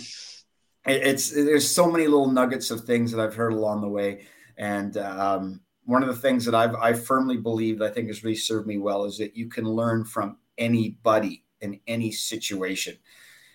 it's 0.85 1.31
there's 1.31 1.69
so 1.69 1.91
many 1.91 2.05
little 2.07 2.31
nuggets 2.31 2.71
of 2.71 2.83
things 2.83 3.13
that 3.13 3.21
I've 3.21 3.35
heard 3.35 3.53
along 3.53 3.83
the 3.83 3.89
way, 3.89 4.27
and 4.57 4.97
um, 4.97 5.61
one 5.85 6.03
of 6.03 6.09
the 6.09 6.21
things 6.21 6.45
that 6.45 6.55
I've 6.55 6.75
I 6.75 6.93
firmly 6.93 7.37
believe 7.37 7.83
I 7.83 7.91
think 7.91 8.09
has 8.09 8.25
really 8.25 8.37
served 8.37 8.67
me 8.67 8.79
well 8.79 9.05
is 9.05 9.19
that 9.19 9.37
you 9.37 9.49
can 9.49 9.65
learn 9.65 10.05
from 10.05 10.39
anybody 10.59 11.45
in 11.61 11.79
any 11.87 12.11
situation, 12.11 12.97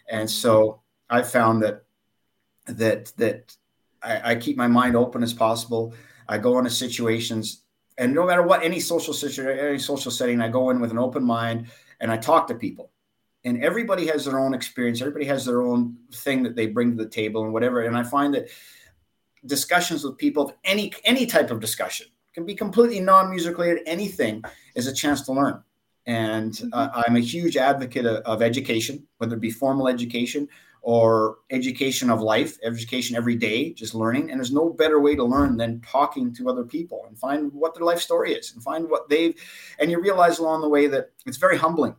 and 0.10 0.30
so 0.30 0.82
I 1.10 1.22
found 1.22 1.64
that 1.64 1.84
that 2.68 3.12
that 3.18 3.56
I, 4.02 4.32
I 4.32 4.36
keep 4.36 4.56
my 4.56 4.68
mind 4.68 4.96
open 4.96 5.24
as 5.24 5.34
possible. 5.34 5.94
I 6.30 6.38
go 6.38 6.58
into 6.58 6.70
situations, 6.70 7.64
and 7.98 8.14
no 8.14 8.26
matter 8.26 8.44
what 8.44 8.64
any 8.64 8.80
social 8.80 9.14
situation, 9.14 9.60
any 9.60 9.80
social 9.80 10.12
setting, 10.12 10.42
I 10.42 10.50
go 10.50 10.70
in 10.70 10.80
with 10.80 10.92
an 10.92 11.00
open 11.00 11.24
mind 11.24 11.68
and 12.00 12.12
I 12.12 12.18
talk 12.18 12.48
to 12.48 12.56
people. 12.56 12.92
And 13.46 13.64
everybody 13.64 14.08
has 14.08 14.26
their 14.26 14.40
own 14.40 14.54
experience. 14.54 15.02
Everybody 15.02 15.26
has 15.26 15.46
their 15.46 15.62
own 15.62 15.98
thing 16.12 16.44
that 16.44 16.56
they 16.56 16.68
bring 16.68 16.98
to 16.98 17.04
the 17.04 17.10
table 17.10 17.44
and 17.44 17.54
whatever. 17.54 17.82
And 17.82 17.96
I 17.96 18.04
find 18.04 18.34
that 18.34 18.50
discussions 19.46 20.04
with 20.04 20.18
people 20.18 20.50
of 20.50 20.54
any 20.64 20.92
any 21.06 21.26
type 21.26 21.52
of 21.52 21.60
discussion 21.60 22.08
can 22.34 22.46
be 22.46 22.56
completely 22.56 23.00
non-music 23.00 23.58
related. 23.58 23.84
Anything 23.86 24.44
is 24.76 24.88
a 24.88 24.94
chance 24.94 25.22
to 25.24 25.32
learn. 25.32 25.64
And 26.06 26.58
uh, 26.72 27.04
I'm 27.08 27.18
a 27.18 27.20
huge 27.20 27.58
advocate 27.58 28.06
of, 28.06 28.18
of, 28.24 28.42
education, 28.42 29.06
whether 29.18 29.36
it 29.36 29.42
be 29.42 29.52
formal 29.52 29.90
education 29.90 30.48
or 30.82 31.40
education 31.50 32.10
of 32.10 32.22
life, 32.22 32.58
education 32.64 33.18
every 33.18 33.36
day, 33.36 33.74
just 33.74 33.94
learning. 33.94 34.32
And 34.32 34.40
there's 34.40 34.54
no 34.54 34.70
better 34.70 35.02
way 35.02 35.16
to 35.16 35.24
learn 35.24 35.58
than 35.58 35.82
talking 35.82 36.34
to 36.36 36.50
other 36.50 36.64
people 36.64 37.04
and 37.08 37.20
find 37.20 37.52
what 37.52 37.76
their 37.76 37.84
life 37.84 38.00
story 38.00 38.34
is 38.34 38.54
and 38.54 38.64
find 38.64 38.90
what 38.90 39.10
they've. 39.10 39.36
And 39.80 39.92
you 39.92 40.00
realize 40.00 40.40
along 40.40 40.62
the 40.62 40.70
way 40.70 40.88
that 40.88 41.12
it's 41.26 41.38
very 41.38 41.58
humbling 41.58 41.96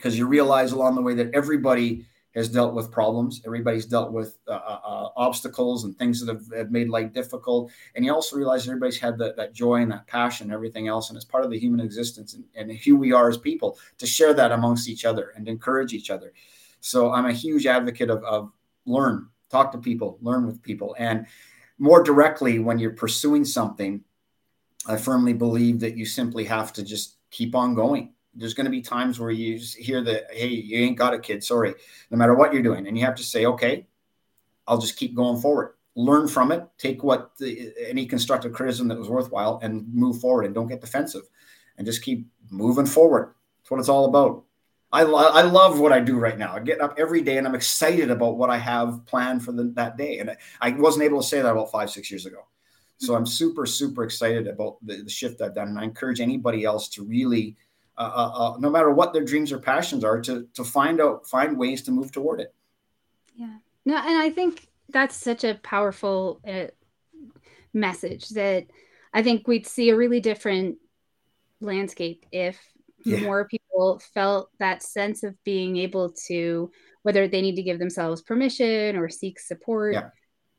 because 0.00 0.16
you 0.16 0.26
realize 0.26 0.72
along 0.72 0.94
the 0.94 1.02
way 1.02 1.12
that 1.12 1.30
everybody 1.34 2.06
has 2.34 2.48
dealt 2.48 2.74
with 2.74 2.90
problems. 2.90 3.42
Everybody's 3.44 3.84
dealt 3.84 4.12
with 4.12 4.38
uh, 4.48 4.52
uh, 4.52 4.80
uh, 4.82 5.08
obstacles 5.16 5.84
and 5.84 5.98
things 5.98 6.24
that 6.24 6.34
have, 6.34 6.46
have, 6.56 6.70
made 6.70 6.88
life 6.88 7.12
difficult. 7.12 7.70
And 7.94 8.04
you 8.04 8.14
also 8.14 8.36
realize 8.36 8.66
everybody's 8.66 8.98
had 8.98 9.18
that, 9.18 9.36
that 9.36 9.52
joy 9.52 9.82
and 9.82 9.92
that 9.92 10.06
passion 10.06 10.46
and 10.46 10.54
everything 10.54 10.88
else. 10.88 11.10
And 11.10 11.16
it's 11.16 11.24
part 11.24 11.44
of 11.44 11.50
the 11.50 11.58
human 11.58 11.80
existence 11.80 12.32
and, 12.34 12.44
and 12.54 12.78
who 12.78 12.96
we 12.96 13.12
are 13.12 13.28
as 13.28 13.36
people 13.36 13.78
to 13.98 14.06
share 14.06 14.32
that 14.32 14.52
amongst 14.52 14.88
each 14.88 15.04
other 15.04 15.34
and 15.36 15.48
encourage 15.48 15.92
each 15.92 16.08
other. 16.08 16.32
So 16.80 17.12
I'm 17.12 17.26
a 17.26 17.32
huge 17.32 17.66
advocate 17.66 18.08
of, 18.08 18.24
of 18.24 18.52
learn, 18.86 19.28
talk 19.50 19.70
to 19.72 19.78
people, 19.78 20.18
learn 20.22 20.46
with 20.46 20.62
people. 20.62 20.96
And 20.98 21.26
more 21.78 22.02
directly, 22.02 22.58
when 22.58 22.78
you're 22.78 22.92
pursuing 22.92 23.44
something, 23.44 24.02
I 24.86 24.96
firmly 24.96 25.34
believe 25.34 25.80
that 25.80 25.96
you 25.98 26.06
simply 26.06 26.44
have 26.44 26.72
to 26.74 26.82
just 26.82 27.16
keep 27.30 27.54
on 27.54 27.74
going 27.74 28.14
there's 28.34 28.54
going 28.54 28.66
to 28.66 28.70
be 28.70 28.80
times 28.80 29.18
where 29.18 29.32
you 29.32 29.58
hear 29.76 30.02
that, 30.02 30.26
hey, 30.30 30.46
you 30.46 30.78
ain't 30.78 30.96
got 30.96 31.14
it, 31.14 31.22
kid. 31.22 31.42
Sorry, 31.42 31.74
no 32.10 32.16
matter 32.16 32.34
what 32.34 32.52
you're 32.52 32.62
doing. 32.62 32.86
And 32.86 32.96
you 32.96 33.04
have 33.04 33.16
to 33.16 33.24
say, 33.24 33.46
okay, 33.46 33.86
I'll 34.68 34.78
just 34.78 34.96
keep 34.96 35.16
going 35.16 35.40
forward. 35.40 35.74
Learn 35.96 36.28
from 36.28 36.52
it, 36.52 36.64
take 36.78 37.02
what 37.02 37.36
the, 37.38 37.72
any 37.88 38.06
constructive 38.06 38.52
criticism 38.52 38.86
that 38.88 38.98
was 38.98 39.08
worthwhile 39.08 39.58
and 39.62 39.92
move 39.92 40.20
forward 40.20 40.46
and 40.46 40.54
don't 40.54 40.68
get 40.68 40.80
defensive 40.80 41.22
and 41.76 41.84
just 41.84 42.02
keep 42.02 42.28
moving 42.50 42.86
forward. 42.86 43.34
That's 43.58 43.70
what 43.72 43.80
it's 43.80 43.88
all 43.88 44.04
about. 44.04 44.44
I, 44.92 45.02
lo- 45.02 45.30
I 45.32 45.42
love 45.42 45.80
what 45.80 45.92
I 45.92 45.98
do 45.98 46.16
right 46.18 46.38
now. 46.38 46.54
I 46.54 46.60
get 46.60 46.80
up 46.80 46.94
every 46.96 47.22
day 47.22 47.36
and 47.38 47.46
I'm 47.46 47.56
excited 47.56 48.10
about 48.10 48.36
what 48.36 48.50
I 48.50 48.58
have 48.58 49.04
planned 49.06 49.44
for 49.44 49.50
the, 49.50 49.64
that 49.74 49.96
day. 49.96 50.20
And 50.20 50.30
I, 50.30 50.36
I 50.60 50.70
wasn't 50.70 51.04
able 51.04 51.20
to 51.20 51.26
say 51.26 51.42
that 51.42 51.50
about 51.50 51.72
five, 51.72 51.90
six 51.90 52.10
years 52.10 52.26
ago. 52.26 52.46
So 52.98 53.16
I'm 53.16 53.26
super, 53.26 53.66
super 53.66 54.04
excited 54.04 54.46
about 54.46 54.76
the, 54.86 55.02
the 55.02 55.10
shift 55.10 55.42
I've 55.42 55.56
done. 55.56 55.68
And 55.68 55.78
I 55.78 55.82
encourage 55.82 56.20
anybody 56.20 56.64
else 56.64 56.88
to 56.90 57.02
really– 57.02 57.56
uh, 57.96 58.12
uh, 58.14 58.30
uh, 58.54 58.56
no 58.58 58.70
matter 58.70 58.90
what 58.90 59.12
their 59.12 59.24
dreams 59.24 59.52
or 59.52 59.58
passions 59.58 60.04
are, 60.04 60.20
to 60.20 60.46
to 60.54 60.64
find 60.64 61.00
out 61.00 61.26
find 61.26 61.58
ways 61.58 61.82
to 61.82 61.90
move 61.90 62.12
toward 62.12 62.40
it. 62.40 62.54
Yeah, 63.34 63.56
no, 63.84 63.96
and 63.96 64.18
I 64.18 64.30
think 64.30 64.68
that's 64.88 65.16
such 65.16 65.44
a 65.44 65.60
powerful 65.62 66.40
uh, 66.46 66.68
message 67.72 68.30
that 68.30 68.66
I 69.12 69.22
think 69.22 69.46
we'd 69.46 69.66
see 69.66 69.90
a 69.90 69.96
really 69.96 70.20
different 70.20 70.78
landscape 71.60 72.26
if 72.32 72.58
yeah. 73.04 73.20
more 73.20 73.46
people 73.46 74.00
felt 74.14 74.50
that 74.58 74.82
sense 74.82 75.22
of 75.22 75.42
being 75.44 75.76
able 75.76 76.10
to 76.28 76.70
whether 77.02 77.26
they 77.28 77.40
need 77.40 77.56
to 77.56 77.62
give 77.62 77.78
themselves 77.78 78.22
permission 78.22 78.96
or 78.96 79.08
seek 79.08 79.38
support. 79.38 79.94
Yeah. 79.94 80.10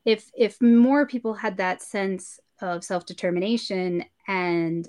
If 0.04 0.30
if 0.36 0.60
more 0.60 1.06
people 1.06 1.34
had 1.34 1.58
that 1.58 1.82
sense 1.82 2.40
of 2.60 2.84
self-determination 2.84 4.04
and 4.26 4.88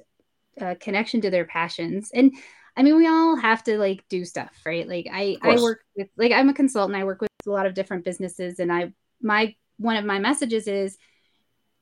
a 0.59 0.75
connection 0.75 1.21
to 1.21 1.29
their 1.29 1.45
passions. 1.45 2.11
And 2.13 2.33
i 2.75 2.81
mean 2.81 2.97
we 2.97 3.05
all 3.05 3.35
have 3.35 3.63
to 3.63 3.77
like 3.77 4.03
do 4.09 4.25
stuff 4.25 4.51
right? 4.65 4.87
Like 4.87 5.07
i 5.11 5.37
i 5.41 5.55
work 5.55 5.81
with 5.95 6.09
like 6.17 6.31
i'm 6.31 6.49
a 6.49 6.53
consultant. 6.53 6.97
I 6.97 7.03
work 7.03 7.21
with 7.21 7.29
a 7.45 7.51
lot 7.51 7.65
of 7.65 7.73
different 7.73 8.05
businesses. 8.05 8.59
And 8.59 8.71
i 8.71 8.93
my 9.21 9.55
one 9.77 9.95
of 9.95 10.05
my 10.05 10.19
messages 10.19 10.67
is 10.67 10.97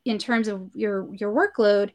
in 0.05 0.17
terms 0.17 0.47
of 0.47 0.69
your 0.73 1.13
your 1.15 1.33
workload 1.33 1.91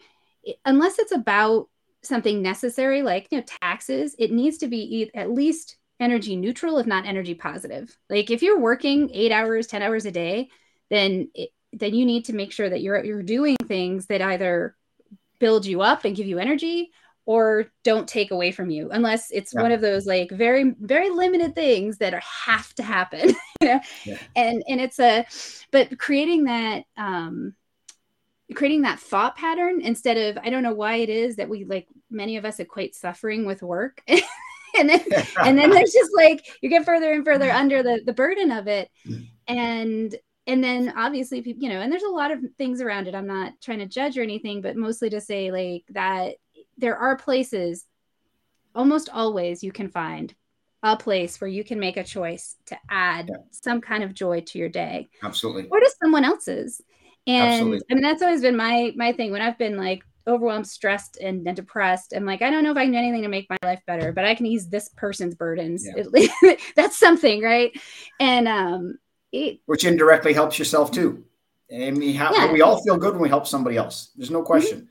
unless 0.64 0.98
it's 0.98 1.12
about 1.12 1.68
something 2.02 2.40
necessary 2.40 3.02
like 3.02 3.26
you 3.30 3.38
know 3.38 3.44
taxes 3.60 4.14
it 4.18 4.30
needs 4.30 4.58
to 4.58 4.68
be 4.68 5.10
at 5.14 5.30
least 5.30 5.76
energy 5.98 6.36
neutral 6.36 6.78
if 6.78 6.86
not 6.86 7.06
energy 7.06 7.34
positive. 7.34 7.96
Like 8.10 8.30
if 8.30 8.42
you're 8.42 8.60
working 8.60 9.10
8 9.12 9.32
hours 9.32 9.66
10 9.66 9.82
hours 9.82 10.06
a 10.06 10.10
day 10.10 10.48
then 10.90 11.30
it, 11.34 11.50
then 11.72 11.94
you 11.94 12.04
need 12.06 12.26
to 12.26 12.32
make 12.32 12.52
sure 12.52 12.68
that 12.68 12.80
you're 12.80 13.04
you're 13.04 13.22
doing 13.22 13.56
things 13.66 14.06
that 14.06 14.22
either 14.22 14.76
build 15.38 15.66
you 15.66 15.82
up 15.82 16.04
and 16.04 16.16
give 16.16 16.26
you 16.26 16.38
energy 16.38 16.90
or 17.26 17.66
don't 17.82 18.08
take 18.08 18.30
away 18.30 18.52
from 18.52 18.70
you 18.70 18.88
unless 18.90 19.30
it's 19.32 19.52
yeah. 19.52 19.62
one 19.62 19.72
of 19.72 19.80
those 19.80 20.06
like 20.06 20.30
very 20.30 20.74
very 20.80 21.10
limited 21.10 21.54
things 21.54 21.98
that 21.98 22.14
are 22.14 22.22
have 22.22 22.72
to 22.74 22.82
happen 22.82 23.28
you 23.60 23.68
know 23.68 23.80
yeah. 24.04 24.18
and 24.36 24.62
and 24.68 24.80
it's 24.80 24.98
a 24.98 25.26
but 25.72 25.98
creating 25.98 26.44
that 26.44 26.84
um 26.96 27.54
creating 28.54 28.82
that 28.82 29.00
thought 29.00 29.36
pattern 29.36 29.80
instead 29.80 30.16
of 30.16 30.42
i 30.44 30.50
don't 30.50 30.62
know 30.62 30.74
why 30.74 30.96
it 30.96 31.08
is 31.08 31.36
that 31.36 31.48
we 31.48 31.64
like 31.64 31.88
many 32.10 32.36
of 32.36 32.44
us 32.44 32.60
equate 32.60 32.94
suffering 32.94 33.44
with 33.44 33.60
work 33.62 34.02
and 34.08 34.88
then 34.88 35.00
and 35.42 35.58
then 35.58 35.70
there's 35.72 35.92
just 35.92 36.12
like 36.14 36.46
you 36.60 36.70
get 36.70 36.84
further 36.84 37.12
and 37.12 37.24
further 37.24 37.50
under 37.50 37.82
the 37.82 38.00
the 38.06 38.12
burden 38.12 38.52
of 38.52 38.68
it 38.68 38.88
mm. 39.06 39.26
and 39.48 40.14
and 40.46 40.62
then 40.62 40.92
obviously 40.96 41.42
people 41.42 41.62
you 41.62 41.68
know 41.68 41.80
and 41.80 41.90
there's 41.90 42.02
a 42.02 42.08
lot 42.08 42.30
of 42.30 42.40
things 42.58 42.80
around 42.80 43.08
it. 43.08 43.14
I'm 43.14 43.26
not 43.26 43.52
trying 43.60 43.80
to 43.80 43.86
judge 43.86 44.16
or 44.16 44.22
anything 44.22 44.60
but 44.60 44.76
mostly 44.76 45.10
to 45.10 45.20
say 45.20 45.50
like 45.50 45.84
that 45.90 46.36
there 46.78 46.96
are 46.96 47.16
places 47.16 47.84
almost 48.74 49.08
always 49.12 49.62
you 49.62 49.72
can 49.72 49.88
find 49.88 50.34
a 50.82 50.96
place 50.96 51.40
where 51.40 51.48
you 51.48 51.64
can 51.64 51.80
make 51.80 51.96
a 51.96 52.04
choice 52.04 52.56
to 52.66 52.78
add 52.90 53.28
yeah. 53.30 53.36
some 53.50 53.80
kind 53.80 54.04
of 54.04 54.14
joy 54.14 54.40
to 54.40 54.58
your 54.58 54.68
day. 54.68 55.08
Absolutely. 55.22 55.66
Or 55.70 55.80
to 55.80 55.90
someone 56.02 56.24
else's. 56.24 56.80
And 57.26 57.54
absolutely. 57.54 57.80
i 57.90 57.94
mean 57.94 58.02
that's 58.04 58.22
always 58.22 58.40
been 58.40 58.56
my 58.56 58.92
my 58.94 59.12
thing. 59.12 59.32
When 59.32 59.42
i've 59.42 59.58
been 59.58 59.76
like 59.76 60.04
overwhelmed 60.28 60.66
stressed 60.66 61.18
and, 61.20 61.46
and, 61.46 61.56
depressed 61.56 62.12
i'm 62.14 62.24
like 62.24 62.42
i 62.42 62.50
don't 62.50 62.64
know 62.64 62.72
if 62.72 62.76
i 62.76 62.84
can 62.84 62.92
do 62.92 62.98
anything 62.98 63.22
to 63.22 63.28
make 63.28 63.48
my 63.48 63.56
life 63.62 63.80
better 63.86 64.10
but 64.10 64.24
i 64.24 64.34
can 64.34 64.44
ease 64.44 64.68
this 64.68 64.88
person's 64.96 65.36
burdens 65.36 65.86
yeah. 65.86 66.54
that's 66.76 66.98
something 66.98 67.42
right? 67.42 67.78
And 68.20 68.48
um 68.48 68.98
it, 69.32 69.60
which 69.66 69.84
indirectly 69.84 70.32
helps 70.32 70.58
yourself 70.58 70.90
too. 70.90 71.24
I 71.72 71.90
mean, 71.90 72.14
how, 72.14 72.32
yeah. 72.32 72.52
we 72.52 72.62
all 72.62 72.82
feel 72.82 72.96
good 72.96 73.14
when 73.14 73.22
we 73.22 73.28
help 73.28 73.46
somebody 73.46 73.76
else. 73.76 74.12
There's 74.16 74.30
no 74.30 74.42
question. 74.42 74.78
Mm-hmm. 74.78 74.86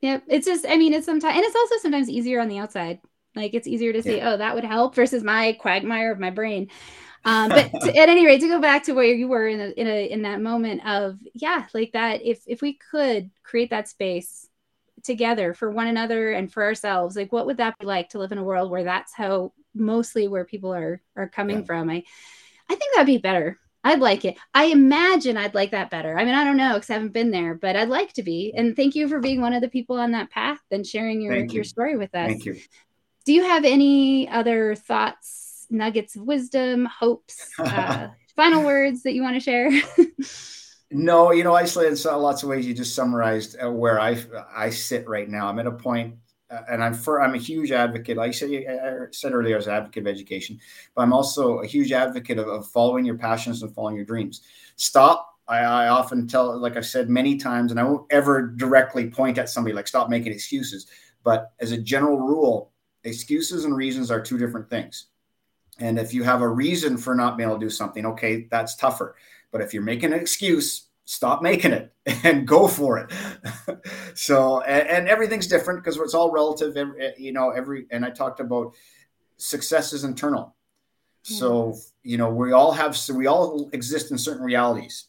Yeah, 0.00 0.20
it's 0.28 0.46
just, 0.46 0.66
I 0.66 0.76
mean, 0.76 0.92
it's 0.92 1.06
sometimes, 1.06 1.34
and 1.36 1.44
it's 1.44 1.56
also 1.56 1.76
sometimes 1.82 2.10
easier 2.10 2.40
on 2.40 2.48
the 2.48 2.58
outside. 2.58 3.00
Like 3.34 3.54
it's 3.54 3.66
easier 3.66 3.92
to 3.92 4.02
say, 4.02 4.18
yeah. 4.18 4.32
oh, 4.32 4.36
that 4.36 4.54
would 4.54 4.64
help 4.64 4.94
versus 4.94 5.22
my 5.22 5.52
quagmire 5.54 6.12
of 6.12 6.18
my 6.18 6.30
brain. 6.30 6.70
Um, 7.26 7.48
but 7.48 7.70
to, 7.80 7.96
at 7.96 8.10
any 8.10 8.26
rate, 8.26 8.42
to 8.42 8.48
go 8.48 8.60
back 8.60 8.84
to 8.84 8.92
where 8.92 9.06
you 9.06 9.28
were 9.28 9.48
in 9.48 9.58
a, 9.58 9.68
in 9.70 9.86
a 9.86 10.10
in 10.10 10.22
that 10.22 10.42
moment 10.42 10.86
of 10.86 11.18
yeah, 11.32 11.64
like 11.72 11.92
that. 11.92 12.20
If 12.22 12.42
if 12.46 12.60
we 12.60 12.74
could 12.74 13.30
create 13.42 13.70
that 13.70 13.88
space 13.88 14.46
together 15.04 15.54
for 15.54 15.70
one 15.70 15.86
another 15.86 16.32
and 16.32 16.52
for 16.52 16.62
ourselves, 16.62 17.16
like 17.16 17.32
what 17.32 17.46
would 17.46 17.56
that 17.56 17.78
be 17.78 17.86
like 17.86 18.10
to 18.10 18.18
live 18.18 18.32
in 18.32 18.36
a 18.36 18.44
world 18.44 18.70
where 18.70 18.84
that's 18.84 19.14
how 19.14 19.54
mostly 19.74 20.28
where 20.28 20.44
people 20.44 20.74
are 20.74 21.00
are 21.16 21.26
coming 21.26 21.60
yeah. 21.60 21.64
from? 21.64 21.88
I 21.88 22.04
I 22.68 22.74
think 22.74 22.94
that'd 22.94 23.06
be 23.06 23.18
better. 23.18 23.58
I'd 23.86 24.00
like 24.00 24.24
it. 24.24 24.38
I 24.54 24.64
imagine 24.66 25.36
I'd 25.36 25.54
like 25.54 25.72
that 25.72 25.90
better. 25.90 26.18
I 26.18 26.24
mean, 26.24 26.34
I 26.34 26.44
don't 26.44 26.56
know 26.56 26.74
because 26.74 26.88
I 26.88 26.94
haven't 26.94 27.12
been 27.12 27.30
there, 27.30 27.54
but 27.54 27.76
I'd 27.76 27.90
like 27.90 28.14
to 28.14 28.22
be. 28.22 28.54
And 28.56 28.74
thank 28.74 28.94
you 28.94 29.08
for 29.08 29.20
being 29.20 29.42
one 29.42 29.52
of 29.52 29.60
the 29.60 29.68
people 29.68 29.98
on 29.98 30.12
that 30.12 30.30
path 30.30 30.60
and 30.70 30.86
sharing 30.86 31.20
your, 31.20 31.36
your 31.44 31.64
story 31.64 31.96
with 31.96 32.14
us. 32.14 32.28
Thank 32.28 32.46
you. 32.46 32.56
Do 33.26 33.34
you 33.34 33.42
have 33.44 33.64
any 33.66 34.26
other 34.28 34.74
thoughts, 34.74 35.66
nuggets 35.68 36.16
of 36.16 36.22
wisdom, 36.22 36.86
hopes, 36.86 37.50
uh, 37.58 38.08
final 38.36 38.64
words 38.64 39.02
that 39.02 39.12
you 39.12 39.22
want 39.22 39.36
to 39.36 39.40
share? 39.40 39.70
no, 40.90 41.32
you 41.32 41.44
know, 41.44 41.54
isolated 41.54 41.98
in 42.02 42.16
lots 42.16 42.42
of 42.42 42.48
ways. 42.48 42.66
You 42.66 42.72
just 42.72 42.94
summarized 42.94 43.56
uh, 43.62 43.70
where 43.70 44.00
I 44.00 44.22
I 44.54 44.70
sit 44.70 45.06
right 45.06 45.28
now. 45.28 45.46
I'm 45.48 45.58
at 45.58 45.66
a 45.66 45.72
point 45.72 46.16
Uh, 46.54 46.62
and 46.70 46.84
I'm 46.84 46.94
for 46.94 47.20
I'm 47.20 47.34
a 47.34 47.38
huge 47.38 47.72
advocate. 47.72 48.16
Like 48.16 48.28
I 48.28 48.32
said, 48.32 48.50
I 48.50 49.06
said 49.10 49.32
earlier, 49.32 49.56
as 49.56 49.66
an 49.66 49.74
advocate 49.74 50.02
of 50.02 50.06
education, 50.06 50.60
but 50.94 51.02
I'm 51.02 51.12
also 51.12 51.58
a 51.58 51.66
huge 51.66 51.92
advocate 51.92 52.38
of, 52.38 52.48
of 52.48 52.68
following 52.68 53.04
your 53.04 53.18
passions 53.18 53.62
and 53.62 53.74
following 53.74 53.96
your 53.96 54.04
dreams. 54.04 54.42
Stop. 54.76 55.30
I, 55.46 55.58
I, 55.58 55.88
often 55.88 56.26
tell, 56.26 56.58
like 56.58 56.78
I've 56.78 56.86
said 56.86 57.10
many 57.10 57.36
times, 57.36 57.70
and 57.70 57.78
I 57.78 57.82
won't 57.82 58.10
ever 58.10 58.46
directly 58.46 59.10
point 59.10 59.36
at 59.36 59.50
somebody 59.50 59.74
like 59.74 59.86
stop 59.86 60.08
making 60.08 60.32
excuses. 60.32 60.86
But 61.22 61.52
as 61.60 61.72
a 61.72 61.76
general 61.76 62.18
rule, 62.18 62.72
excuses 63.02 63.66
and 63.66 63.76
reasons 63.76 64.10
are 64.10 64.22
two 64.22 64.38
different 64.38 64.70
things. 64.70 65.06
And 65.80 65.98
if 65.98 66.14
you 66.14 66.22
have 66.22 66.40
a 66.40 66.48
reason 66.48 66.96
for 66.96 67.14
not 67.14 67.36
being 67.36 67.48
able 67.48 67.58
to 67.58 67.66
do 67.66 67.70
something, 67.70 68.06
okay, 68.06 68.46
that's 68.50 68.76
tougher. 68.76 69.16
But 69.50 69.60
if 69.60 69.74
you're 69.74 69.82
making 69.82 70.12
an 70.12 70.20
excuse, 70.20 70.88
stop 71.04 71.42
making 71.42 71.72
it 71.72 71.92
and 72.24 72.46
go 72.46 72.66
for 72.66 72.98
it. 72.98 73.12
so, 74.14 74.60
and, 74.62 74.88
and, 74.88 75.08
everything's 75.08 75.46
different 75.46 75.82
because 75.82 75.98
it's 75.98 76.14
all 76.14 76.30
relative. 76.30 76.76
Every, 76.76 77.00
eh, 77.00 77.12
you 77.18 77.32
know, 77.32 77.50
every, 77.50 77.86
and 77.90 78.04
I 78.04 78.10
talked 78.10 78.40
about 78.40 78.74
success 79.36 79.92
is 79.92 80.04
internal. 80.04 80.54
So, 81.26 81.74
you 82.02 82.18
know, 82.18 82.28
we 82.28 82.52
all 82.52 82.70
have, 82.72 82.94
so 82.94 83.14
we 83.14 83.26
all 83.26 83.70
exist 83.72 84.10
in 84.10 84.18
certain 84.18 84.44
realities 84.44 85.06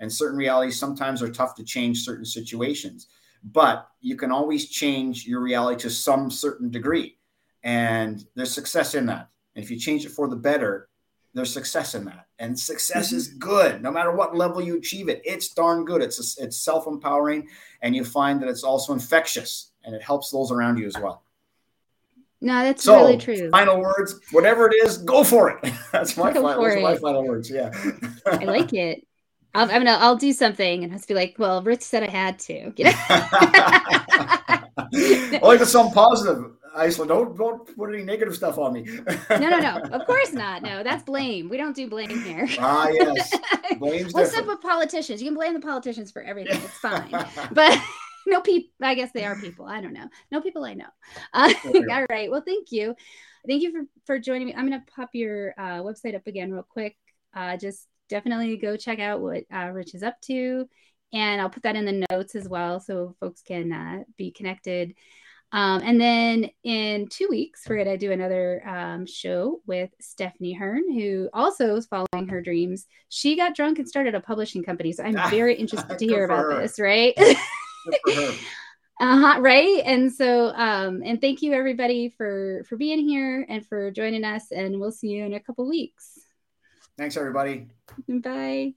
and 0.00 0.12
certain 0.12 0.36
realities 0.36 0.78
sometimes 0.78 1.22
are 1.22 1.30
tough 1.30 1.54
to 1.54 1.64
change 1.64 2.04
certain 2.04 2.26
situations, 2.26 3.06
but 3.42 3.88
you 4.02 4.16
can 4.16 4.30
always 4.30 4.68
change 4.68 5.26
your 5.26 5.40
reality 5.40 5.80
to 5.82 5.90
some 5.90 6.30
certain 6.30 6.70
degree. 6.70 7.16
and 7.62 8.26
there's 8.34 8.52
success 8.52 8.94
in 8.94 9.06
that. 9.06 9.30
And 9.54 9.64
if 9.64 9.70
you 9.70 9.78
change 9.78 10.04
it 10.04 10.10
for 10.10 10.28
the 10.28 10.36
better, 10.36 10.88
there's 11.36 11.52
success 11.52 11.94
in 11.94 12.06
that. 12.06 12.26
And 12.38 12.58
success 12.58 13.08
mm-hmm. 13.08 13.16
is 13.16 13.28
good, 13.28 13.82
no 13.82 13.92
matter 13.92 14.10
what 14.10 14.34
level 14.34 14.62
you 14.62 14.78
achieve 14.78 15.10
it. 15.10 15.20
It's 15.24 15.50
darn 15.50 15.84
good. 15.84 16.02
It's 16.02 16.38
it's 16.38 16.56
self 16.56 16.86
empowering, 16.86 17.46
and 17.82 17.94
you 17.94 18.04
find 18.04 18.40
that 18.40 18.48
it's 18.48 18.64
also 18.64 18.94
infectious, 18.94 19.72
and 19.84 19.94
it 19.94 20.02
helps 20.02 20.30
those 20.30 20.50
around 20.50 20.78
you 20.78 20.86
as 20.86 20.96
well. 20.98 21.24
No, 22.40 22.62
that's 22.62 22.82
so, 22.82 22.96
really 22.96 23.18
true. 23.18 23.50
Final 23.50 23.80
words, 23.80 24.18
whatever 24.32 24.66
it 24.66 24.74
is, 24.82 24.96
go 24.98 25.24
for 25.24 25.50
it. 25.50 25.58
That's 25.92 26.18
my, 26.18 26.34
final, 26.34 26.62
those 26.62 26.82
my 26.82 26.94
final 26.96 27.26
words. 27.26 27.50
Yeah, 27.50 27.70
I 28.26 28.44
like 28.44 28.74
it. 28.74 29.06
I'll, 29.54 29.70
I'm 29.70 29.84
gonna 29.84 29.96
I'll 29.98 30.16
do 30.16 30.34
something 30.34 30.84
and 30.84 30.92
just 30.92 31.08
be 31.08 31.14
like, 31.14 31.36
well, 31.38 31.62
Rich 31.62 31.80
said 31.82 32.02
I 32.02 32.10
had 32.10 32.38
to. 32.40 32.74
You 32.76 32.84
know? 32.84 32.92
I 33.08 34.62
like 35.42 35.60
to 35.60 35.66
sound 35.66 35.94
positive. 35.94 36.52
Iceland, 36.76 37.08
don't 37.08 37.36
don't 37.36 37.76
put 37.76 37.92
any 37.92 38.02
negative 38.02 38.34
stuff 38.34 38.58
on 38.58 38.72
me. 38.72 38.82
no, 39.30 39.38
no, 39.38 39.58
no. 39.58 39.76
Of 39.92 40.06
course 40.06 40.32
not. 40.32 40.62
No, 40.62 40.82
that's 40.82 41.02
blame. 41.02 41.48
We 41.48 41.56
don't 41.56 41.74
do 41.74 41.88
blame 41.88 42.22
here. 42.22 42.46
Ah, 42.58 42.88
yes. 42.88 43.32
Blame's 43.78 44.12
well, 44.12 44.24
except 44.24 44.46
with 44.46 44.60
politicians. 44.60 45.22
You 45.22 45.28
can 45.28 45.34
blame 45.34 45.54
the 45.54 45.60
politicians 45.60 46.10
for 46.10 46.22
everything. 46.22 46.60
It's 46.62 46.78
fine. 46.78 47.10
but 47.52 47.80
no 48.26 48.40
people. 48.40 48.70
I 48.82 48.94
guess 48.94 49.10
they 49.12 49.24
are 49.24 49.36
people. 49.36 49.66
I 49.66 49.80
don't 49.80 49.92
know. 49.92 50.08
No 50.30 50.40
people 50.40 50.64
I 50.64 50.74
know. 50.74 50.86
Uh, 51.32 51.52
all 51.64 52.06
right. 52.10 52.30
Well, 52.30 52.42
thank 52.42 52.72
you. 52.72 52.94
Thank 53.46 53.62
you 53.62 53.72
for 53.72 53.82
for 54.04 54.18
joining 54.18 54.46
me. 54.46 54.54
I'm 54.54 54.68
gonna 54.68 54.84
pop 54.94 55.10
your 55.12 55.54
uh, 55.58 55.82
website 55.82 56.14
up 56.14 56.26
again 56.26 56.52
real 56.52 56.66
quick. 56.68 56.96
Uh, 57.34 57.56
just 57.56 57.86
definitely 58.08 58.56
go 58.56 58.76
check 58.76 58.98
out 58.98 59.20
what 59.20 59.44
uh, 59.52 59.70
Rich 59.72 59.94
is 59.94 60.02
up 60.02 60.20
to. 60.22 60.68
And 61.12 61.40
I'll 61.40 61.50
put 61.50 61.62
that 61.62 61.76
in 61.76 61.84
the 61.84 62.04
notes 62.10 62.34
as 62.34 62.48
well 62.48 62.80
so 62.80 63.14
folks 63.20 63.42
can 63.42 63.72
uh, 63.72 64.02
be 64.16 64.32
connected. 64.32 64.94
Um, 65.52 65.80
and 65.84 66.00
then 66.00 66.50
in 66.64 67.08
two 67.08 67.28
weeks, 67.30 67.62
we're 67.68 67.76
going 67.76 67.86
to 67.86 67.96
do 67.96 68.12
another 68.12 68.66
um, 68.68 69.06
show 69.06 69.60
with 69.66 69.90
Stephanie 70.00 70.52
Hearn, 70.52 70.92
who 70.92 71.28
also 71.32 71.76
is 71.76 71.86
following 71.86 72.28
her 72.28 72.42
dreams. 72.42 72.86
She 73.08 73.36
got 73.36 73.54
drunk 73.54 73.78
and 73.78 73.88
started 73.88 74.14
a 74.14 74.20
publishing 74.20 74.64
company. 74.64 74.92
So 74.92 75.04
I'm 75.04 75.30
very 75.30 75.54
interested 75.58 75.98
to 75.98 76.06
hear 76.06 76.24
about 76.24 76.44
her. 76.44 76.60
this, 76.60 76.78
right? 76.78 77.14
uh-huh 78.98 79.40
right 79.42 79.82
and 79.84 80.10
so 80.10 80.48
um 80.54 81.02
and 81.04 81.20
thank 81.20 81.42
you 81.42 81.52
everybody 81.52 82.08
for 82.08 82.64
for 82.66 82.76
being 82.76 82.98
here 82.98 83.44
and 83.48 83.64
for 83.66 83.90
joining 83.90 84.24
us 84.24 84.50
and 84.50 84.80
we'll 84.80 84.90
see 84.90 85.08
you 85.08 85.24
in 85.24 85.34
a 85.34 85.40
couple 85.40 85.68
weeks 85.68 86.18
thanks 86.96 87.16
everybody 87.16 87.68
Bye. 88.08 88.74